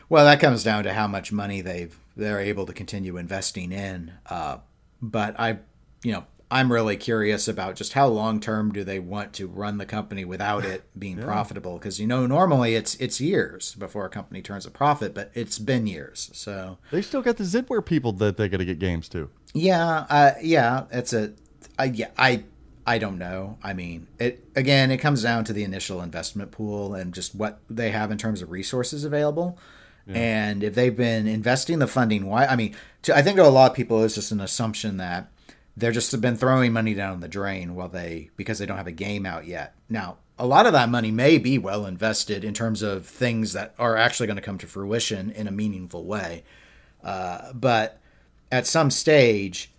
Well, 0.09 0.25
that 0.25 0.39
comes 0.39 0.63
down 0.63 0.83
to 0.83 0.93
how 0.93 1.07
much 1.07 1.31
money 1.31 1.61
they've 1.61 1.97
they're 2.15 2.39
able 2.39 2.65
to 2.65 2.73
continue 2.73 3.17
investing 3.17 3.71
in. 3.71 4.11
Uh, 4.29 4.57
but 5.01 5.39
I, 5.39 5.59
you 6.03 6.11
know, 6.11 6.25
I'm 6.51 6.71
really 6.71 6.97
curious 6.97 7.47
about 7.47 7.75
just 7.75 7.93
how 7.93 8.07
long 8.07 8.39
term 8.41 8.71
do 8.73 8.83
they 8.83 8.99
want 8.99 9.31
to 9.33 9.47
run 9.47 9.77
the 9.77 9.85
company 9.85 10.25
without 10.25 10.65
it 10.65 10.83
being 10.99 11.17
profitable? 11.17 11.77
Because 11.79 11.99
you 11.99 12.05
know, 12.05 12.27
normally 12.27 12.75
it's 12.75 12.95
it's 12.95 13.21
years 13.21 13.73
before 13.75 14.05
a 14.05 14.09
company 14.09 14.41
turns 14.41 14.65
a 14.65 14.71
profit, 14.71 15.13
but 15.13 15.31
it's 15.33 15.57
been 15.57 15.87
years. 15.87 16.29
So 16.33 16.77
They 16.91 17.01
still 17.01 17.21
got 17.21 17.37
the 17.37 17.45
Zidware 17.45 17.85
people 17.85 18.11
that 18.13 18.35
they 18.37 18.49
got 18.49 18.57
to 18.57 18.65
get 18.65 18.79
games 18.79 19.07
to. 19.09 19.29
yeah, 19.53 20.05
uh, 20.09 20.33
yeah, 20.41 20.83
it's 20.91 21.13
a, 21.13 21.31
I 21.79 21.85
yeah, 21.85 22.09
I 22.17 22.43
I 22.85 22.97
don't 22.97 23.17
know. 23.17 23.57
I 23.63 23.73
mean, 23.73 24.07
it 24.19 24.43
again, 24.55 24.91
it 24.91 24.97
comes 24.97 25.23
down 25.23 25.45
to 25.45 25.53
the 25.53 25.63
initial 25.63 26.01
investment 26.01 26.51
pool 26.51 26.93
and 26.93 27.13
just 27.13 27.33
what 27.33 27.61
they 27.69 27.91
have 27.91 28.11
in 28.11 28.17
terms 28.17 28.41
of 28.41 28.51
resources 28.51 29.05
available. 29.05 29.57
And 30.13 30.61
if 30.61 30.75
they've 30.75 30.97
been 30.97 31.25
investing 31.25 31.79
the 31.79 31.87
funding, 31.87 32.25
why? 32.25 32.45
I 32.45 32.57
mean, 32.57 32.75
to, 33.03 33.15
I 33.15 33.21
think 33.21 33.37
to 33.37 33.45
a 33.45 33.47
lot 33.47 33.71
of 33.71 33.77
people, 33.77 34.03
it's 34.03 34.15
just 34.15 34.33
an 34.33 34.41
assumption 34.41 34.97
that 34.97 35.31
they're 35.77 35.91
just 35.91 36.11
have 36.11 36.21
been 36.21 36.35
throwing 36.35 36.73
money 36.73 36.93
down 36.93 37.19
the 37.19 37.27
drain 37.27 37.75
while 37.75 37.87
they 37.87 38.29
because 38.35 38.59
they 38.59 38.65
don't 38.65 38.77
have 38.77 38.87
a 38.87 38.91
game 38.91 39.25
out 39.25 39.45
yet. 39.45 39.75
Now, 39.89 40.17
a 40.37 40.45
lot 40.45 40.65
of 40.65 40.73
that 40.73 40.89
money 40.89 41.11
may 41.11 41.37
be 41.37 41.57
well 41.57 41.85
invested 41.85 42.43
in 42.43 42.53
terms 42.53 42.81
of 42.81 43.05
things 43.05 43.53
that 43.53 43.75
are 43.77 43.95
actually 43.95 44.27
going 44.27 44.37
to 44.37 44.41
come 44.41 44.57
to 44.57 44.67
fruition 44.67 45.31
in 45.31 45.47
a 45.47 45.51
meaningful 45.51 46.03
way. 46.03 46.43
Uh, 47.03 47.53
but 47.53 47.99
at 48.51 48.67
some 48.67 48.91
stage, 48.91 49.71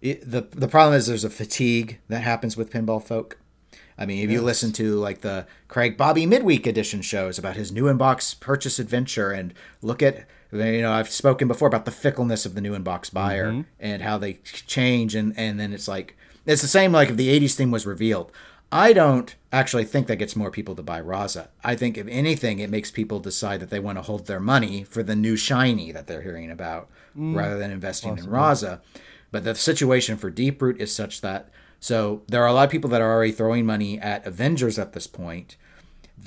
it, 0.00 0.28
the 0.28 0.42
the 0.42 0.68
problem 0.68 0.96
is 0.96 1.06
there's 1.06 1.24
a 1.24 1.30
fatigue 1.30 1.98
that 2.08 2.22
happens 2.22 2.56
with 2.56 2.70
pinball 2.70 3.02
folk. 3.02 3.38
I 3.96 4.06
mean, 4.06 4.22
if 4.22 4.30
you 4.30 4.42
listen 4.42 4.72
to 4.74 4.94
like 4.94 5.22
the 5.22 5.46
Craig 5.66 5.96
Bobby 5.96 6.24
midweek 6.24 6.66
edition 6.66 7.02
shows 7.02 7.36
about 7.36 7.56
his 7.56 7.72
new 7.72 7.84
inbox 7.84 8.38
purchase 8.38 8.78
adventure, 8.78 9.32
and 9.32 9.52
look 9.82 10.02
at 10.02 10.26
you 10.52 10.82
know 10.82 10.92
I've 10.92 11.10
spoken 11.10 11.48
before 11.48 11.68
about 11.68 11.84
the 11.84 11.90
fickleness 11.90 12.46
of 12.46 12.54
the 12.54 12.60
new 12.60 12.76
inbox 12.76 13.12
buyer 13.12 13.50
mm-hmm. 13.50 13.62
and 13.78 14.02
how 14.02 14.18
they 14.18 14.34
change, 14.44 15.14
and 15.14 15.34
and 15.36 15.58
then 15.58 15.72
it's 15.72 15.88
like 15.88 16.16
it's 16.46 16.62
the 16.62 16.68
same 16.68 16.92
like 16.92 17.10
if 17.10 17.16
the 17.16 17.28
'80s 17.40 17.54
thing 17.54 17.70
was 17.70 17.86
revealed. 17.86 18.32
I 18.70 18.92
don't 18.92 19.34
actually 19.50 19.86
think 19.86 20.08
that 20.08 20.16
gets 20.16 20.36
more 20.36 20.50
people 20.50 20.74
to 20.74 20.82
buy 20.82 21.00
Raza. 21.00 21.48
I 21.64 21.74
think 21.74 21.96
if 21.96 22.06
anything, 22.06 22.58
it 22.58 22.68
makes 22.68 22.90
people 22.90 23.18
decide 23.18 23.60
that 23.60 23.70
they 23.70 23.80
want 23.80 23.96
to 23.96 24.02
hold 24.02 24.26
their 24.26 24.40
money 24.40 24.84
for 24.84 25.02
the 25.02 25.16
new 25.16 25.36
shiny 25.36 25.90
that 25.92 26.06
they're 26.06 26.20
hearing 26.20 26.50
about, 26.50 26.90
mm. 27.16 27.34
rather 27.34 27.58
than 27.58 27.70
investing 27.70 28.18
in 28.18 28.26
Raza. 28.26 28.80
But 29.30 29.44
the 29.44 29.54
situation 29.54 30.18
for 30.18 30.30
Deeproot 30.30 30.80
is 30.80 30.94
such 30.94 31.22
that 31.22 31.48
So 31.80 32.22
there 32.26 32.42
are 32.42 32.48
a 32.48 32.52
lot 32.52 32.64
of 32.64 32.70
people 32.70 32.90
that 32.90 33.00
are 33.00 33.12
already 33.12 33.32
throwing 33.32 33.64
money 33.64 33.98
at 33.98 34.26
Avengers 34.26 34.78
at 34.78 34.92
this 34.92 35.06
point. 35.06 35.56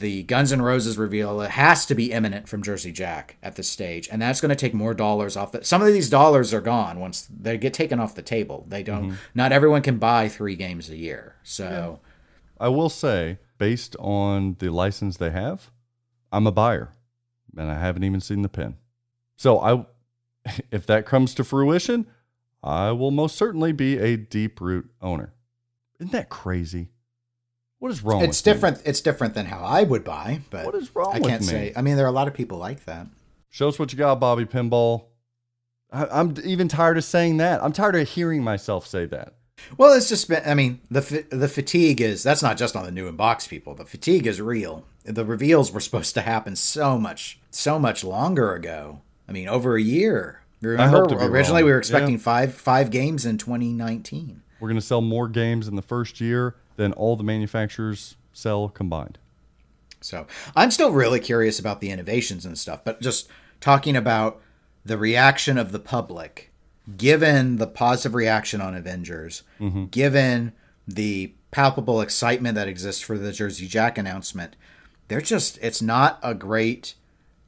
The 0.02 0.24
Guns 0.24 0.52
N' 0.52 0.64
Roses 0.64 0.98
reveal 0.98 1.42
it 1.42 1.52
has 1.52 1.86
to 1.86 1.94
be 1.94 2.12
imminent 2.12 2.50
from 2.50 2.64
Jersey 2.64 2.92
Jack 2.92 3.38
at 3.44 3.56
this 3.56 3.70
stage, 3.70 4.10
and 4.12 4.20
that's 4.20 4.42
going 4.42 4.50
to 4.50 4.56
take 4.56 4.74
more 4.74 4.96
dollars 4.96 5.38
off. 5.38 5.52
The, 5.52 5.64
some 5.64 5.84
of 5.84 5.94
these 5.94 6.10
dollars 6.10 6.56
are 6.56 6.60
gone 6.60 7.00
once 7.00 7.28
they 7.30 7.58
get 7.60 7.74
taken 7.74 8.00
off 8.00 8.16
the 8.16 8.24
table. 8.24 8.66
They 8.68 8.82
don't. 8.82 9.10
Mm-hmm. 9.12 9.16
Not 9.36 9.52
everyone 9.52 9.84
can 9.84 10.00
buy 10.00 10.28
three 10.28 10.56
games 10.56 10.90
a 10.90 10.98
year. 10.98 11.36
So 11.44 12.00
I 12.60 12.70
will 12.70 12.90
say, 12.90 13.38
based 13.60 13.96
on 14.00 14.56
the 14.58 14.70
license 14.70 15.18
they 15.18 15.30
have, 15.30 15.70
I'm 16.32 16.48
a 16.48 16.52
buyer, 16.52 16.90
and 17.56 17.70
I 17.70 17.78
haven't 17.80 18.04
even 18.04 18.22
seen 18.22 18.42
the 18.42 18.50
pin. 18.50 18.78
So 19.38 19.60
I, 19.60 19.86
if 20.72 20.88
that 20.88 21.06
comes 21.06 21.36
to 21.36 21.44
fruition, 21.44 22.08
I 22.64 22.92
will 22.92 23.12
most 23.12 23.36
certainly 23.36 23.72
be 23.72 24.00
a 24.00 24.18
Deeproot 24.18 24.90
owner. 25.00 25.34
Isn't 26.00 26.12
that 26.12 26.30
crazy? 26.30 26.90
What 27.82 27.92
is 27.92 28.04
wrong? 28.04 28.24
it's 28.24 28.40
with 28.40 28.46
me? 28.46 28.54
different. 28.54 28.82
It's 28.86 29.02
different 29.02 29.34
than 29.34 29.48
how 29.48 29.58
I 29.58 29.82
would 29.82 30.04
buy. 30.04 30.42
But 30.52 30.68
What 30.68 30.76
is 30.76 30.96
wrong 30.96 31.14
I 31.16 31.20
can't 31.20 31.44
say. 31.44 31.74
I 31.76 31.82
mean, 31.82 31.96
there 31.96 32.06
are 32.06 32.10
a 32.10 32.14
lot 32.14 32.28
of 32.28 32.36
people 32.36 32.60
like 32.60 32.86
that. 32.86 33.08
Show 33.50 33.68
us 33.70 33.80
what 33.80 33.92
you 33.92 33.98
got, 33.98 34.20
Bobby 34.20 34.46
Pinball. 34.46 35.06
I, 35.92 36.06
I'm 36.06 36.36
even 36.46 36.68
tired 36.68 37.00
of 37.00 37.04
saying 37.04 37.38
that. 37.38 37.64
I'm 37.64 37.72
tired 37.72 37.96
of 37.96 38.08
hearing 38.08 38.44
myself 38.44 38.86
say 38.86 39.08
that. 39.08 39.34
Well, 39.80 39.94
it's 39.94 40.10
just 40.10 40.30
been. 40.30 40.44
I 40.46 40.54
mean, 40.54 40.80
the 40.92 41.26
the 41.32 41.48
fatigue 41.48 42.02
is 42.02 42.22
that's 42.22 42.44
not 42.44 42.56
just 42.56 42.76
on 42.76 42.86
the 42.86 42.92
new 42.92 43.08
in 43.08 43.16
box 43.16 43.48
people. 43.48 43.74
The 43.74 43.86
fatigue 43.86 44.28
is 44.28 44.40
real. 44.40 44.86
The 45.04 45.26
reveals 45.26 45.72
were 45.72 45.80
supposed 45.80 46.14
to 46.14 46.22
happen 46.22 46.56
so 46.56 47.00
much, 47.00 47.40
so 47.50 47.80
much 47.80 48.04
longer 48.04 48.54
ago. 48.54 49.02
I 49.28 49.32
mean, 49.32 49.48
over 49.48 49.76
a 49.76 49.82
year. 49.82 50.44
Remember, 50.62 51.00
hope 51.00 51.10
to 51.10 51.16
be 51.16 51.24
originally 51.24 51.64
wrong. 51.64 51.66
we 51.66 51.72
were 51.72 51.80
expecting 51.80 52.14
Yeah. 52.14 52.20
five 52.20 52.54
five 52.54 52.92
games 52.92 53.26
in 53.26 53.40
2019. 53.40 54.44
We're 54.60 54.68
going 54.68 54.80
to 54.80 54.86
sell 54.86 55.02
more 55.02 55.28
games 55.28 55.68
in 55.68 55.76
the 55.76 55.82
first 55.82 56.22
year 56.22 56.56
than 56.76 56.94
all 56.94 57.16
the 57.16 57.24
manufacturers 57.24 58.16
sell 58.34 58.70
combined. 58.70 59.18
So 60.02 60.26
I'm 60.56 60.72
still 60.72 60.92
really 60.92 61.20
curious 61.20 61.60
about 61.60 61.80
the 61.80 61.92
innovations 61.92 62.46
and 62.46 62.58
stuff, 62.58 62.84
but 62.84 63.02
just 63.02 63.30
talking 63.60 63.96
about 63.96 64.42
the 64.84 64.98
reaction 64.98 65.58
of 65.58 65.72
the 65.72 65.80
public, 65.80 66.52
given 66.98 67.58
the 67.58 67.68
positive 67.68 68.16
reaction 68.16 68.62
on 68.62 68.76
Avengers, 68.76 69.44
mm-hmm. 69.60 69.86
given 69.86 70.54
the 70.88 71.34
palpable 71.52 72.02
excitement 72.02 72.56
that 72.56 72.68
exists 72.68 73.02
for 73.02 73.18
the 73.18 73.32
Jersey 73.32 73.68
Jack 73.68 73.98
announcement, 73.98 74.56
they're 75.08 75.22
just 75.22 75.60
it's 75.62 75.82
not 75.82 76.20
a 76.24 76.34
great 76.34 76.96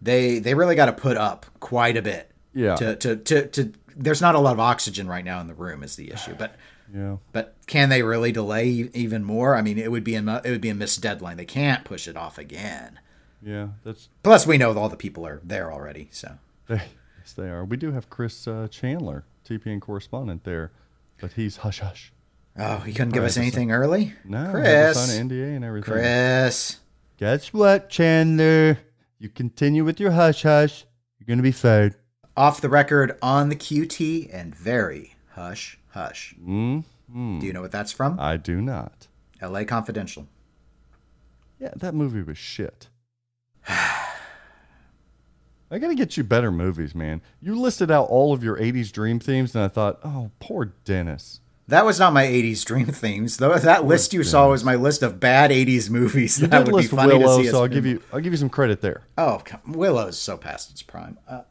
they 0.01 0.37
they 0.39 0.53
really 0.53 0.75
got 0.75 0.85
to 0.87 0.93
put 0.93 1.17
up 1.17 1.45
quite 1.59 1.97
a 1.97 2.01
bit. 2.01 2.29
Yeah. 2.53 2.75
To, 2.75 2.95
to 2.97 3.15
to 3.15 3.47
to 3.47 3.73
there's 3.95 4.21
not 4.21 4.35
a 4.35 4.39
lot 4.39 4.53
of 4.53 4.59
oxygen 4.59 5.07
right 5.07 5.25
now 5.25 5.39
in 5.39 5.47
the 5.47 5.53
room 5.53 5.81
is 5.81 5.95
the 5.95 6.11
issue, 6.11 6.35
but 6.37 6.55
Yeah. 6.93 7.17
but 7.31 7.55
can 7.65 7.89
they 7.89 8.03
really 8.03 8.31
delay 8.31 8.67
even 8.69 9.23
more? 9.23 9.55
I 9.55 9.61
mean, 9.61 9.77
it 9.79 9.91
would 9.91 10.03
be 10.03 10.15
a 10.15 10.41
it 10.45 10.51
would 10.51 10.61
be 10.61 10.69
a 10.69 10.75
missed 10.75 11.01
deadline. 11.01 11.37
They 11.37 11.45
can't 11.45 11.83
push 11.83 12.07
it 12.07 12.15
off 12.15 12.37
again. 12.37 12.99
Yeah. 13.41 13.69
That's 13.83 14.09
Plus, 14.21 14.45
we 14.45 14.57
know 14.57 14.77
all 14.77 14.89
the 14.89 14.95
people 14.95 15.25
are 15.25 15.41
there 15.43 15.71
already. 15.73 16.09
So 16.11 16.37
they, 16.67 16.75
yes, 17.19 17.33
they 17.35 17.49
are. 17.49 17.65
We 17.65 17.77
do 17.77 17.91
have 17.91 18.09
Chris 18.09 18.47
uh, 18.47 18.67
Chandler, 18.69 19.25
TPN 19.49 19.81
correspondent 19.81 20.43
there, 20.43 20.71
but 21.19 21.33
he's 21.33 21.57
hush 21.57 21.79
hush. 21.79 22.13
oh, 22.59 22.77
he 22.77 22.93
couldn't 22.93 23.13
give 23.13 23.23
us 23.23 23.37
anything 23.37 23.71
early, 23.71 24.13
No, 24.23 24.37
I 24.37 24.43
had 24.43 24.51
to 24.53 24.59
Chris. 24.61 24.97
sign 25.09 25.21
an 25.21 25.29
NDA 25.29 25.55
and 25.55 25.65
everything. 25.65 25.93
Chris. 25.93 26.77
Guess 27.17 27.53
what, 27.53 27.89
Chandler? 27.89 28.77
You 29.19 29.29
continue 29.29 29.83
with 29.83 29.99
your 29.99 30.11
hush 30.11 30.43
hush. 30.43 30.85
You're 31.19 31.25
gonna 31.33 31.41
be 31.43 31.51
fired. 31.51 31.95
Off 32.37 32.61
the 32.61 32.69
record 32.69 33.17
on 33.21 33.49
the 33.49 33.55
QT 33.55 34.29
and 34.33 34.53
very 34.55 35.15
hush 35.31 35.79
hush. 35.93 36.35
Mm? 36.43 36.83
Do 37.13 37.45
you 37.45 37.53
know 37.53 37.61
what 37.61 37.71
that's 37.71 37.91
from? 37.91 38.19
I 38.19 38.37
do 38.37 38.61
not. 38.61 39.07
L.A. 39.39 39.65
Confidential. 39.65 40.27
Yeah, 41.59 41.71
that 41.75 41.93
movie 41.93 42.23
was 42.23 42.37
shit. 42.37 42.87
I 43.67 44.09
gotta 45.79 45.95
get 45.95 46.17
you 46.17 46.23
better 46.23 46.51
movies, 46.51 46.93
man. 46.93 47.21
You 47.41 47.55
listed 47.55 47.89
out 47.89 48.07
all 48.09 48.33
of 48.33 48.43
your 48.43 48.57
'80s 48.57 48.91
dream 48.91 49.19
themes, 49.19 49.55
and 49.55 49.63
I 49.63 49.67
thought, 49.67 49.99
oh, 50.03 50.31
poor 50.39 50.73
Dennis. 50.85 51.39
That 51.67 51.85
was 51.85 51.99
not 51.99 52.13
my 52.13 52.25
'80s 52.25 52.63
dream 52.65 52.87
themes, 52.87 53.37
though. 53.37 53.57
That 53.57 53.85
list 53.85 54.13
you 54.13 54.23
saw 54.23 54.49
was 54.49 54.63
my 54.63 54.75
list 54.75 55.01
of 55.01 55.19
bad 55.19 55.51
'80s 55.51 55.89
movies 55.89 56.39
You 56.39 56.47
that 56.47 56.59
would 56.59 56.67
be 56.67 56.71
list 56.73 56.91
funny 56.91 57.17
Willow, 57.17 57.39
to 57.39 57.43
see. 57.45 57.51
so 57.51 57.61
I'll 57.61 57.67
give 57.67 57.85
you, 57.85 58.01
I'll 58.11 58.19
give 58.19 58.33
you 58.33 58.37
some 58.37 58.49
credit 58.49 58.81
there. 58.81 59.03
Oh, 59.17 59.41
Willow's 59.65 60.19
so 60.19 60.37
past 60.37 60.71
its 60.71 60.81
prime. 60.81 61.17
Uh, 61.27 61.41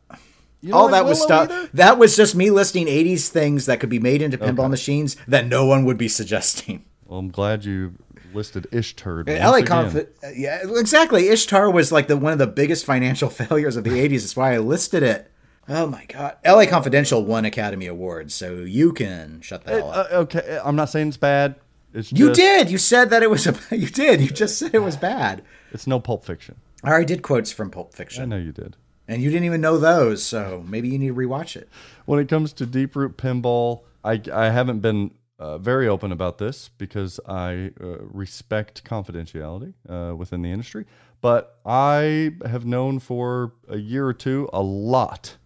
all 0.70 0.84
like 0.84 0.92
that 0.92 1.04
was 1.04 1.20
stuff. 1.22 1.50
either? 1.50 1.68
That 1.74 1.98
was 1.98 2.16
just 2.16 2.34
me 2.34 2.50
listing 2.50 2.86
'80s 2.86 3.28
things 3.28 3.66
that 3.66 3.80
could 3.80 3.88
be 3.90 3.98
made 3.98 4.22
into 4.22 4.38
pinball 4.38 4.70
machines 4.70 5.16
that 5.26 5.46
no 5.46 5.66
one 5.66 5.84
would 5.84 5.98
be 5.98 6.08
suggesting. 6.08 6.84
Well, 7.06 7.18
I'm 7.18 7.30
glad 7.30 7.64
you 7.64 7.94
listed 8.34 8.66
Ishtar. 8.72 9.24
LA 9.26 9.60
Confi- 9.60 10.08
uh, 10.24 10.28
yeah, 10.34 10.60
exactly. 10.64 11.28
Ishtar 11.28 11.70
was 11.70 11.92
like 11.92 12.08
the 12.08 12.16
one 12.16 12.32
of 12.32 12.38
the 12.38 12.46
biggest 12.46 12.84
financial 12.84 13.28
failures 13.40 13.76
of 13.76 13.84
the 13.84 13.90
'80s. 14.08 14.20
That's 14.20 14.36
why 14.36 14.54
I 14.54 14.58
listed 14.58 15.02
it. 15.02 15.30
Oh 15.68 15.86
my 15.86 16.04
god! 16.06 16.36
LA 16.44 16.66
Confidential 16.66 17.24
won 17.24 17.44
Academy 17.44 17.86
Awards, 17.86 18.34
so 18.34 18.56
you 18.56 18.92
can 18.92 19.40
shut 19.42 19.64
the 19.64 19.72
hell 19.72 19.90
up. 19.90 20.08
Uh, 20.10 20.16
okay, 20.16 20.60
I'm 20.62 20.76
not 20.76 20.88
saying 20.90 21.08
it's 21.08 21.16
bad. 21.16 21.54
It's 21.94 22.10
you 22.12 22.32
did. 22.32 22.70
You 22.70 22.78
said 22.78 23.10
that 23.10 23.22
it 23.22 23.30
was. 23.30 23.46
A, 23.46 23.54
you 23.76 23.88
did. 23.88 24.20
You 24.20 24.30
just 24.30 24.58
said 24.58 24.74
it 24.74 24.80
was 24.80 24.96
bad. 24.96 25.42
It's 25.72 25.86
no 25.86 26.00
Pulp 26.00 26.24
Fiction. 26.24 26.56
I 26.82 26.88
already 26.90 27.06
did 27.06 27.22
quotes 27.22 27.52
from 27.52 27.70
Pulp 27.70 27.94
Fiction. 27.94 28.22
I 28.22 28.26
know 28.26 28.42
you 28.42 28.52
did. 28.52 28.76
And 29.08 29.20
you 29.22 29.30
didn't 29.30 29.44
even 29.44 29.60
know 29.60 29.78
those. 29.78 30.22
So 30.22 30.64
maybe 30.66 30.88
you 30.88 30.98
need 30.98 31.08
to 31.08 31.14
rewatch 31.14 31.56
it. 31.56 31.68
When 32.06 32.20
it 32.20 32.28
comes 32.28 32.52
to 32.54 32.66
Deeproot 32.66 33.14
pinball, 33.14 33.82
I, 34.04 34.20
I 34.32 34.50
haven't 34.50 34.80
been 34.80 35.12
uh, 35.38 35.58
very 35.58 35.88
open 35.88 36.12
about 36.12 36.38
this 36.38 36.70
because 36.78 37.18
I 37.26 37.72
uh, 37.80 37.98
respect 38.00 38.84
confidentiality 38.84 39.74
uh, 39.88 40.14
within 40.16 40.42
the 40.42 40.50
industry. 40.50 40.86
But 41.20 41.58
I 41.64 42.32
have 42.44 42.64
known 42.64 42.98
for 42.98 43.52
a 43.68 43.76
year 43.78 44.06
or 44.06 44.12
two 44.14 44.48
a 44.52 44.62
lot 44.62 45.36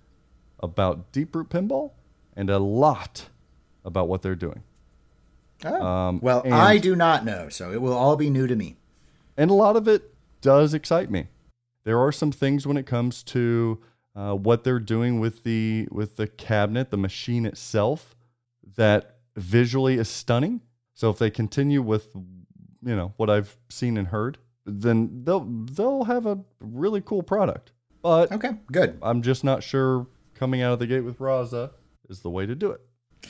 about 0.60 1.12
Deeproot 1.12 1.48
pinball 1.48 1.92
and 2.34 2.50
a 2.50 2.58
lot 2.58 3.28
about 3.84 4.08
what 4.08 4.22
they're 4.22 4.34
doing. 4.34 4.62
Oh. 5.64 5.82
Um, 5.82 6.20
well, 6.22 6.42
and- 6.44 6.54
I 6.54 6.78
do 6.78 6.94
not 6.94 7.24
know, 7.24 7.48
so 7.48 7.72
it 7.72 7.80
will 7.80 7.94
all 7.94 8.16
be 8.16 8.28
new 8.30 8.46
to 8.46 8.56
me. 8.56 8.76
and 9.38 9.50
a 9.50 9.54
lot 9.54 9.76
of 9.76 9.86
it 9.88 10.14
does 10.40 10.72
excite 10.74 11.10
me. 11.10 11.28
There 11.86 12.00
are 12.00 12.10
some 12.10 12.32
things 12.32 12.66
when 12.66 12.76
it 12.76 12.84
comes 12.84 13.22
to 13.22 13.78
uh, 14.16 14.34
what 14.34 14.64
they're 14.64 14.80
doing 14.80 15.20
with 15.20 15.44
the 15.44 15.86
with 15.92 16.16
the 16.16 16.26
cabinet, 16.26 16.90
the 16.90 16.96
machine 16.96 17.46
itself, 17.46 18.16
that 18.76 19.18
visually 19.36 19.94
is 19.94 20.08
stunning. 20.08 20.62
So 20.94 21.10
if 21.10 21.18
they 21.18 21.30
continue 21.30 21.80
with, 21.80 22.08
you 22.82 22.96
know, 22.96 23.14
what 23.18 23.30
I've 23.30 23.56
seen 23.68 23.96
and 23.96 24.08
heard, 24.08 24.36
then 24.64 25.22
they'll 25.22 25.44
they'll 25.44 26.04
have 26.04 26.26
a 26.26 26.40
really 26.58 27.00
cool 27.00 27.22
product. 27.22 27.70
But 28.02 28.32
Okay, 28.32 28.56
good. 28.72 28.98
I'm 29.00 29.22
just 29.22 29.44
not 29.44 29.62
sure 29.62 30.08
coming 30.34 30.62
out 30.62 30.72
of 30.72 30.80
the 30.80 30.88
gate 30.88 31.02
with 31.02 31.20
Raza 31.20 31.70
is 32.08 32.18
the 32.18 32.30
way 32.30 32.46
to 32.46 32.56
do 32.56 32.72
it. 32.72 32.80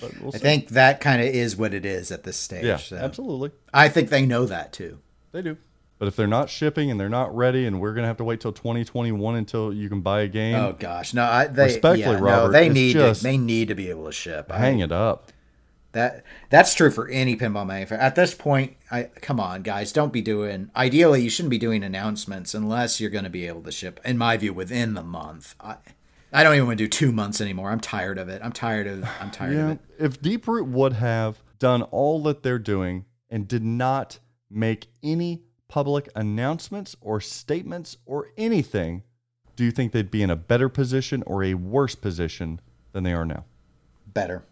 But 0.01 0.19
we'll 0.19 0.35
I 0.35 0.39
think 0.39 0.69
that 0.69 1.03
kind 1.03 1.21
of 1.21 1.29
is 1.29 1.57
what 1.57 1.75
it 1.75 1.85
is 1.85 2.11
at 2.11 2.23
this 2.23 2.39
stage. 2.39 2.65
yeah, 2.65 2.79
so. 2.79 2.97
absolutely. 2.97 3.51
I 3.75 3.91
think 3.91 4.09
they 4.09 4.25
know 4.25 4.47
that 4.47 4.73
too. 4.73 5.01
They 5.33 5.43
do. 5.43 5.59
But 5.99 6.09
if 6.09 6.17
they're 6.17 6.27
not 6.27 6.51
shipping 6.51 6.91
and 6.91 7.01
they're 7.01 7.09
not 7.09 7.35
ready, 7.35 7.65
and 7.67 7.81
we're 7.81 7.95
gonna 7.95 8.07
have 8.07 8.19
to 8.19 8.25
wait 8.25 8.41
till 8.41 8.53
2021 8.53 9.35
until 9.37 9.73
you 9.73 9.89
can 9.89 10.01
buy 10.03 10.21
a 10.23 10.29
game, 10.29 10.55
Oh 10.55 10.73
gosh, 10.79 11.15
no, 11.15 11.25
I, 11.25 11.47
they 11.47 11.65
Respectfully, 11.65 12.01
yeah, 12.01 12.21
no, 12.21 12.25
Robert, 12.25 12.53
they 12.53 12.69
need 12.69 12.93
to, 12.93 13.15
they 13.23 13.39
need 13.39 13.69
to 13.69 13.75
be 13.75 13.89
able 13.91 14.05
to 14.07 14.13
ship. 14.13 14.51
I- 14.53 14.59
hang 14.59 14.81
it 14.81 14.93
up. 14.93 15.33
That 15.93 16.25
that's 16.51 16.75
true 16.75 16.91
for 16.91 17.09
any 17.09 17.37
pinball 17.37 17.67
manufacturer. 17.67 18.05
At 18.05 18.17
this 18.17 18.35
point, 18.35 18.77
I 18.91 19.05
come 19.23 19.41
on, 19.41 19.63
guys, 19.63 19.93
don't 19.93 20.13
be 20.13 20.21
doing. 20.21 20.71
Ideally, 20.77 21.23
you 21.23 21.31
shouldn't 21.31 21.49
be 21.51 21.57
doing 21.57 21.83
announcements 21.83 22.53
unless 22.55 23.01
you're 23.01 23.09
going 23.09 23.25
to 23.25 23.31
be 23.31 23.47
able 23.47 23.63
to 23.63 23.73
ship. 23.73 23.99
In 24.05 24.19
my 24.19 24.37
view, 24.37 24.53
within 24.53 24.93
the 24.93 25.03
month. 25.03 25.55
I, 25.59 25.77
I 26.35 26.43
don't 26.43 26.55
even 26.55 26.67
want 26.67 26.79
to 26.79 26.85
do 26.85 26.89
two 26.89 27.13
months 27.13 27.41
anymore. 27.41 27.71
I'm 27.71 27.81
tired 27.81 28.19
of 28.19 28.29
it. 28.29 28.43
I'm 28.45 28.53
tired 28.53 28.87
of. 28.87 29.09
I'm 29.21 29.31
tired 29.31 29.57
of 29.57 29.71
it. 29.71 29.79
if 29.99 30.21
Deeproot 30.21 30.67
would 30.67 30.93
have 30.95 31.43
done 31.59 31.81
all 31.85 32.23
that 32.25 32.43
they're 32.43 32.59
doing 32.59 33.07
and 33.31 33.49
did 33.49 33.65
not 33.65 34.19
make 34.51 34.89
any 35.03 35.45
public 35.69 36.09
announcements 36.15 36.97
or 37.01 37.21
statements 37.21 37.97
or 38.07 38.29
anything, 38.37 39.03
do 39.57 39.65
you 39.65 39.71
think 39.71 39.93
they'd 39.93 40.11
be 40.11 40.23
in 40.23 40.31
a 40.31 40.37
better 40.37 40.69
position 40.69 41.23
or 41.27 41.43
a 41.43 41.55
worse 41.55 41.95
position 41.95 42.61
than 42.93 43.05
they 43.05 43.13
are 43.13 43.25
now? 43.25 43.45
Better. 44.07 44.45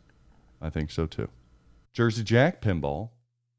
I 0.61 0.71
think 0.71 0.91
so 0.91 1.07
too. 1.07 1.29
Jersey 1.93 2.25
Jack 2.25 2.61
Pinball 2.61 3.11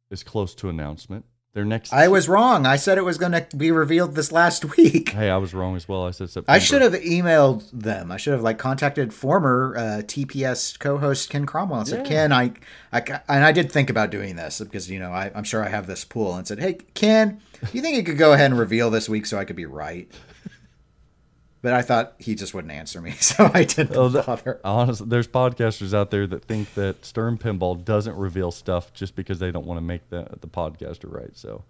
is 0.09 0.23
close 0.23 0.53
to 0.55 0.69
announcement. 0.69 1.25
Their 1.55 1.63
next. 1.63 1.93
I 1.93 2.09
was 2.09 2.27
wrong. 2.27 2.65
I 2.65 2.75
said 2.75 2.97
it 2.97 3.05
was 3.05 3.17
going 3.17 3.31
to 3.31 3.47
be 3.55 3.71
revealed 3.71 4.13
this 4.13 4.29
last 4.29 4.65
week. 4.77 5.09
Hey, 5.11 5.29
I 5.29 5.37
was 5.37 5.53
wrong 5.53 5.77
as 5.77 5.87
well. 5.87 6.05
I 6.05 6.11
said 6.11 6.29
September. 6.29 6.51
I 6.51 6.59
should 6.59 6.81
have 6.81 6.91
emailed 6.95 7.71
them. 7.71 8.11
I 8.11 8.17
should 8.17 8.33
have 8.33 8.41
like 8.43 8.57
contacted 8.57 9.13
former 9.13 9.73
uh, 9.77 9.81
TPS 10.01 10.77
co-host 10.77 11.29
Ken 11.29 11.45
Cromwell 11.45 11.79
and 11.79 11.87
said, 11.87 11.99
Yeah. 12.05 12.09
"Ken, 12.09 12.33
I, 12.33 12.51
I, 12.91 13.21
and 13.29 13.45
I 13.45 13.53
did 13.53 13.71
think 13.71 13.89
about 13.89 14.11
doing 14.11 14.35
this 14.35 14.59
because 14.59 14.91
you 14.91 14.99
know 14.99 15.11
I, 15.13 15.31
I'm 15.33 15.45
sure 15.45 15.63
I 15.63 15.69
have 15.69 15.87
this 15.87 16.03
pool." 16.03 16.35
And 16.35 16.45
said, 16.45 16.59
"Hey, 16.59 16.73
Ken, 16.93 17.39
you 17.71 17.81
think 17.81 17.95
you 17.95 18.03
could 18.03 18.17
go 18.17 18.33
ahead 18.33 18.51
and 18.51 18.59
reveal 18.59 18.89
this 18.89 19.07
week 19.07 19.25
so 19.25 19.37
I 19.37 19.45
could 19.45 19.55
be 19.55 19.65
right?" 19.65 20.11
But 21.65 21.73
I 21.73 21.81
thought 21.81 22.13
he 22.19 22.35
just 22.35 22.53
wouldn't 22.53 22.71
answer 22.71 23.01
me, 23.01 23.09
so 23.19 23.49
I 23.51 23.63
didn't 23.63 23.95
Oh, 23.97 24.07
that- 24.09 24.27
bother. 24.27 24.61
honestly, 24.63 25.07
there's 25.09 25.27
podcasters 25.27 25.95
out 25.95 26.11
there 26.11 26.27
that 26.27 26.45
think 26.45 26.75
that 26.75 27.03
Stern 27.03 27.39
Pinball 27.39 27.83
doesn't 27.83 28.15
reveal 28.15 28.51
stuff 28.51 28.93
just 28.93 29.15
because 29.15 29.39
they 29.39 29.49
don't 29.49 29.65
want 29.65 29.79
to 29.79 29.83
make 29.83 30.09
the 30.09 30.27
the 30.41 30.47
podcaster 30.47 31.11
right. 31.11 31.35
So 31.35 31.63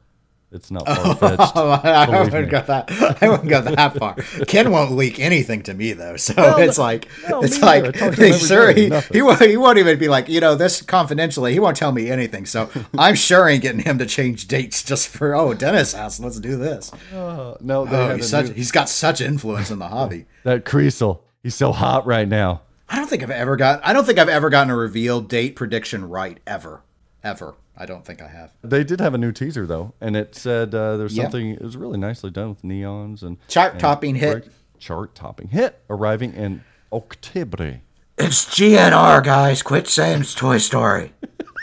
it's 0.55 0.71
not 0.71 0.85
far 0.87 1.15
fetched. 1.37 1.51
Oh, 1.55 1.69
I 1.83 2.05
Believe 2.05 2.33
wouldn't 2.33 2.45
me. 2.45 2.51
go 2.51 2.61
that. 2.61 3.17
I 3.21 3.29
wouldn't 3.29 3.49
go 3.49 3.61
that 3.61 3.97
far. 3.97 4.15
Ken 4.47 4.71
won't 4.71 4.91
leak 4.93 5.19
anything 5.19 5.61
to 5.63 5.73
me 5.73 5.93
though, 5.93 6.15
so 6.17 6.33
No, 6.35 6.57
it's 6.57 6.77
like 6.79 7.07
no, 7.29 7.41
it's 7.43 7.57
me. 7.61 7.67
I 7.67 7.79
like 7.81 7.83
talk 7.93 8.15
to 8.15 8.25
him 8.25 8.33
every 8.33 8.39
sure 8.39 8.71
he, 8.71 8.89
he 9.11 9.21
won't 9.21 9.41
he 9.41 9.57
won't 9.57 9.77
even 9.77 9.99
be 9.99 10.07
like 10.07 10.27
you 10.29 10.39
know 10.39 10.55
this 10.55 10.81
confidentially. 10.81 11.53
He 11.53 11.59
won't 11.59 11.77
tell 11.77 11.91
me 11.91 12.09
anything. 12.09 12.45
So 12.45 12.69
I'm 12.97 13.15
sure 13.15 13.47
ain't 13.47 13.61
getting 13.61 13.81
him 13.81 13.97
to 13.99 14.05
change 14.05 14.47
dates 14.47 14.83
just 14.83 15.07
for 15.09 15.35
oh 15.35 15.53
Dennis 15.53 15.93
house. 15.93 16.19
Let's 16.19 16.39
do 16.39 16.55
this. 16.57 16.91
Uh, 17.13 17.57
no, 17.61 17.87
Oh, 17.87 18.15
he's 18.15 18.29
such 18.29 18.47
new- 18.47 18.53
he's 18.53 18.71
got 18.71 18.89
such 18.89 19.21
influence 19.21 19.69
in 19.69 19.79
the 19.79 19.89
hobby. 19.89 20.25
that 20.43 20.65
Kriesel. 20.65 21.19
He's 21.43 21.55
so 21.55 21.71
hot 21.73 22.07
right 22.07 22.27
now. 22.27 22.61
I 22.89 22.97
don't 22.97 23.07
think 23.09 23.21
I've 23.23 23.29
ever 23.31 23.55
got. 23.55 23.81
I 23.85 23.93
don't 23.93 24.05
think 24.05 24.17
I've 24.19 24.29
ever 24.29 24.49
gotten 24.49 24.71
a 24.71 24.75
reveal 24.75 25.19
date 25.21 25.55
prediction 25.55 26.07
right 26.09 26.39
ever, 26.47 26.81
ever. 27.23 27.55
I 27.77 27.85
don't 27.85 28.05
think 28.05 28.21
I 28.21 28.27
have. 28.27 28.51
They 28.63 28.83
did 28.83 28.99
have 29.01 29.13
a 29.13 29.17
new 29.17 29.31
teaser 29.31 29.65
though, 29.67 29.93
and 29.99 30.15
it 30.15 30.35
said 30.35 30.73
uh, 30.73 30.97
there's 30.97 31.15
Yeah. 31.15 31.23
something. 31.23 31.51
It 31.51 31.61
was 31.61 31.75
really 31.77 31.97
nicely 31.97 32.31
done 32.31 32.49
with 32.49 32.61
neons 32.63 33.21
and 33.23 33.37
Chart 33.47 33.77
topping 33.79 34.15
hit. 34.15 34.49
Chart 34.79 35.13
topping 35.15 35.49
hit 35.49 35.81
arriving 35.89 36.33
in 36.33 36.63
October. 36.93 37.81
It's 38.17 38.45
GNR 38.45 39.23
guys. 39.23 39.61
Quit 39.61 39.87
saying 39.87 40.21
it's 40.21 40.33
Toy 40.33 40.57
Story. 40.57 41.13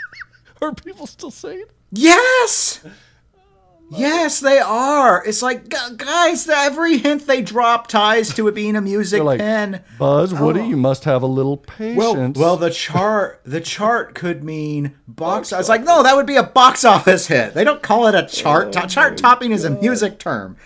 Are 0.61 0.73
people 0.73 1.07
still 1.07 1.31
saying? 1.31 1.61
It? 1.61 1.71
Yes. 1.91 2.83
Yes, 3.91 4.39
they 4.39 4.57
are. 4.57 5.23
It's 5.23 5.41
like 5.43 5.69
guys, 5.97 6.47
every 6.49 6.97
hint 6.97 7.27
they 7.27 7.41
drop 7.43 7.87
ties 7.87 8.33
to 8.33 8.47
it 8.47 8.55
being 8.55 8.75
a 8.75 8.81
music 8.81 9.17
They're 9.19 9.23
like 9.23 9.39
pen. 9.39 9.83
Buzz, 9.99 10.33
Woody, 10.33 10.61
Oh. 10.61 10.65
you 10.67 10.77
must 10.77 11.03
have 11.03 11.21
a 11.21 11.27
little 11.27 11.63
Well, 11.77 12.15
patience. 12.15 12.37
well, 12.39 12.57
the 12.57 12.71
chart, 12.71 13.41
the 13.45 13.61
chart 13.61 14.15
could 14.15 14.43
mean 14.43 14.95
box. 15.07 15.53
I 15.53 15.59
was 15.59 15.69
like, 15.69 15.83
no, 15.83 16.01
that 16.01 16.15
would 16.15 16.25
be 16.25 16.37
a 16.37 16.43
box 16.43 16.83
office 16.83 17.27
hit. 17.27 17.53
They 17.53 17.63
don't 17.63 17.83
call 17.83 18.07
it 18.07 18.15
a 18.15 18.25
chart. 18.25 18.71
to- 18.73 18.87
chart 18.87 19.15
topping 19.17 19.51
is 19.51 19.63
a 19.63 19.69
music 19.69 20.17
term. 20.17 20.57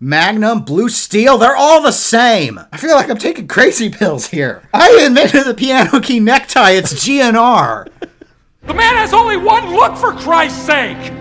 Magnum, 0.00 0.60
Blue 0.64 0.90
Steel, 0.90 1.38
they're 1.38 1.56
all 1.56 1.80
the 1.80 1.92
same. 1.92 2.60
I 2.72 2.76
feel 2.76 2.94
like 2.94 3.08
I'm 3.08 3.16
taking 3.16 3.48
crazy 3.48 3.88
pills 3.88 4.26
here. 4.28 4.68
I 4.74 5.00
invented 5.06 5.46
the 5.46 5.54
piano 5.54 5.98
key 6.00 6.20
necktie. 6.20 6.72
It's 6.72 6.92
GNR. 6.92 7.86
The 8.66 8.74
man 8.74 8.96
has 8.96 9.14
only 9.14 9.36
one 9.38 9.70
look 9.74 9.96
for 9.96 10.12
Christ's 10.12 10.62
sake! 10.66 11.12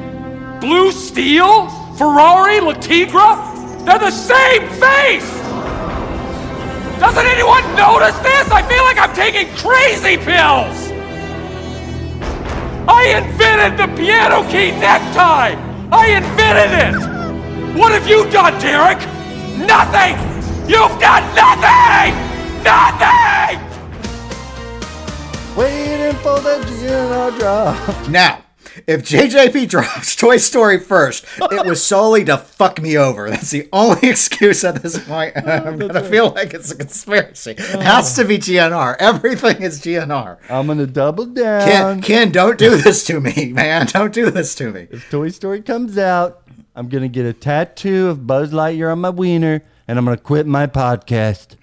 Blue 0.63 0.93
Steel? 0.93 1.67
Ferrari? 1.97 2.61
La 2.61 2.71
Tigra? 2.71 3.35
They're 3.83 3.99
the 3.99 4.09
same 4.09 4.63
face! 4.79 5.29
Doesn't 7.01 7.25
anyone 7.25 7.63
notice 7.75 8.17
this? 8.19 8.49
I 8.49 8.61
feel 8.63 8.81
like 8.85 8.97
I'm 8.97 9.13
taking 9.13 9.53
crazy 9.57 10.15
pills! 10.15 10.77
I 12.87 13.19
invented 13.19 13.77
the 13.77 13.93
piano 13.97 14.43
key 14.49 14.71
necktie! 14.79 15.59
I 15.91 16.05
invented 16.15 16.71
it! 16.79 17.77
What 17.77 17.91
have 17.91 18.07
you 18.07 18.23
done, 18.31 18.57
Derek? 18.61 18.99
Nothing! 19.67 20.15
You've 20.63 20.97
done 20.97 21.25
nothing! 21.35 22.15
Nothing! 22.63 23.59
waiting 25.57 26.17
for 26.21 26.39
the 26.39 26.55
GNR 26.65 27.37
drop. 27.37 28.09
Now, 28.09 28.43
if 28.87 29.03
JJP 29.03 29.69
drops 29.69 30.15
Toy 30.17 30.37
Story 30.37 30.79
first, 30.79 31.25
it 31.39 31.65
was 31.65 31.83
solely 31.85 32.23
to 32.25 32.37
fuck 32.37 32.81
me 32.81 32.97
over. 32.97 33.29
That's 33.29 33.51
the 33.51 33.69
only 33.71 34.09
excuse 34.09 34.63
at 34.63 34.81
this 34.81 35.03
point. 35.05 35.35
I'm 35.37 35.77
gonna 35.77 36.03
feel 36.03 36.31
like 36.31 36.53
it's 36.53 36.71
a 36.71 36.75
conspiracy. 36.75 37.51
It 37.51 37.81
has 37.81 38.15
to 38.15 38.25
be 38.25 38.37
GNR. 38.37 38.95
Everything 38.99 39.61
is 39.61 39.81
GNR. 39.81 40.37
I'm 40.49 40.67
gonna 40.67 40.87
double 40.87 41.25
Ken, 41.25 41.33
down. 41.35 42.01
Ken, 42.01 42.31
don't 42.31 42.57
do 42.57 42.75
this 42.77 43.03
to 43.05 43.19
me, 43.19 43.51
man. 43.53 43.85
Don't 43.87 44.13
do 44.13 44.29
this 44.31 44.55
to 44.55 44.71
me. 44.71 44.87
If 44.91 45.09
Toy 45.09 45.29
Story 45.29 45.61
comes 45.61 45.97
out, 45.97 46.43
I'm 46.75 46.89
gonna 46.89 47.07
get 47.07 47.25
a 47.25 47.33
tattoo 47.33 48.07
of 48.07 48.25
Buzz 48.25 48.51
Lightyear 48.51 48.91
on 48.91 48.99
my 48.99 49.09
wiener, 49.09 49.63
and 49.87 49.97
I'm 49.99 50.05
gonna 50.05 50.17
quit 50.17 50.47
my 50.47 50.67
podcast. 50.67 51.55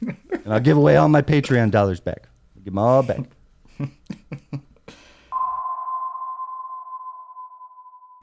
and 0.00 0.16
I'll 0.52 0.60
give 0.60 0.76
away 0.76 0.96
all 0.96 1.08
my 1.08 1.22
Patreon 1.22 1.70
dollars 1.70 2.00
back. 2.00 2.28
I'll 2.56 2.62
give 2.62 2.72
them 2.72 2.78
all 2.78 3.02
back. 3.02 3.20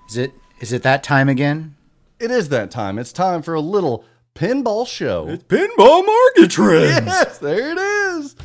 Is 0.10 0.18
it 0.18 0.34
is 0.60 0.74
it 0.74 0.84
that 0.84 1.03
time 1.03 1.30
again? 1.30 1.76
It 2.20 2.32
is 2.32 2.49
that 2.49 2.70
time. 2.72 2.99
It's 2.99 3.14
time 3.14 3.41
for 3.41 3.53
a 3.53 3.62
little 3.62 4.03
pinball 4.36 4.88
show. 4.88 5.28
It's 5.30 5.43
pinball 5.43 6.05
market 6.05 6.51
trend. 6.51 7.05
Yes, 7.05 7.38
there 7.38 7.72
it 7.72 7.78
is. 7.78 8.36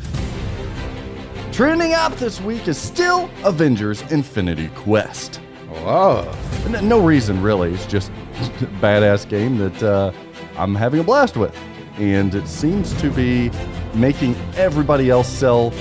Trending 1.53 1.93
up 1.95 2.15
this 2.17 2.41
week 2.41 2.67
is 2.69 2.77
still 2.79 3.31
Avengers 3.45 4.03
Infinity 4.13 4.69
Quest. 4.75 5.37
Whoa. 5.69 6.31
N- 6.67 6.89
No 6.89 7.01
reason 7.05 7.41
really. 7.43 7.73
It's 7.73 7.87
just 7.87 8.11
a 8.61 8.67
badass 8.81 9.29
game 9.29 9.59
that 9.59 9.83
uh, 9.83 10.13
I'm 10.57 10.75
having 10.75 11.01
a 11.01 11.05
blast 11.05 11.37
with, 11.37 11.57
and 11.99 12.35
it 12.35 12.47
seems 12.49 12.93
to 13.01 13.11
be 13.11 13.51
making 13.95 14.35
everybody 14.57 15.11
else 15.11 15.29
sell 15.29 15.73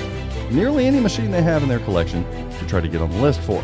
nearly 0.52 0.86
any 0.86 1.00
machine 1.00 1.32
they 1.32 1.42
have 1.42 1.64
in 1.64 1.70
their 1.70 1.80
collection 1.80 2.24
to 2.60 2.68
try 2.68 2.80
to 2.80 2.88
get 2.88 3.02
on 3.02 3.10
the 3.10 3.18
list 3.22 3.40
for. 3.42 3.64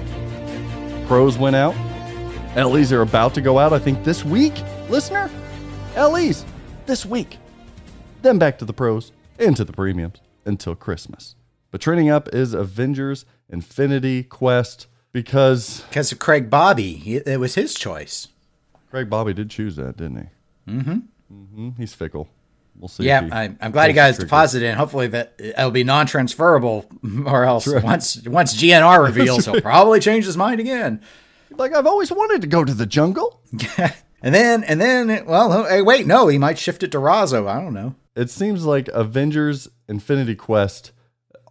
Pros 1.07 1.37
went 1.37 1.55
out. 1.55 1.75
LEs 2.55 2.91
are 2.91 3.01
about 3.01 3.33
to 3.35 3.41
go 3.41 3.59
out. 3.59 3.73
I 3.73 3.79
think 3.79 4.03
this 4.03 4.25
week, 4.25 4.53
listener. 4.89 5.29
LEs 5.95 6.45
this 6.85 7.05
week. 7.05 7.37
Then 8.21 8.37
back 8.37 8.57
to 8.59 8.65
the 8.65 8.73
pros 8.73 9.11
and 9.37 9.55
to 9.55 9.63
the 9.63 9.73
premiums 9.73 10.19
until 10.45 10.75
Christmas. 10.75 11.35
But 11.71 11.81
trending 11.81 12.09
up 12.09 12.29
is 12.33 12.53
Avengers 12.53 13.25
Infinity 13.49 14.23
Quest 14.23 14.87
because 15.11 15.81
Because 15.89 16.11
of 16.11 16.19
Craig 16.19 16.49
Bobby, 16.49 16.93
he, 16.93 17.17
it 17.17 17.39
was 17.39 17.55
his 17.55 17.73
choice. 17.75 18.27
Craig 18.89 19.09
Bobby 19.09 19.33
did 19.33 19.49
choose 19.49 19.75
that, 19.75 19.97
didn't 19.97 20.17
he? 20.65 20.71
Mm-hmm. 20.71 20.97
Mm-hmm. 21.31 21.69
He's 21.77 21.93
fickle. 21.93 22.27
We'll 22.79 22.87
see. 22.87 23.03
Yeah, 23.03 23.25
he 23.25 23.31
I, 23.31 23.55
I'm 23.61 23.71
glad 23.71 23.87
he 23.89 23.93
got 23.93 24.07
his 24.07 24.17
deposit 24.17 24.63
in. 24.63 24.75
Hopefully 24.75 25.07
that 25.07 25.33
it'll 25.37 25.69
be 25.69 25.83
non-transferable, 25.83 26.89
or 27.25 27.43
else 27.43 27.67
right. 27.67 27.83
once 27.83 28.25
once 28.25 28.55
GNR 28.55 29.03
reveals, 29.05 29.45
he'll 29.45 29.61
probably 29.61 29.99
change 29.99 30.25
his 30.25 30.37
mind 30.37 30.59
again. 30.59 31.01
Like 31.57 31.75
I've 31.75 31.87
always 31.87 32.11
wanted 32.11 32.41
to 32.41 32.47
go 32.47 32.63
to 32.63 32.73
the 32.73 32.85
jungle. 32.85 33.41
And 34.21 34.35
then 34.35 34.65
and 34.65 34.81
then, 34.81 35.25
well, 35.27 35.53
oh, 35.53 35.63
hey, 35.63 35.81
wait, 35.81 36.05
no, 36.05 36.27
he 36.27 36.37
might 36.37 36.57
shift 36.59 36.83
it 36.83 36.91
to 36.91 36.97
Raza. 36.97 37.47
I 37.47 37.61
don't 37.61 37.73
know. 37.73 37.95
It 38.17 38.29
seems 38.29 38.65
like 38.65 38.89
Avengers 38.89 39.69
Infinity 39.87 40.35
Quest. 40.35 40.91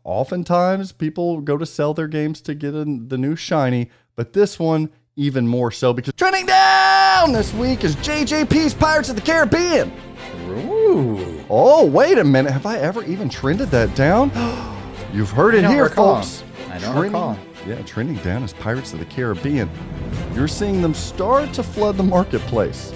Oftentimes, 0.05 0.93
people 0.93 1.41
go 1.41 1.57
to 1.57 1.65
sell 1.65 1.95
their 1.95 2.09
games 2.09 2.43
to 2.43 2.55
get 2.55 2.75
in 2.75 3.09
the 3.09 3.17
new 3.17 3.37
shiny, 3.37 3.89
but 4.17 4.35
this 4.35 4.59
one 4.59 4.91
even 5.17 5.49
more 5.49 5.71
so 5.71 5.95
because 5.95 6.13
trending 6.19 6.45
down 6.45 7.33
this 7.33 7.55
week 7.55 7.85
is 7.85 7.97
JJP's 7.97 8.75
Pirates 8.75 9.09
of 9.09 9.17
the 9.17 9.23
Caribbean. 9.23 9.91
Ooh, 10.49 11.43
Oh, 11.49 11.87
wait 11.87 12.19
a 12.19 12.25
minute. 12.25 12.53
Have 12.53 12.67
I 12.67 12.77
ever 12.79 13.03
even 13.05 13.31
trended 13.31 13.71
that 13.71 13.95
down? 13.95 14.31
You've 15.15 15.31
heard 15.31 15.55
it 15.55 15.65
here, 15.65 15.85
recall. 15.85 16.17
folks. 16.17 16.45
I 16.69 16.73
don't 16.79 16.93
Trending- 16.93 17.03
recall. 17.15 17.39
Yeah, 17.69 17.83
trending 17.83 18.17
down 18.25 18.43
as 18.43 18.55
Pirates 18.55 18.95
of 18.95 18.99
the 18.99 19.05
Caribbean. 19.05 19.69
You're 20.35 20.49
seeing 20.49 20.81
them 20.81 20.95
start 20.95 21.53
to 21.53 21.63
flood 21.63 21.99
the 21.99 22.03
marketplace. 22.03 22.95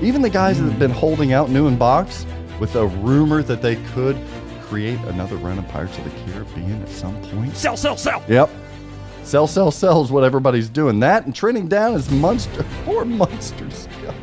Even 0.00 0.22
the 0.22 0.30
guys 0.30 0.60
that 0.60 0.68
have 0.68 0.78
been 0.78 0.92
holding 0.92 1.32
out 1.32 1.50
new 1.50 1.66
in 1.66 1.76
box 1.76 2.24
with 2.60 2.76
a 2.76 2.86
rumor 2.86 3.42
that 3.42 3.62
they 3.62 3.76
could 3.94 4.16
create 4.62 4.98
another 5.00 5.36
run 5.36 5.58
of 5.58 5.66
Pirates 5.68 5.98
of 5.98 6.04
the 6.04 6.32
Caribbean 6.32 6.80
at 6.82 6.88
some 6.88 7.20
point. 7.22 7.56
Sell, 7.56 7.76
sell, 7.76 7.96
sell! 7.96 8.22
Yep. 8.28 8.48
Sell, 9.24 9.46
sell, 9.46 9.70
sell 9.70 10.02
is 10.04 10.10
what 10.12 10.24
everybody's 10.24 10.68
doing. 10.68 11.00
That 11.00 11.26
and 11.26 11.34
trending 11.34 11.66
down 11.68 11.94
is 11.94 12.10
Munster. 12.10 12.64
Poor 12.84 13.04
Munsters. 13.04 13.88
God. 14.04 14.14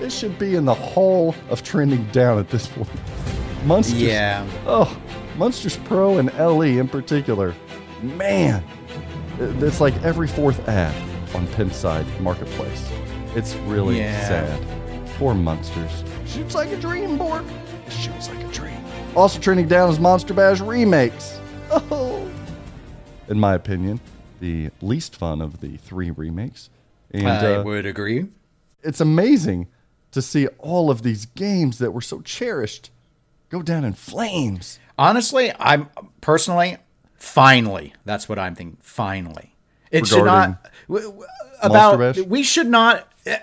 It 0.00 0.10
should 0.10 0.38
be 0.38 0.54
in 0.54 0.64
the 0.64 0.74
hall 0.74 1.34
of 1.50 1.62
trending 1.62 2.04
down 2.12 2.38
at 2.38 2.48
this 2.50 2.66
point. 2.68 2.88
Munsters. 3.64 4.00
yeah. 4.00 4.46
Oh, 4.66 4.96
Munsters 5.36 5.76
Pro 5.78 6.18
and 6.18 6.32
LE 6.38 6.78
in 6.78 6.88
particular. 6.88 7.54
Man, 8.02 8.62
it- 8.62 8.81
it's 9.42 9.80
like 9.80 9.94
every 10.02 10.28
fourth 10.28 10.66
ad 10.68 10.94
on 11.34 11.46
Pinside 11.48 12.06
Marketplace. 12.20 12.90
It's 13.34 13.54
really 13.66 13.98
Yeah. 13.98 14.28
sad. 14.28 14.66
Poor 15.18 15.34
Munsters. 15.34 16.04
Shoots 16.26 16.54
like 16.54 16.70
a 16.70 16.76
dream, 16.76 17.16
Bork. 17.18 17.44
Shoots 17.88 18.28
like 18.28 18.40
a 18.44 18.48
dream. 18.52 18.76
Also 19.14 19.38
trending 19.38 19.68
down 19.68 19.90
is 19.90 19.98
Monster 19.98 20.34
Bash 20.34 20.60
remakes. 20.60 21.38
Oh. 21.70 22.28
In 23.28 23.38
my 23.40 23.54
opinion, 23.54 24.00
the 24.40 24.70
least 24.80 25.16
fun 25.16 25.40
of 25.40 25.60
the 25.60 25.76
three 25.78 26.10
remakes. 26.10 26.68
And 27.12 27.26
I 27.28 27.54
uh, 27.56 27.62
would 27.62 27.86
agree. 27.86 28.26
it's 28.82 29.00
amazing 29.00 29.68
to 30.10 30.20
see 30.20 30.46
all 30.58 30.90
of 30.90 31.02
these 31.02 31.26
games 31.26 31.78
that 31.78 31.92
were 31.92 32.00
so 32.00 32.20
cherished 32.20 32.90
go 33.48 33.62
down 33.62 33.84
in 33.84 33.92
flames. 33.94 34.78
Honestly, 34.98 35.52
I'm 35.58 35.88
personally, 36.20 36.76
finally, 37.22 37.94
that's 38.04 38.28
what 38.28 38.38
I'm 38.38 38.54
thinking. 38.54 38.78
Finally, 38.82 39.54
it 39.90 40.06
should 40.06 40.24
not 40.24 40.66
w- 40.88 41.08
w- 41.10 41.26
about. 41.62 41.98
Bash? 41.98 42.18
We 42.18 42.42
should 42.42 42.66
not. 42.66 43.08
eh, 43.26 43.38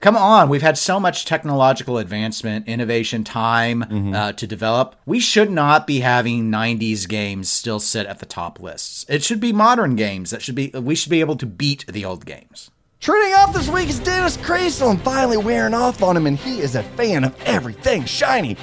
Come 0.00 0.16
on, 0.18 0.50
we've 0.50 0.60
had 0.60 0.76
so 0.76 1.00
much 1.00 1.24
technological 1.24 1.96
advancement, 1.96 2.68
innovation, 2.68 3.24
time 3.24 4.12
uh, 4.14 4.32
to 4.32 4.46
develop. 4.46 4.96
We 5.06 5.18
should 5.18 5.50
not 5.50 5.86
be 5.86 6.00
having 6.00 6.50
90s 6.50 7.08
games 7.08 7.48
still 7.48 7.80
sit 7.80 8.06
at 8.06 8.18
the 8.18 8.26
top 8.26 8.60
lists. 8.60 9.06
It 9.08 9.22
should 9.24 9.40
be 9.40 9.50
modern 9.50 9.96
games 9.96 10.28
that 10.30 10.42
should 10.42 10.56
be 10.56 10.68
we 10.74 10.94
should 10.94 11.08
be 11.08 11.20
able 11.20 11.36
to 11.36 11.46
beat 11.46 11.86
the 11.88 12.04
old 12.04 12.26
games. 12.26 12.70
Trending 13.00 13.32
up 13.34 13.54
this 13.54 13.68
week 13.70 13.88
is 13.88 13.98
Dennis 13.98 14.36
Kriesel. 14.36 14.90
I'm 14.90 14.98
finally 14.98 15.38
wearing 15.38 15.72
off 15.72 16.02
on 16.02 16.18
him, 16.18 16.26
and 16.26 16.36
he 16.36 16.60
is 16.60 16.74
a 16.74 16.82
fan 16.82 17.24
of 17.24 17.34
everything 17.44 18.04
shiny. 18.04 18.58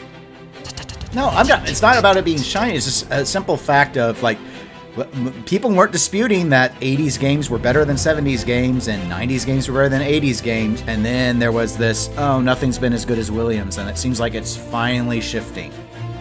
No, 1.16 1.28
I'm 1.30 1.48
not. 1.48 1.68
It's 1.68 1.82
not 1.82 1.98
about 1.98 2.18
it 2.18 2.26
being 2.26 2.42
shiny. 2.42 2.76
It's 2.76 2.86
just 2.86 3.12
a 3.12 3.26
simple 3.26 3.58
fact 3.58 3.98
of 3.98 4.22
like, 4.22 4.38
w- 4.38 4.48
m- 4.48 4.51
people 5.46 5.72
weren't 5.72 5.92
disputing 5.92 6.50
that 6.50 6.74
80s 6.82 7.20
games 7.20 7.50
were 7.50 7.58
better 7.58 7.86
than 7.86 7.96
70s 7.96 8.46
games 8.46 8.88
and 8.88 9.02
90s 9.12 9.46
games 9.46 9.70
were 9.70 9.76
better 9.76 9.90
than 9.90 10.02
80s 10.02 10.44
games. 10.44 10.84
And 10.88 11.06
then 11.06 11.40
there 11.40 11.52
was 11.52 11.78
this, 11.78 12.10
oh, 12.18 12.42
nothing's 12.42 12.78
been 12.78 12.94
as 12.94 13.06
good 13.06 13.18
as 13.18 13.32
Williams. 13.32 13.78
And 13.78 13.90
it 13.90 13.98
seems 13.98 14.20
like 14.20 14.34
it's 14.34 14.56
finally 14.56 15.22
shifting. 15.22 15.72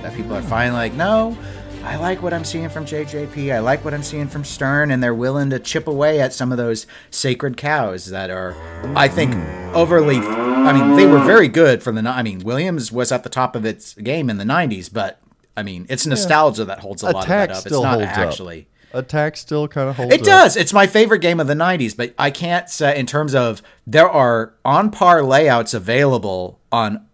That 0.02 0.14
people 0.14 0.34
are 0.34 0.42
finally 0.42 0.78
like, 0.78 0.94
no, 0.94 1.36
I 1.82 1.96
like 1.96 2.22
what 2.22 2.32
I'm 2.32 2.44
seeing 2.44 2.68
from 2.68 2.86
JJP. 2.86 3.52
I 3.52 3.58
like 3.58 3.84
what 3.84 3.92
I'm 3.92 4.02
seeing 4.02 4.28
from 4.28 4.44
Stern. 4.44 4.92
And 4.92 5.02
they're 5.02 5.14
willing 5.14 5.50
to 5.50 5.58
chip 5.58 5.88
away 5.88 6.20
at 6.20 6.32
some 6.32 6.52
of 6.52 6.58
those 6.58 6.86
sacred 7.10 7.56
cows 7.56 8.06
that 8.06 8.30
are, 8.30 8.54
I 8.96 9.08
think, 9.08 9.34
overly. 9.74 10.18
I 10.18 10.72
mean, 10.72 10.96
they 10.96 11.06
were 11.06 11.18
very 11.20 11.48
good 11.48 11.82
from 11.82 11.96
the. 11.96 12.08
I 12.08 12.22
mean, 12.22 12.40
Williams 12.40 12.92
was 12.92 13.10
at 13.10 13.24
the 13.24 13.30
top 13.30 13.56
of 13.56 13.64
its 13.64 13.94
game 13.94 14.30
in 14.30 14.38
the 14.38 14.44
90s, 14.44 14.92
but 14.92 15.20
I 15.56 15.62
mean, 15.62 15.86
it's 15.88 16.06
nostalgia 16.06 16.64
that 16.66 16.78
holds 16.80 17.02
a 17.02 17.06
lot 17.10 17.24
of 17.24 17.28
that 17.28 17.50
up. 17.50 17.56
still 17.58 17.80
it's 17.80 17.84
not 17.84 17.94
holds 17.94 18.06
actually. 18.18 18.60
up. 18.60 18.66
Attack 19.04 19.36
still 19.36 19.68
kind 19.68 19.88
of 19.88 19.96
holds 19.96 20.14
It 20.14 20.20
up. 20.20 20.26
does. 20.26 20.56
It's 20.56 20.72
my 20.72 20.86
favorite 20.86 21.20
game 21.20 21.38
of 21.38 21.46
the 21.46 21.54
90s, 21.54 21.96
but 21.96 22.12
I 22.18 22.30
can't 22.30 22.68
say 22.68 22.98
in 22.98 23.06
terms 23.06 23.34
of 23.34 23.62
there 23.86 24.08
are 24.08 24.54
on 24.64 24.90
par 24.90 25.22
layouts 25.22 25.74
available 25.74 26.58
on 26.72 27.06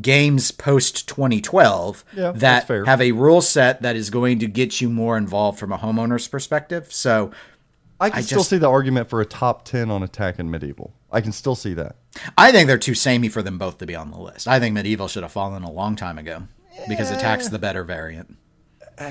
games 0.00 0.50
post 0.50 1.06
2012 1.08 2.04
Yeah, 2.16 2.32
that 2.32 2.66
have 2.68 3.00
a 3.00 3.12
rule 3.12 3.40
set 3.40 3.82
that 3.82 3.94
is 3.96 4.10
going 4.10 4.38
to 4.40 4.46
get 4.46 4.80
you 4.80 4.88
more 4.88 5.16
involved 5.16 5.58
from 5.58 5.72
a 5.72 5.78
homeowner's 5.78 6.28
perspective. 6.28 6.92
So 6.92 7.30
I 8.00 8.10
can 8.10 8.18
I 8.18 8.22
still 8.22 8.38
just- 8.38 8.50
see 8.50 8.58
the 8.58 8.68
argument 8.68 9.08
for 9.08 9.20
a 9.20 9.26
top 9.26 9.64
10 9.64 9.90
on 9.90 10.02
Attack 10.02 10.38
and 10.38 10.50
Medieval. 10.50 10.92
I 11.10 11.20
can 11.20 11.32
still 11.32 11.54
see 11.54 11.74
that. 11.74 11.96
I 12.38 12.52
think 12.52 12.66
they're 12.66 12.78
too 12.78 12.94
samey 12.94 13.28
for 13.28 13.42
them 13.42 13.58
both 13.58 13.78
to 13.78 13.86
be 13.86 13.94
on 13.94 14.10
the 14.10 14.18
list. 14.18 14.48
I 14.48 14.58
think 14.60 14.74
medieval 14.74 15.08
should 15.08 15.22
have 15.22 15.32
fallen 15.32 15.62
a 15.62 15.70
long 15.70 15.94
time 15.96 16.18
ago 16.18 16.44
because 16.88 17.10
it 17.10 17.16
attack's 17.16 17.48
the 17.48 17.58
better 17.58 17.84
variant. 17.84 18.36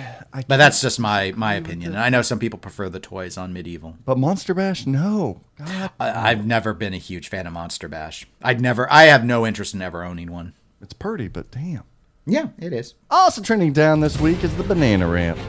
But 0.47 0.57
that's 0.57 0.79
just 0.81 0.99
my 0.99 1.33
my 1.35 1.55
opinion. 1.55 1.93
And 1.93 1.99
I 2.01 2.09
know 2.09 2.21
some 2.21 2.39
people 2.39 2.59
prefer 2.59 2.87
the 2.87 2.99
toys 2.99 3.35
on 3.37 3.51
medieval. 3.51 3.97
But 4.05 4.17
Monster 4.17 4.53
Bash, 4.53 4.85
no. 4.85 5.41
God, 5.57 5.89
I, 5.99 6.29
I've 6.31 6.45
never 6.45 6.73
been 6.73 6.93
a 6.93 6.97
huge 6.97 7.27
fan 7.29 7.47
of 7.47 7.53
Monster 7.53 7.87
Bash. 7.89 8.25
I'd 8.41 8.61
never. 8.61 8.89
I 8.93 9.03
have 9.05 9.25
no 9.25 9.45
interest 9.45 9.73
in 9.73 9.81
ever 9.81 10.03
owning 10.03 10.31
one. 10.31 10.53
it's 10.81 10.93
pretty, 10.93 11.27
but 11.27 11.49
damn. 11.51 11.83
Yeah, 12.25 12.49
it 12.59 12.71
is. 12.73 12.93
Also 13.09 13.41
trending 13.41 13.73
down 13.73 13.99
this 13.99 14.19
week 14.19 14.43
is 14.43 14.55
the 14.55 14.63
Banana 14.63 15.07
Ramp. 15.07 15.39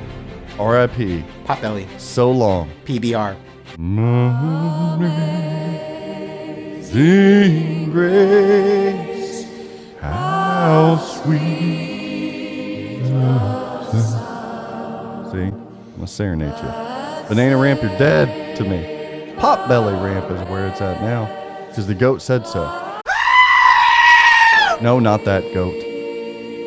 R.I.P. 0.59 1.25
Potbelly, 1.45 1.87
So 2.01 2.31
long. 2.33 2.71
PBR. 2.87 3.37
Sing 6.83 7.91
grace, 7.91 9.47
how 10.01 10.97
sweet. 10.99 11.92
See, 15.31 15.39
I'm 15.39 15.95
gonna 15.97 16.07
serenade 16.07 16.55
you. 16.57 17.29
Banana 17.29 17.59
ramp, 17.59 17.83
you're 17.83 17.99
dead 17.99 18.57
to 18.57 18.65
me. 18.65 19.35
Pop 19.37 19.69
belly 19.69 19.93
ramp 19.95 20.31
is 20.31 20.41
where 20.49 20.67
it's 20.67 20.81
at 20.81 21.03
now, 21.03 21.27
because 21.69 21.87
the 21.87 21.95
goat 21.95 22.23
said 22.23 22.47
so. 22.47 22.63
No, 24.81 24.99
not 24.99 25.25
that 25.27 25.43
goat. 25.53 25.75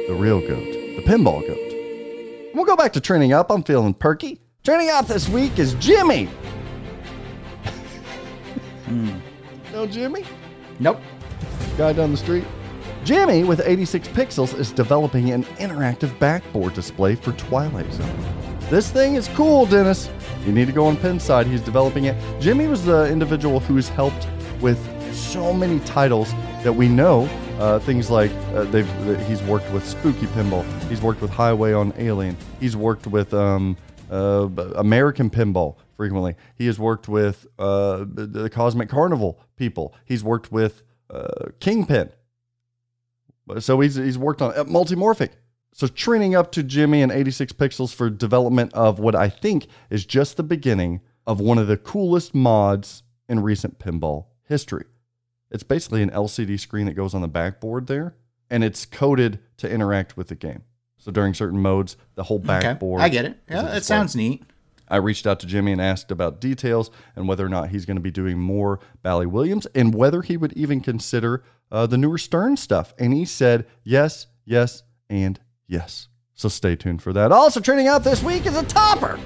The 0.07 0.13
real 0.13 0.39
goat, 0.39 0.63
the 0.63 1.01
pinball 1.05 1.41
goat. 1.47 2.53
We'll 2.53 2.65
go 2.65 2.75
back 2.75 2.93
to 2.93 3.01
training 3.01 3.33
up. 3.33 3.49
I'm 3.49 3.63
feeling 3.63 3.93
perky. 3.95 4.39
Training 4.63 4.89
up 4.91 5.07
this 5.07 5.27
week 5.27 5.57
is 5.59 5.73
Jimmy. 5.75 6.29
Hmm. 8.85 9.17
No, 9.73 9.87
Jimmy? 9.87 10.23
Nope. 10.79 11.01
guy 11.75 11.91
down 11.91 12.11
the 12.11 12.17
street. 12.17 12.43
Jimmy 13.05 13.43
with 13.43 13.61
86 13.63 14.07
pixels 14.07 14.57
is 14.57 14.71
developing 14.71 15.31
an 15.31 15.43
interactive 15.59 16.17
backboard 16.17 16.73
display 16.73 17.13
for 17.13 17.33
Twilight 17.33 17.93
Zone. 17.93 18.25
This 18.71 18.89
thing 18.89 19.13
is 19.13 19.27
cool, 19.35 19.67
Dennis. 19.67 20.09
You 20.43 20.51
need 20.51 20.65
to 20.65 20.73
go 20.73 20.87
on 20.87 20.97
Pinside. 20.97 21.45
He's 21.45 21.61
developing 21.61 22.05
it. 22.05 22.15
Jimmy 22.41 22.65
was 22.65 22.83
the 22.83 23.07
individual 23.11 23.59
who's 23.59 23.89
helped 23.89 24.27
with 24.59 24.79
so 25.13 25.53
many 25.53 25.79
titles 25.81 26.31
that 26.63 26.73
we 26.73 26.87
know. 26.87 27.29
Uh, 27.59 27.77
things 27.77 28.09
like 28.09 28.31
uh, 28.55 28.63
they've 28.63 28.89
he's 29.27 29.43
worked 29.43 29.71
with 29.71 29.87
Spooky 29.87 30.25
Pinball. 30.25 30.65
He's 30.89 31.03
worked 31.03 31.21
with 31.21 31.29
Heighway 31.29 31.79
on 31.79 31.93
Alien. 31.97 32.35
He's 32.59 32.75
worked 32.75 33.05
with 33.05 33.35
um, 33.35 33.77
uh, 34.09 34.49
American 34.77 35.29
Pinball 35.29 35.75
frequently. 35.95 36.33
He 36.55 36.65
has 36.65 36.79
worked 36.79 37.07
with 37.07 37.45
uh, 37.59 38.03
the, 38.07 38.49
Cosmic 38.49 38.89
Carnival 38.89 39.39
people. 39.57 39.93
He's 40.05 40.23
worked 40.23 40.51
with 40.51 40.81
uh, 41.11 41.49
Kingpin. 41.59 42.09
So 43.59 43.79
he's 43.79 43.95
he's 43.95 44.17
worked 44.17 44.41
on 44.41 44.51
uh, 44.57 44.63
multimorphic. 44.65 45.31
So 45.73 45.87
training 45.87 46.35
up 46.35 46.51
to 46.53 46.63
Jimmy 46.63 47.01
and 47.01 47.11
86 47.11 47.51
pixels 47.53 47.93
for 47.93 48.09
development 48.09 48.73
of 48.73 48.97
what 48.97 49.13
I 49.13 49.27
think 49.27 49.67
is 49.89 50.05
just 50.05 50.37
the 50.37 50.43
beginning 50.43 51.01
of 51.27 51.41
one 51.41 51.57
of 51.57 51.67
the 51.67 51.75
coolest 51.75 52.33
mods 52.33 53.03
in 53.27 53.41
recent 53.41 53.77
pinball 53.77 54.27
history. 54.47 54.85
It's 55.51 55.63
basically 55.63 56.01
an 56.01 56.11
LCD 56.11 56.59
screen 56.59 56.85
that 56.85 56.93
goes 56.93 57.13
on 57.13 57.21
the 57.21 57.27
backboard 57.27 57.87
there, 57.87 58.15
and 58.49 58.63
it's 58.63 58.85
coded 58.85 59.39
to 59.57 59.69
interact 59.69 60.15
with 60.15 60.29
the 60.29 60.35
game. 60.35 60.63
So 60.97 61.11
during 61.11 61.33
certain 61.33 61.59
modes, 61.59 61.97
the 62.15 62.23
whole 62.23 62.39
backboard. 62.39 63.01
Okay. 63.01 63.05
I 63.05 63.09
get 63.09 63.25
it. 63.25 63.37
Yeah, 63.49 63.63
that 63.63 63.83
sounds 63.83 64.15
neat. 64.15 64.43
I 64.87 64.97
reached 64.97 65.25
out 65.25 65.39
to 65.41 65.47
Jimmy 65.47 65.71
and 65.71 65.81
asked 65.81 66.11
about 66.11 66.41
details 66.41 66.91
and 67.15 67.27
whether 67.27 67.45
or 67.45 67.49
not 67.49 67.69
he's 67.69 67.85
going 67.85 67.97
to 67.97 68.01
be 68.01 68.11
doing 68.11 68.39
more 68.39 68.79
Bally 69.01 69.25
Williams 69.25 69.65
and 69.75 69.93
whether 69.93 70.21
he 70.21 70.37
would 70.37 70.53
even 70.53 70.81
consider 70.81 71.43
uh, 71.71 71.85
the 71.85 71.97
newer 71.97 72.17
Stern 72.17 72.57
stuff. 72.57 72.93
And 72.99 73.13
he 73.13 73.25
said 73.25 73.65
yes, 73.83 74.27
yes, 74.45 74.83
and 75.09 75.39
yes. 75.67 76.07
So 76.33 76.49
stay 76.49 76.75
tuned 76.75 77.01
for 77.01 77.13
that. 77.13 77.31
Also, 77.31 77.59
trending 77.59 77.87
out 77.87 78.03
this 78.03 78.21
week 78.21 78.45
is 78.45 78.57
a 78.57 78.63
topper. 78.63 79.19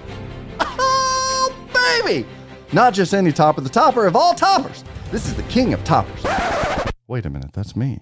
Oh, 0.59 1.53
baby! 1.73 2.25
Not 2.71 2.93
just 2.93 3.13
any 3.13 3.31
topper, 3.31 3.61
the 3.61 3.69
topper 3.69 4.05
of 4.05 4.15
all 4.15 4.35
toppers. 4.35 4.83
This 5.11 5.25
is 5.25 5.33
the 5.33 5.43
king 5.43 5.73
of 5.73 5.83
toppers. 5.83 6.23
Wait 7.07 7.25
a 7.25 7.29
minute, 7.29 7.51
that's 7.53 7.75
me. 7.75 7.99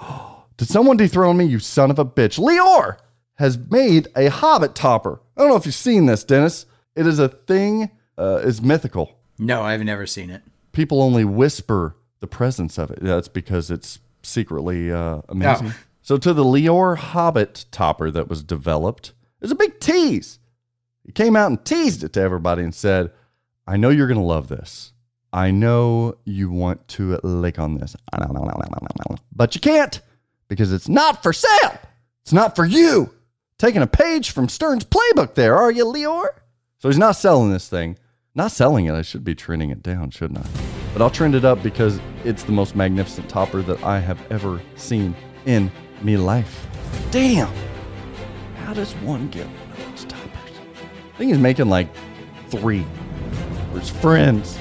Did 0.56 0.68
someone 0.68 0.96
dethrone 0.96 1.36
me, 1.36 1.44
you 1.44 1.60
son 1.60 1.90
of 1.90 2.00
a 2.00 2.04
bitch? 2.04 2.38
Leor 2.38 2.96
has 3.36 3.56
made 3.70 4.08
a 4.16 4.28
Hobbit 4.28 4.74
topper. 4.74 5.20
I 5.36 5.40
don't 5.40 5.50
know 5.50 5.56
if 5.56 5.66
you've 5.66 5.74
seen 5.74 6.06
this, 6.06 6.24
Dennis. 6.24 6.66
It 6.94 7.06
is 7.06 7.18
a 7.18 7.28
thing, 7.28 7.90
uh, 8.18 8.40
is 8.44 8.60
mythical. 8.60 9.18
No, 9.38 9.62
I've 9.62 9.82
never 9.82 10.06
seen 10.06 10.30
it. 10.30 10.42
People 10.72 11.02
only 11.02 11.24
whisper 11.24 11.96
the 12.20 12.26
presence 12.26 12.78
of 12.78 12.90
it. 12.90 13.00
That's 13.02 13.28
because 13.28 13.70
it's 13.70 13.98
secretly 14.22 14.92
uh, 14.92 15.22
amazing. 15.28 15.68
Oh. 15.68 15.74
So, 16.02 16.16
to 16.18 16.32
the 16.32 16.44
Leor 16.44 16.96
Hobbit 16.96 17.66
topper 17.70 18.10
that 18.10 18.28
was 18.28 18.42
developed, 18.42 19.12
there's 19.40 19.52
a 19.52 19.56
big 19.56 19.78
tease. 19.80 20.38
He 21.04 21.12
came 21.12 21.36
out 21.36 21.50
and 21.50 21.64
teased 21.64 22.04
it 22.04 22.12
to 22.14 22.20
everybody 22.20 22.62
and 22.62 22.74
said, 22.74 23.12
I 23.66 23.76
know 23.76 23.90
you're 23.90 24.06
going 24.06 24.18
to 24.18 24.24
love 24.24 24.48
this. 24.48 24.92
I 25.32 25.50
know 25.50 26.16
you 26.24 26.50
want 26.50 26.86
to 26.88 27.18
lick 27.22 27.58
on 27.58 27.78
this. 27.78 27.96
But 29.34 29.54
you 29.54 29.60
can't 29.60 30.00
because 30.48 30.72
it's 30.72 30.88
not 30.88 31.22
for 31.22 31.32
sale. 31.32 31.78
It's 32.22 32.32
not 32.32 32.54
for 32.54 32.64
you. 32.64 33.14
Taking 33.58 33.82
a 33.82 33.86
page 33.86 34.30
from 34.30 34.48
Stern's 34.48 34.84
playbook 34.84 35.34
there, 35.34 35.56
are 35.56 35.70
you, 35.70 35.86
Leor? 35.86 36.26
So 36.82 36.88
he's 36.88 36.98
not 36.98 37.12
selling 37.12 37.52
this 37.52 37.68
thing. 37.68 37.96
Not 38.34 38.50
selling 38.50 38.86
it. 38.86 38.92
I 38.92 39.02
should 39.02 39.22
be 39.22 39.36
trending 39.36 39.70
it 39.70 39.84
down, 39.84 40.10
shouldn't 40.10 40.40
I? 40.40 40.48
But 40.92 41.00
I'll 41.00 41.10
trend 41.10 41.36
it 41.36 41.44
up 41.44 41.62
because 41.62 42.00
it's 42.24 42.42
the 42.42 42.50
most 42.50 42.74
magnificent 42.74 43.28
topper 43.28 43.62
that 43.62 43.80
I 43.84 44.00
have 44.00 44.18
ever 44.32 44.60
seen 44.74 45.14
in 45.46 45.70
me 46.00 46.16
life. 46.16 46.66
Damn. 47.12 47.54
How 48.56 48.74
does 48.74 48.94
one 48.94 49.28
get 49.28 49.46
one 49.46 49.70
of 49.70 49.90
those 49.92 50.04
toppers? 50.06 50.58
I 51.14 51.18
think 51.18 51.30
he's 51.30 51.38
making 51.38 51.68
like 51.68 51.86
three 52.48 52.84
his 53.74 53.88
friends. 53.88 54.58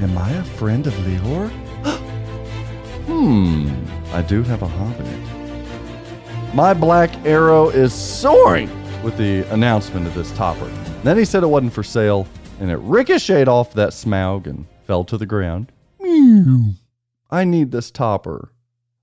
Am 0.00 0.18
I 0.18 0.32
a 0.32 0.42
friend 0.42 0.84
of 0.88 0.92
Leor? 0.94 1.50
hmm. 3.06 3.70
I 4.12 4.22
do 4.22 4.42
have 4.42 4.62
a 4.62 4.66
hobbit. 4.66 6.52
My 6.52 6.74
black 6.74 7.14
arrow 7.24 7.68
is 7.68 7.94
soaring 7.94 8.68
with 9.04 9.16
the 9.16 9.42
announcement 9.52 10.08
of 10.08 10.14
this 10.14 10.32
topper. 10.32 10.68
Then 11.04 11.18
he 11.18 11.26
said 11.26 11.42
it 11.42 11.48
wasn't 11.48 11.74
for 11.74 11.82
sale, 11.82 12.26
and 12.60 12.70
it 12.70 12.78
ricocheted 12.78 13.46
off 13.46 13.74
that 13.74 13.90
smaug 13.90 14.46
and 14.46 14.66
fell 14.86 15.04
to 15.04 15.18
the 15.18 15.26
ground. 15.26 15.70
Meow. 16.00 16.70
I 17.30 17.44
need 17.44 17.72
this 17.72 17.90
topper. 17.90 18.52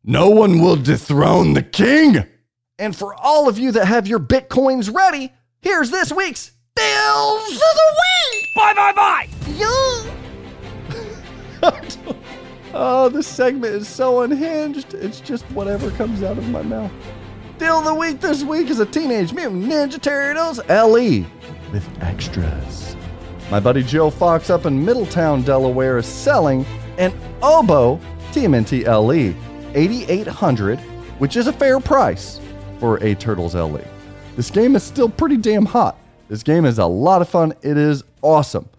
No 0.04 0.30
one 0.30 0.60
will 0.62 0.78
dethrone 0.78 1.54
the 1.54 1.62
king. 1.62 2.26
And 2.80 2.96
for 2.96 3.14
all 3.14 3.48
of 3.48 3.60
you 3.60 3.72
that 3.74 3.86
have 3.86 4.08
your 4.08 4.20
bitcoins 4.20 4.92
ready, 4.92 5.32
here's 5.62 5.92
this 5.92 6.12
week's 6.12 6.52
deals 6.76 7.52
of 7.52 7.60
the 7.60 7.96
week. 8.02 8.48
Bye 8.56 8.74
bye 8.74 8.94
bye! 8.94 9.30
Yeah. 9.56 10.08
Oh, 12.74 13.10
this 13.10 13.28
segment 13.28 13.74
is 13.76 13.86
so 13.90 14.22
unhinged. 14.22 14.94
It's 14.94 15.20
just 15.20 15.44
whatever 15.52 15.92
comes 15.92 16.24
out 16.24 16.38
of 16.38 16.48
my 16.48 16.62
mouth. 16.62 16.90
Deal 17.58 17.80
of 17.80 17.84
the 17.86 17.94
week 17.94 18.22
this 18.22 18.44
week 18.46 18.70
is 18.70 18.80
a 18.80 18.86
Teenage 18.86 19.34
Mutant 19.34 19.66
Ninja 19.66 20.02
Turtles 20.02 20.60
LE 20.70 21.26
with 21.72 21.88
extras. 22.02 22.96
My 23.50 23.60
buddy 23.60 23.84
Joe 23.84 24.10
Fox 24.10 24.50
up 24.50 24.66
in 24.66 24.84
Middletown, 24.84 25.42
Delaware 25.42 25.98
is 25.98 26.06
selling 26.06 26.66
an 26.98 27.14
Oboe 27.42 28.00
TMNT 28.32 28.86
LE 28.86 29.36
8800, 29.76 30.80
which 31.20 31.36
is 31.36 31.48
a 31.48 31.54
fair 31.54 31.80
price 31.80 32.40
for 32.80 32.98
a 33.04 33.16
Turtles 33.16 33.56
LE. 33.56 33.84
This 34.36 34.50
game 34.50 34.76
is 34.76 34.84
still 34.84 35.10
pretty 35.10 35.38
damn 35.38 35.66
hot. 35.66 35.98
This 36.28 36.44
game 36.44 36.66
is 36.66 36.80
a 36.80 36.86
lot 36.86 37.22
of 37.22 37.30
fun. 37.30 37.54
It 37.62 37.78
is 37.78 38.04
awesome. 38.22 38.70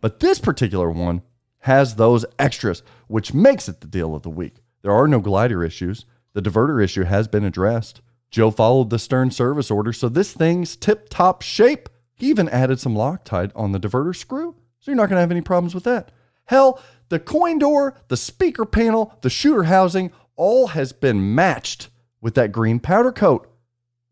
But 0.00 0.20
this 0.20 0.38
particular 0.38 0.90
one 0.90 1.22
has 1.60 1.94
those 1.94 2.24
extras, 2.38 2.82
which 3.08 3.34
makes 3.34 3.68
it 3.68 3.80
the 3.80 3.86
deal 3.86 4.14
of 4.14 4.22
the 4.22 4.30
week. 4.30 4.56
There 4.82 4.92
are 4.92 5.08
no 5.08 5.20
glider 5.20 5.64
issues. 5.64 6.04
The 6.32 6.42
diverter 6.42 6.82
issue 6.82 7.04
has 7.04 7.28
been 7.28 7.44
addressed. 7.44 8.00
Joe 8.30 8.50
followed 8.50 8.90
the 8.90 8.98
stern 8.98 9.30
service 9.30 9.70
order, 9.70 9.92
so 9.92 10.08
this 10.08 10.32
thing's 10.32 10.76
tip 10.76 11.08
top 11.08 11.42
shape. 11.42 11.88
He 12.24 12.30
even 12.30 12.48
added 12.48 12.80
some 12.80 12.94
Loctite 12.94 13.52
on 13.54 13.72
the 13.72 13.78
diverter 13.78 14.16
screw, 14.16 14.54
so 14.80 14.90
you're 14.90 14.96
not 14.96 15.10
going 15.10 15.18
to 15.18 15.20
have 15.20 15.30
any 15.30 15.42
problems 15.42 15.74
with 15.74 15.84
that. 15.84 16.10
Hell, 16.46 16.80
the 17.10 17.18
coin 17.18 17.58
door, 17.58 17.98
the 18.08 18.16
speaker 18.16 18.64
panel, 18.64 19.18
the 19.20 19.28
shooter 19.28 19.64
housing, 19.64 20.10
all 20.34 20.68
has 20.68 20.94
been 20.94 21.34
matched 21.34 21.90
with 22.22 22.34
that 22.36 22.50
green 22.50 22.80
powder 22.80 23.12
coat. 23.12 23.46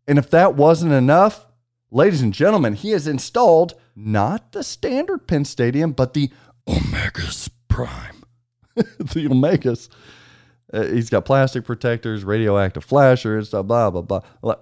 And 0.07 0.19
if 0.19 0.29
that 0.29 0.55
wasn't 0.55 0.93
enough, 0.93 1.47
ladies 1.91 2.21
and 2.21 2.35
gentlemen, 2.35 2.75
he 2.75 2.91
has 2.91 3.07
installed 3.07 3.77
not 3.97 4.53
the 4.53 4.63
standard 4.63 5.27
PinStadium, 5.27 5.97
but 5.97 6.13
the 6.13 6.31
Omegas 6.69 7.49
Prime. 7.69 8.25
the 8.75 9.27
Omegas. 9.27 9.89
Uh, 10.71 10.83
he's 10.83 11.09
got 11.09 11.25
plastic 11.25 11.65
protectors, 11.65 12.25
radioactive 12.25 12.85
flashers, 12.85 13.49
blah, 13.49 13.63
blah, 13.63 13.91
blah, 13.91 14.21
blah. 14.43 14.57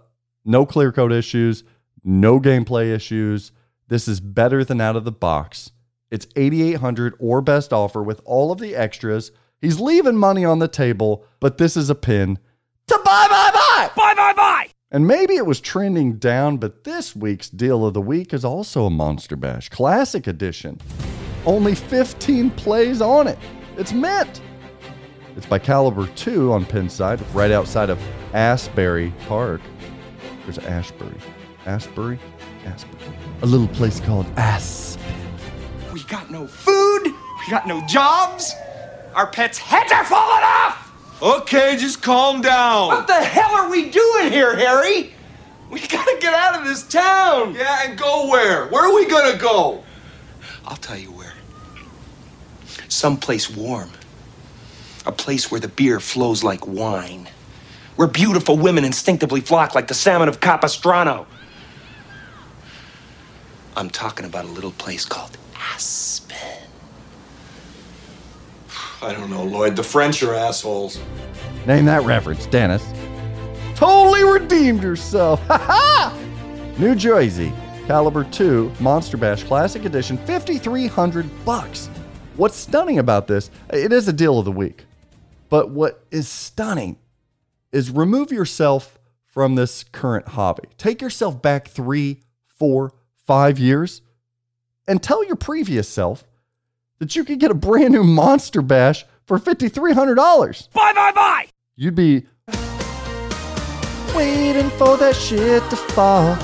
No 0.44 0.64
clear 0.64 0.92
coat 0.92 1.10
issues, 1.10 1.64
no 2.04 2.40
gameplay 2.40 2.94
issues. 2.94 3.52
This 3.88 4.08
is 4.08 4.20
better 4.20 4.64
than 4.64 4.80
out 4.80 4.96
of 4.96 5.04
the 5.04 5.12
box. 5.12 5.72
It's 6.10 6.26
8800 6.36 7.14
or 7.18 7.40
best 7.40 7.72
offer 7.72 8.02
with 8.02 8.20
all 8.24 8.50
of 8.50 8.58
the 8.58 8.74
extras. 8.74 9.30
He's 9.60 9.78
leaving 9.78 10.16
money 10.16 10.44
on 10.44 10.58
the 10.58 10.68
table, 10.68 11.24
but 11.38 11.58
this 11.58 11.76
is 11.76 11.90
a 11.90 11.94
pin 11.94 12.38
to 12.88 13.00
buy, 13.04 13.26
buy, 13.28 13.50
buy. 13.52 13.90
buy, 13.94 14.14
buy, 14.14 14.32
buy. 14.32 14.68
And 14.90 15.06
maybe 15.06 15.36
it 15.36 15.46
was 15.46 15.60
trending 15.60 16.14
down, 16.14 16.56
but 16.56 16.82
this 16.82 17.14
week's 17.14 17.48
deal 17.48 17.86
of 17.86 17.94
the 17.94 18.00
week 18.00 18.34
is 18.34 18.44
also 18.44 18.86
a 18.86 18.90
Monster 18.90 19.36
Bash 19.36 19.68
Classic 19.68 20.26
Edition. 20.26 20.80
Only 21.46 21.76
15 21.76 22.50
plays 22.50 23.00
on 23.00 23.28
it. 23.28 23.38
It's 23.76 23.92
mint. 23.92 24.40
It's 25.36 25.46
by 25.46 25.60
Caliber 25.60 26.08
2 26.16 26.52
on 26.52 26.66
Pinside, 26.66 27.22
right 27.32 27.52
outside 27.52 27.88
of 27.88 28.00
Asbury 28.34 29.12
Park. 29.28 29.60
There's 30.44 30.58
Ashbury. 30.58 31.16
Asbury? 31.70 32.18
Asbury. 32.66 32.98
A 33.42 33.46
little 33.46 33.68
place 33.68 34.00
called 34.00 34.26
Aspen. 34.36 35.04
We 35.92 36.02
got 36.02 36.28
no 36.28 36.48
food. 36.48 37.04
We 37.04 37.48
got 37.48 37.68
no 37.68 37.86
jobs. 37.86 38.52
Our 39.14 39.28
pets' 39.28 39.58
heads 39.58 39.92
are 39.92 40.04
falling 40.04 40.42
off. 40.42 41.22
Okay, 41.22 41.76
just 41.78 42.02
calm 42.02 42.42
down. 42.42 42.88
What 42.88 43.06
the 43.06 43.22
hell 43.22 43.52
are 43.52 43.70
we 43.70 43.88
doing 43.88 44.32
here, 44.32 44.56
Harry? 44.56 45.14
We 45.70 45.78
gotta 45.86 46.16
get 46.20 46.34
out 46.34 46.60
of 46.60 46.66
this 46.66 46.82
town. 46.88 47.54
Yeah, 47.54 47.84
and 47.84 47.96
go 47.96 48.28
where? 48.28 48.66
Where 48.66 48.90
are 48.90 48.94
we 48.94 49.06
gonna 49.06 49.38
go? 49.38 49.84
I'll 50.66 50.76
tell 50.76 50.98
you 50.98 51.12
where. 51.12 51.34
Someplace 52.88 53.48
warm. 53.48 53.90
A 55.06 55.12
place 55.12 55.52
where 55.52 55.60
the 55.60 55.68
beer 55.68 56.00
flows 56.00 56.42
like 56.42 56.66
wine. 56.66 57.28
Where 57.94 58.08
beautiful 58.08 58.58
women 58.58 58.84
instinctively 58.84 59.40
flock 59.40 59.76
like 59.76 59.86
the 59.86 59.94
salmon 59.94 60.28
of 60.28 60.40
Capistrano. 60.40 61.28
I'm 63.80 63.88
talking 63.88 64.26
about 64.26 64.44
a 64.44 64.48
little 64.48 64.72
place 64.72 65.06
called 65.06 65.38
Aspen. 65.56 66.36
I 69.02 69.14
don't 69.14 69.30
know, 69.30 69.42
Lloyd. 69.42 69.74
The 69.74 69.82
French 69.82 70.22
are 70.22 70.34
assholes. 70.34 71.00
Name 71.66 71.86
that 71.86 72.04
reference, 72.04 72.44
Dennis. 72.44 72.84
Totally 73.74 74.22
redeemed 74.22 74.82
yourself. 74.82 75.40
Ha 75.46 75.56
ha! 75.56 76.18
New 76.78 76.94
Jersey, 76.94 77.54
Caliber 77.86 78.24
2 78.24 78.70
Monster 78.80 79.16
Bash 79.16 79.44
Classic 79.44 79.82
Edition, 79.86 80.18
5300 80.26 81.44
bucks. 81.46 81.88
What's 82.36 82.56
stunning 82.56 82.98
about 82.98 83.28
this, 83.28 83.50
it 83.72 83.94
is 83.94 84.06
a 84.08 84.12
deal 84.12 84.38
of 84.38 84.44
the 84.44 84.52
week. 84.52 84.84
But 85.48 85.70
what 85.70 86.04
is 86.10 86.28
stunning 86.28 86.98
is 87.72 87.90
remove 87.90 88.30
yourself 88.30 88.98
from 89.24 89.54
this 89.54 89.84
current 89.84 90.28
hobby. 90.28 90.68
Take 90.76 91.00
yourself 91.00 91.40
back 91.40 91.66
three, 91.68 92.20
four, 92.46 92.92
five 93.30 93.60
years 93.60 94.02
and 94.88 95.00
tell 95.00 95.24
your 95.24 95.36
previous 95.36 95.88
self 95.88 96.24
that 96.98 97.14
you 97.14 97.22
could 97.22 97.38
get 97.38 97.52
a 97.52 97.54
brand 97.54 97.92
new 97.92 98.02
Monster 98.02 98.60
Bash 98.60 99.04
for 99.24 99.38
$5,300. 99.38 100.72
Bye 100.72 100.92
bye 100.92 101.12
bye! 101.12 101.46
You'd 101.76 101.94
be 101.94 102.26
waiting 104.16 104.68
for 104.70 104.96
that 104.96 105.14
shit 105.14 105.62
to 105.70 105.76
fall 105.76 106.36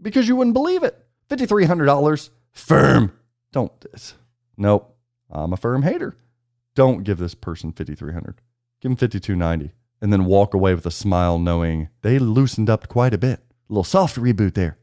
because 0.00 0.26
you 0.26 0.34
wouldn't 0.34 0.54
believe 0.54 0.82
it. 0.82 1.04
$5,300 1.28 2.30
firm. 2.50 3.12
Don't 3.52 3.78
this. 3.82 4.14
Nope. 4.56 4.96
I'm 5.30 5.52
a 5.52 5.58
firm 5.58 5.82
hater. 5.82 6.16
Don't 6.74 7.04
give 7.04 7.18
this 7.18 7.34
person 7.34 7.72
5300 7.72 8.40
Give 8.80 8.88
them 8.88 8.96
5290 8.96 9.74
and 10.00 10.10
then 10.10 10.24
walk 10.24 10.54
away 10.54 10.74
with 10.74 10.86
a 10.86 10.90
smile 10.90 11.38
knowing 11.38 11.90
they 12.00 12.18
loosened 12.18 12.70
up 12.70 12.88
quite 12.88 13.12
a 13.12 13.18
bit. 13.18 13.40
A 13.68 13.72
little 13.72 13.84
soft 13.84 14.16
reboot 14.16 14.54
there. 14.54 14.78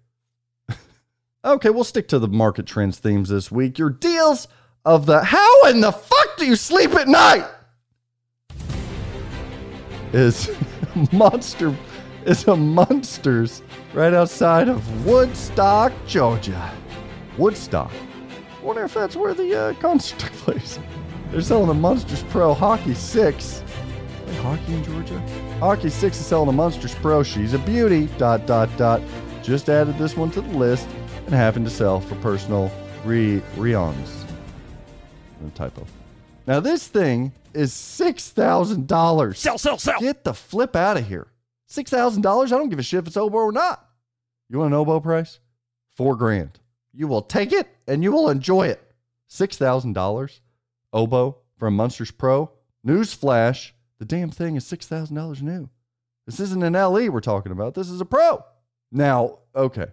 Okay, 1.45 1.69
we'll 1.69 1.85
stick 1.85 2.09
to 2.09 2.19
the 2.19 2.27
market 2.27 2.65
trends 2.65 2.99
themes 2.99 3.29
this 3.29 3.49
week. 3.49 3.79
Your 3.79 3.89
deals 3.89 4.49
of 4.83 5.05
the 5.05 5.23
how 5.23 5.65
in 5.67 5.79
the 5.79 5.93
fuck 5.93 6.37
do 6.37 6.45
you 6.45 6.57
sleep 6.57 6.91
at 6.95 7.07
night? 7.07 7.45
Is 10.11 10.51
monster 11.13 11.73
is 12.25 12.45
a 12.45 12.57
monsters 12.57 13.61
right 13.93 14.13
outside 14.13 14.67
of 14.67 15.05
Woodstock, 15.05 15.93
Georgia. 16.05 16.73
Woodstock. 17.37 17.91
Wonder 18.61 18.83
if 18.83 18.93
that's 18.93 19.15
where 19.15 19.33
the 19.33 19.57
uh, 19.57 19.73
concert 19.75 20.19
took 20.19 20.33
place. 20.33 20.77
They're 21.31 21.39
selling 21.39 21.67
the 21.67 21.73
Munsters 21.73 22.23
Pro 22.23 22.53
Hockey 22.53 22.93
6. 22.93 23.63
Play 24.25 24.35
hockey 24.35 24.73
in 24.73 24.83
Georgia? 24.83 25.19
Hockey 25.59 25.89
6 25.89 26.19
is 26.19 26.25
selling 26.25 26.47
the 26.47 26.51
Munsters 26.51 26.95
Pro. 26.95 27.23
She's 27.23 27.53
a 27.53 27.59
beauty. 27.59 28.07
Dot 28.17 28.45
dot 28.45 28.75
dot. 28.75 29.01
Just 29.41 29.69
added 29.69 29.97
this 29.97 30.17
one 30.17 30.31
to 30.31 30.41
the 30.41 30.57
list 30.57 30.89
and 31.29 31.37
having 31.37 31.63
to 31.63 31.69
sell 31.69 31.99
for 31.99 32.15
personal 32.15 32.71
re 33.05 33.39
reons. 33.55 34.25
No 35.39 35.49
typo. 35.53 35.85
Now 36.47 36.59
this 36.59 36.87
thing 36.87 37.33
is 37.53 37.71
six 37.71 38.29
thousand 38.29 38.87
dollars. 38.87 39.37
Sell, 39.37 39.59
sell, 39.59 39.77
sell! 39.77 39.99
Get 39.99 40.23
the 40.23 40.33
flip 40.33 40.75
out 40.75 40.97
of 40.97 41.07
here. 41.07 41.27
Six 41.67 41.91
thousand 41.91 42.23
dollars? 42.23 42.51
I 42.51 42.57
don't 42.57 42.69
give 42.69 42.79
a 42.79 42.83
shit 42.83 43.01
if 43.01 43.07
it's 43.07 43.15
oboe 43.15 43.37
or 43.37 43.51
not. 43.51 43.85
You 44.49 44.57
want 44.57 44.73
an 44.73 44.79
oboe 44.79 44.99
price? 44.99 45.39
Four 45.95 46.15
grand. 46.15 46.59
You 46.93 47.07
will 47.07 47.21
take 47.21 47.51
it 47.51 47.67
and 47.87 48.01
you 48.01 48.11
will 48.11 48.31
enjoy 48.31 48.65
it. 48.65 48.81
Six 49.27 49.55
thousand 49.55 49.93
dollars. 49.93 50.41
Oboe 50.91 51.37
from 51.59 51.75
Munsters 51.75 52.09
Pro. 52.09 52.49
Newsflash: 52.83 53.73
the 53.99 54.05
damn 54.05 54.31
thing 54.31 54.55
is 54.55 54.65
six 54.65 54.87
thousand 54.87 55.15
dollars 55.15 55.43
new. 55.43 55.69
This 56.25 56.39
isn't 56.39 56.63
an 56.63 56.73
LE 56.73 57.11
we're 57.11 57.21
talking 57.21 57.51
about. 57.51 57.75
This 57.75 57.91
is 57.91 58.01
a 58.01 58.05
Pro. 58.05 58.43
Now, 58.91 59.37
okay. 59.55 59.89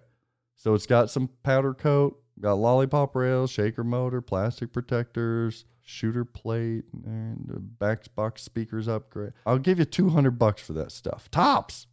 So 0.57 0.73
it's 0.73 0.87
got 0.87 1.11
some 1.11 1.29
powder 1.43 1.73
coat, 1.73 2.19
got 2.41 2.53
lollipop 2.53 3.15
rails, 3.15 3.51
shaker 3.51 3.83
motor, 3.83 4.21
plastic 4.21 4.73
protectors, 4.73 5.65
shooter 5.83 6.25
plate, 6.25 6.83
and 7.05 7.47
back 7.79 8.03
box 8.15 8.41
speakers 8.41 8.87
upgrade. 8.87 9.33
I'll 9.45 9.59
give 9.59 9.79
you 9.79 9.85
200 9.85 10.31
bucks 10.31 10.61
for 10.61 10.73
that 10.73 10.91
stuff. 10.91 11.29
Tops. 11.31 11.87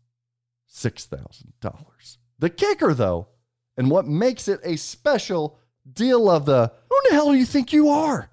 $6,000. 0.72 2.16
The 2.38 2.50
kicker 2.50 2.94
though, 2.94 3.28
and 3.76 3.90
what 3.90 4.06
makes 4.06 4.48
it 4.48 4.60
a 4.64 4.76
special 4.76 5.58
deal 5.90 6.30
of 6.30 6.46
the 6.46 6.72
who 6.88 6.96
the 7.08 7.14
hell 7.14 7.30
do 7.30 7.38
you 7.38 7.44
think 7.44 7.72
you 7.72 7.88
are 7.88 8.30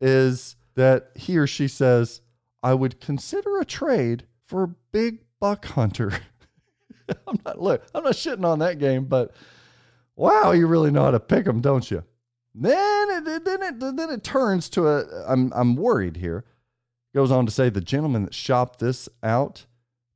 is 0.00 0.56
that 0.74 1.10
he 1.14 1.38
or 1.38 1.46
she 1.46 1.68
says, 1.68 2.20
I 2.62 2.74
would 2.74 3.00
consider 3.00 3.58
a 3.58 3.64
trade 3.64 4.26
for 4.44 4.64
a 4.64 4.74
big 4.92 5.20
buck 5.38 5.64
hunter. 5.64 6.12
I'm 7.26 7.38
not 7.44 7.60
look, 7.60 7.86
I'm 7.94 8.04
not 8.04 8.12
shitting 8.14 8.44
on 8.44 8.58
that 8.58 8.78
game, 8.78 9.04
but 9.04 9.32
wow, 10.20 10.52
you 10.52 10.66
really 10.66 10.90
know 10.90 11.04
how 11.04 11.10
to 11.10 11.18
pick 11.18 11.46
them, 11.46 11.60
don't 11.60 11.90
you? 11.90 12.04
Then 12.54 13.10
it, 13.10 13.44
then 13.44 13.62
it 13.62 13.80
then 13.80 14.10
it 14.10 14.22
turns 14.22 14.68
to 14.70 14.86
a 14.88 15.24
I'm 15.26 15.52
I'm 15.54 15.76
worried 15.76 16.16
here. 16.16 16.44
Goes 17.14 17.30
on 17.30 17.46
to 17.46 17.52
say 17.52 17.70
the 17.70 17.80
gentleman 17.80 18.24
that 18.24 18.34
shopped 18.34 18.78
this 18.78 19.08
out 19.22 19.66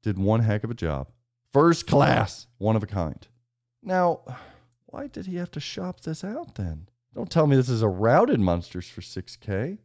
did 0.03 0.19
one 0.19 0.41
heck 0.41 0.63
of 0.63 0.71
a 0.71 0.75
job. 0.75 1.09
First 1.53 1.87
class, 1.87 2.47
one 2.59 2.77
of 2.77 2.83
a 2.83 2.87
kind. 2.87 3.27
Now, 3.83 4.21
why 4.87 5.07
did 5.07 5.27
he 5.27 5.37
have 5.37 5.51
to 5.53 5.61
shop 5.61 6.01
this 6.01 6.23
out 6.23 6.57
then? 6.57 6.89
Don't 7.15 7.31
tell 7.31 7.47
me 7.47 7.57
this 7.57 7.69
is 7.69 7.83
a 7.83 7.89
routed 7.89 8.41
Munsters 8.41 8.89
for 8.89 9.01
6K. 9.01 9.79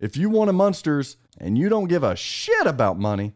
If 0.00 0.16
you 0.16 0.28
want 0.28 0.50
a 0.50 0.52
Munsters 0.52 1.16
and 1.38 1.56
you 1.56 1.68
don't 1.68 1.88
give 1.88 2.02
a 2.02 2.16
shit 2.16 2.66
about 2.66 2.98
money, 2.98 3.34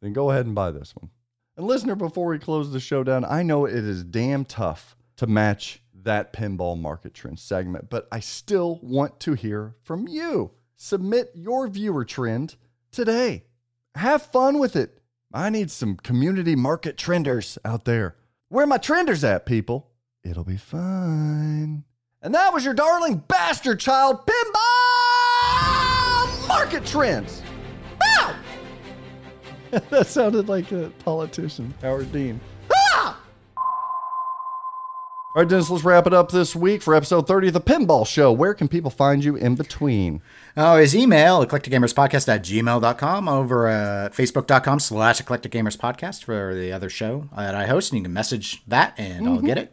then 0.00 0.12
go 0.12 0.30
ahead 0.30 0.46
and 0.46 0.54
buy 0.54 0.70
this 0.70 0.94
one. 0.94 1.10
And 1.56 1.66
listener, 1.66 1.96
before 1.96 2.28
we 2.28 2.38
close 2.38 2.70
the 2.72 2.80
show 2.80 3.02
down, 3.02 3.24
I 3.24 3.42
know 3.42 3.66
it 3.66 3.74
is 3.74 4.04
damn 4.04 4.44
tough 4.44 4.96
to 5.18 5.26
match 5.26 5.82
that 6.04 6.32
pinball 6.32 6.80
market 6.80 7.12
trend 7.12 7.38
segment, 7.38 7.90
but 7.90 8.08
I 8.10 8.20
still 8.20 8.78
want 8.82 9.20
to 9.20 9.34
hear 9.34 9.74
from 9.82 10.08
you. 10.08 10.52
Submit 10.76 11.32
your 11.34 11.68
viewer 11.68 12.04
trend 12.04 12.56
today. 12.92 13.44
Have 13.94 14.22
fun 14.22 14.58
with 14.58 14.76
it. 14.76 15.02
I 15.34 15.50
need 15.50 15.70
some 15.70 15.96
community 15.96 16.56
market 16.56 16.96
trenders 16.96 17.58
out 17.64 17.84
there. 17.84 18.16
Where 18.48 18.66
my 18.66 18.78
trenders 18.78 19.24
at, 19.24 19.44
people? 19.44 19.90
It'll 20.24 20.44
be 20.44 20.56
fine. 20.56 21.84
And 22.22 22.34
that 22.34 22.54
was 22.54 22.64
your 22.64 22.74
darling 22.74 23.22
bastard 23.28 23.80
child 23.80 24.20
pinball 24.26 25.18
market 26.48 26.86
trends. 26.86 27.42
Bow! 27.98 28.34
that 29.90 30.06
sounded 30.06 30.48
like 30.48 30.70
a 30.72 30.90
politician, 31.00 31.74
Howard 31.82 32.10
Dean. 32.12 32.40
All 35.38 35.44
right, 35.44 35.48
Dennis, 35.48 35.70
let's 35.70 35.84
wrap 35.84 36.04
it 36.08 36.12
up 36.12 36.32
this 36.32 36.56
week 36.56 36.82
for 36.82 36.96
episode 36.96 37.28
30 37.28 37.46
of 37.46 37.54
the 37.54 37.60
Pinball 37.60 38.04
Show. 38.04 38.32
Where 38.32 38.54
can 38.54 38.66
people 38.66 38.90
find 38.90 39.22
you 39.22 39.36
in 39.36 39.54
between? 39.54 40.20
Oh, 40.56 40.78
his 40.78 40.96
email, 40.96 41.46
eclecticgamerspodcast 41.46 42.26
at 42.26 42.42
gmail.com, 42.42 43.28
over 43.28 43.68
at 43.68 44.14
facebook.com 44.14 44.80
slash 44.80 45.22
eclecticgamerspodcast 45.22 46.24
for 46.24 46.56
the 46.56 46.72
other 46.72 46.90
show 46.90 47.28
that 47.36 47.54
I 47.54 47.66
host. 47.66 47.92
And 47.92 47.98
you 47.98 48.02
can 48.02 48.12
message 48.12 48.64
that 48.66 48.98
and 48.98 49.28
I'll 49.28 49.40
get 49.40 49.58
mm-hmm. 49.58 49.66
it. 49.66 49.72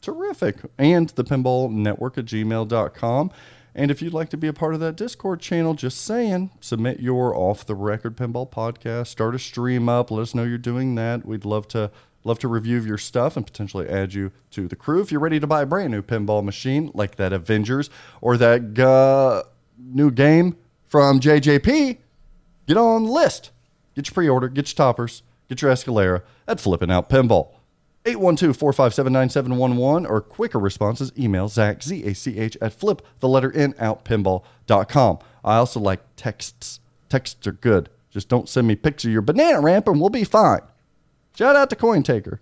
Terrific. 0.00 0.56
And 0.78 1.10
the 1.10 1.22
pinball 1.22 1.70
network 1.70 2.18
at 2.18 2.24
gmail.com. 2.24 3.30
And 3.76 3.90
if 3.92 4.02
you'd 4.02 4.14
like 4.14 4.30
to 4.30 4.36
be 4.36 4.48
a 4.48 4.52
part 4.52 4.74
of 4.74 4.80
that 4.80 4.96
Discord 4.96 5.38
channel, 5.38 5.74
just 5.74 6.04
saying, 6.04 6.50
submit 6.58 6.98
your 6.98 7.36
off 7.36 7.64
the 7.64 7.76
record 7.76 8.16
pinball 8.16 8.50
podcast, 8.50 9.06
start 9.08 9.36
a 9.36 9.38
stream 9.38 9.88
up, 9.88 10.10
let 10.10 10.22
us 10.22 10.34
know 10.34 10.42
you're 10.42 10.58
doing 10.58 10.96
that. 10.96 11.24
We'd 11.24 11.44
love 11.44 11.68
to 11.68 11.92
love 12.24 12.38
to 12.40 12.48
review 12.48 12.80
your 12.80 12.98
stuff 12.98 13.36
and 13.36 13.46
potentially 13.46 13.88
add 13.88 14.14
you 14.14 14.32
to 14.50 14.66
the 14.66 14.76
crew. 14.76 15.00
If 15.00 15.12
you're 15.12 15.20
ready 15.20 15.38
to 15.38 15.46
buy 15.46 15.62
a 15.62 15.66
brand 15.66 15.90
new 15.90 16.02
pinball 16.02 16.42
machine 16.42 16.90
like 16.94 17.16
that 17.16 17.32
Avengers 17.32 17.90
or 18.20 18.36
that 18.38 18.78
uh, 18.78 19.44
new 19.78 20.10
game 20.10 20.56
from 20.86 21.20
JJP, 21.20 21.98
get 22.66 22.76
on 22.76 23.04
the 23.04 23.10
list. 23.10 23.50
Get 23.94 24.08
your 24.08 24.14
pre-order, 24.14 24.48
get 24.48 24.68
your 24.68 24.76
toppers, 24.76 25.22
get 25.48 25.62
your 25.62 25.70
Escalera 25.70 26.22
at 26.48 26.60
Flipping 26.60 26.90
Out 26.90 27.08
Pinball. 27.08 27.50
812-457-9711 28.04 30.08
or 30.08 30.20
quicker 30.20 30.58
responses, 30.58 31.10
email 31.18 31.48
Zach, 31.48 31.82
Z-A-C-H, 31.82 32.58
at 32.60 32.74
flip 32.74 33.00
the 33.20 33.28
letter 33.28 33.50
N 33.52 33.74
out 33.78 34.04
pinball.com. 34.04 35.18
I 35.42 35.56
also 35.56 35.80
like 35.80 36.02
texts. 36.16 36.80
Texts 37.08 37.46
are 37.46 37.52
good. 37.52 37.88
Just 38.10 38.28
don't 38.28 38.48
send 38.48 38.66
me 38.66 38.74
of 38.74 39.04
your 39.04 39.22
banana 39.22 39.60
ramp 39.60 39.88
and 39.88 40.00
we'll 40.00 40.10
be 40.10 40.24
fine. 40.24 40.60
Shout 41.36 41.56
out 41.56 41.68
to 41.70 41.76
Coin 41.76 42.04
Taker. 42.04 42.40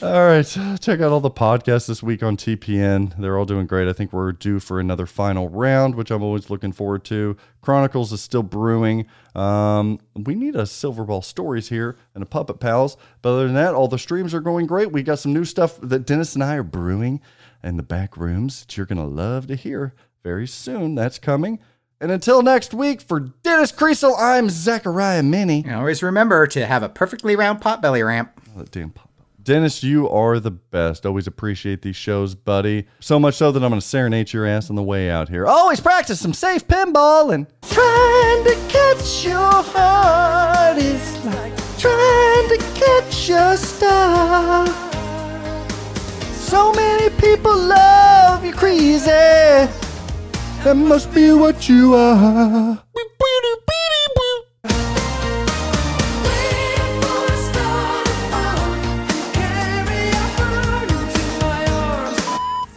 All 0.00 0.26
right, 0.28 0.46
check 0.80 1.00
out 1.00 1.10
all 1.10 1.18
the 1.18 1.30
podcasts 1.30 1.88
this 1.88 2.04
week 2.04 2.22
on 2.22 2.36
TPN. 2.36 3.18
They're 3.18 3.36
all 3.36 3.46
doing 3.46 3.66
great. 3.66 3.88
I 3.88 3.92
think 3.92 4.12
we're 4.12 4.30
due 4.30 4.60
for 4.60 4.78
another 4.78 5.06
final 5.06 5.48
round, 5.48 5.96
which 5.96 6.12
I'm 6.12 6.22
always 6.22 6.50
looking 6.50 6.70
forward 6.70 7.04
to. 7.06 7.36
Chronicles 7.62 8.12
is 8.12 8.20
still 8.20 8.44
brewing. 8.44 9.06
Um, 9.34 9.98
we 10.14 10.36
need 10.36 10.54
a 10.54 10.66
Silver 10.66 11.04
Ball 11.04 11.22
Stories 11.22 11.70
here 11.70 11.96
and 12.14 12.22
a 12.22 12.26
Puppet 12.26 12.60
Pals. 12.60 12.96
But 13.22 13.30
other 13.30 13.46
than 13.46 13.54
that, 13.54 13.74
all 13.74 13.88
the 13.88 13.98
streams 13.98 14.34
are 14.34 14.40
going 14.40 14.66
great. 14.66 14.92
We 14.92 15.02
got 15.02 15.18
some 15.18 15.32
new 15.32 15.44
stuff 15.44 15.80
that 15.80 16.06
Dennis 16.06 16.34
and 16.34 16.44
I 16.44 16.56
are 16.56 16.62
brewing 16.62 17.20
in 17.64 17.76
the 17.76 17.82
back 17.82 18.16
rooms 18.16 18.60
that 18.60 18.76
you're 18.76 18.86
going 18.86 18.98
to 18.98 19.04
love 19.04 19.48
to 19.48 19.56
hear 19.56 19.94
very 20.22 20.46
soon. 20.46 20.94
That's 20.94 21.18
coming. 21.18 21.58
And 22.00 22.12
until 22.12 22.42
next 22.42 22.72
week, 22.72 23.00
for 23.00 23.18
Dennis 23.18 23.72
Kriesel, 23.72 24.14
I'm 24.16 24.50
Zachariah 24.50 25.24
Meny. 25.24 25.64
And 25.66 25.74
always 25.74 26.00
remember 26.00 26.46
to 26.46 26.64
have 26.64 26.84
a 26.84 26.88
perfectly 26.88 27.34
round 27.34 27.60
potbelly 27.60 28.06
ramp. 28.06 28.40
Oh, 28.54 28.60
that 28.60 28.70
damn 28.70 28.90
pop. 28.90 29.10
Dennis, 29.42 29.82
you 29.82 30.08
are 30.08 30.38
the 30.38 30.52
best. 30.52 31.04
Always 31.06 31.26
appreciate 31.26 31.82
these 31.82 31.96
shows, 31.96 32.36
buddy. 32.36 32.86
So 33.00 33.18
much 33.18 33.34
so 33.34 33.50
that 33.50 33.64
I'm 33.64 33.70
going 33.70 33.80
to 33.80 33.86
serenade 33.86 34.32
your 34.32 34.46
ass 34.46 34.70
on 34.70 34.76
the 34.76 34.82
way 34.82 35.10
out 35.10 35.28
here. 35.28 35.46
Always 35.46 35.80
practice 35.80 36.20
some 36.20 36.34
safe 36.34 36.68
pinball 36.68 37.34
and 37.34 37.46
trying 37.62 38.44
to 38.44 38.54
catch 38.68 39.24
your 39.24 39.38
heart 39.40 40.76
is 40.78 41.24
like 41.24 41.56
trying 41.78 42.48
to 42.48 42.58
catch 42.74 43.30
a 43.30 43.56
star. 43.56 44.66
So 46.32 46.72
many 46.74 47.10
people 47.16 47.56
love 47.56 48.44
you 48.44 48.52
crazy. 48.52 49.08
That 50.64 50.74
must 50.74 51.14
be 51.14 51.32
what 51.32 51.68
you 51.68 51.94
are. 51.94 52.82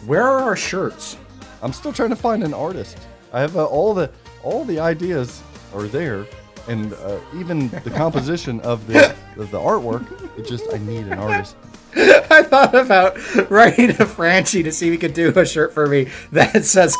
Where 0.06 0.22
are 0.22 0.38
our 0.40 0.56
shirts? 0.56 1.16
I'm 1.60 1.72
still 1.72 1.92
trying 1.92 2.10
to 2.10 2.16
find 2.16 2.44
an 2.44 2.54
artist. 2.54 2.98
I 3.32 3.40
have 3.40 3.56
uh, 3.56 3.64
all 3.64 3.94
the 3.94 4.10
all 4.44 4.64
the 4.64 4.78
ideas 4.78 5.42
are 5.74 5.84
there, 5.84 6.26
and 6.68 6.92
uh, 6.92 7.18
even 7.34 7.68
the 7.68 7.90
composition 7.96 8.60
of 8.60 8.86
the 8.86 9.10
of 9.36 9.50
the 9.50 9.58
artwork. 9.58 10.38
It 10.38 10.46
just 10.46 10.72
I 10.72 10.78
need 10.78 11.06
an 11.06 11.18
artist. 11.18 11.56
I 11.96 12.42
thought 12.44 12.74
about 12.74 13.16
writing 13.50 13.88
to 13.94 14.06
Franchi 14.06 14.62
to 14.62 14.70
see 14.70 14.86
if 14.86 14.92
he 14.92 14.98
could 14.98 15.14
do 15.14 15.32
a 15.34 15.44
shirt 15.44 15.74
for 15.74 15.86
me 15.88 16.08
that 16.30 16.64
says 16.64 16.96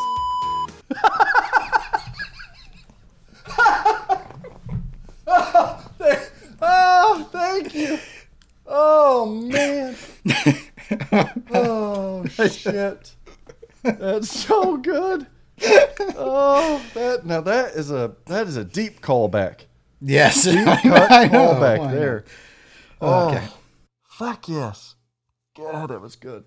Oh, 5.35 5.89
Oh! 6.61 7.29
thank 7.31 7.73
you. 7.75 7.99
Oh 8.65 9.25
man. 9.25 9.95
Oh 11.51 12.25
shit. 12.27 13.15
That's 13.83 14.29
so 14.29 14.77
good. 14.77 15.27
Oh, 16.15 16.81
that 16.93 17.25
now 17.25 17.41
that 17.41 17.73
is 17.73 17.91
a 17.91 18.15
that 18.27 18.47
is 18.47 18.55
a 18.57 18.63
deep 18.63 19.01
callback. 19.01 19.61
Yes. 20.01 20.43
Deep 20.43 20.65
cut 20.65 21.11
I 21.11 21.27
know, 21.27 21.53
callback 21.53 21.79
I 21.79 21.91
there. 21.93 22.25
Okay. 23.01 23.47
Oh, 23.49 23.57
fuck 24.09 24.47
yes. 24.47 24.95
God, 25.57 25.89
that 25.89 26.01
was 26.01 26.15
good. 26.15 26.45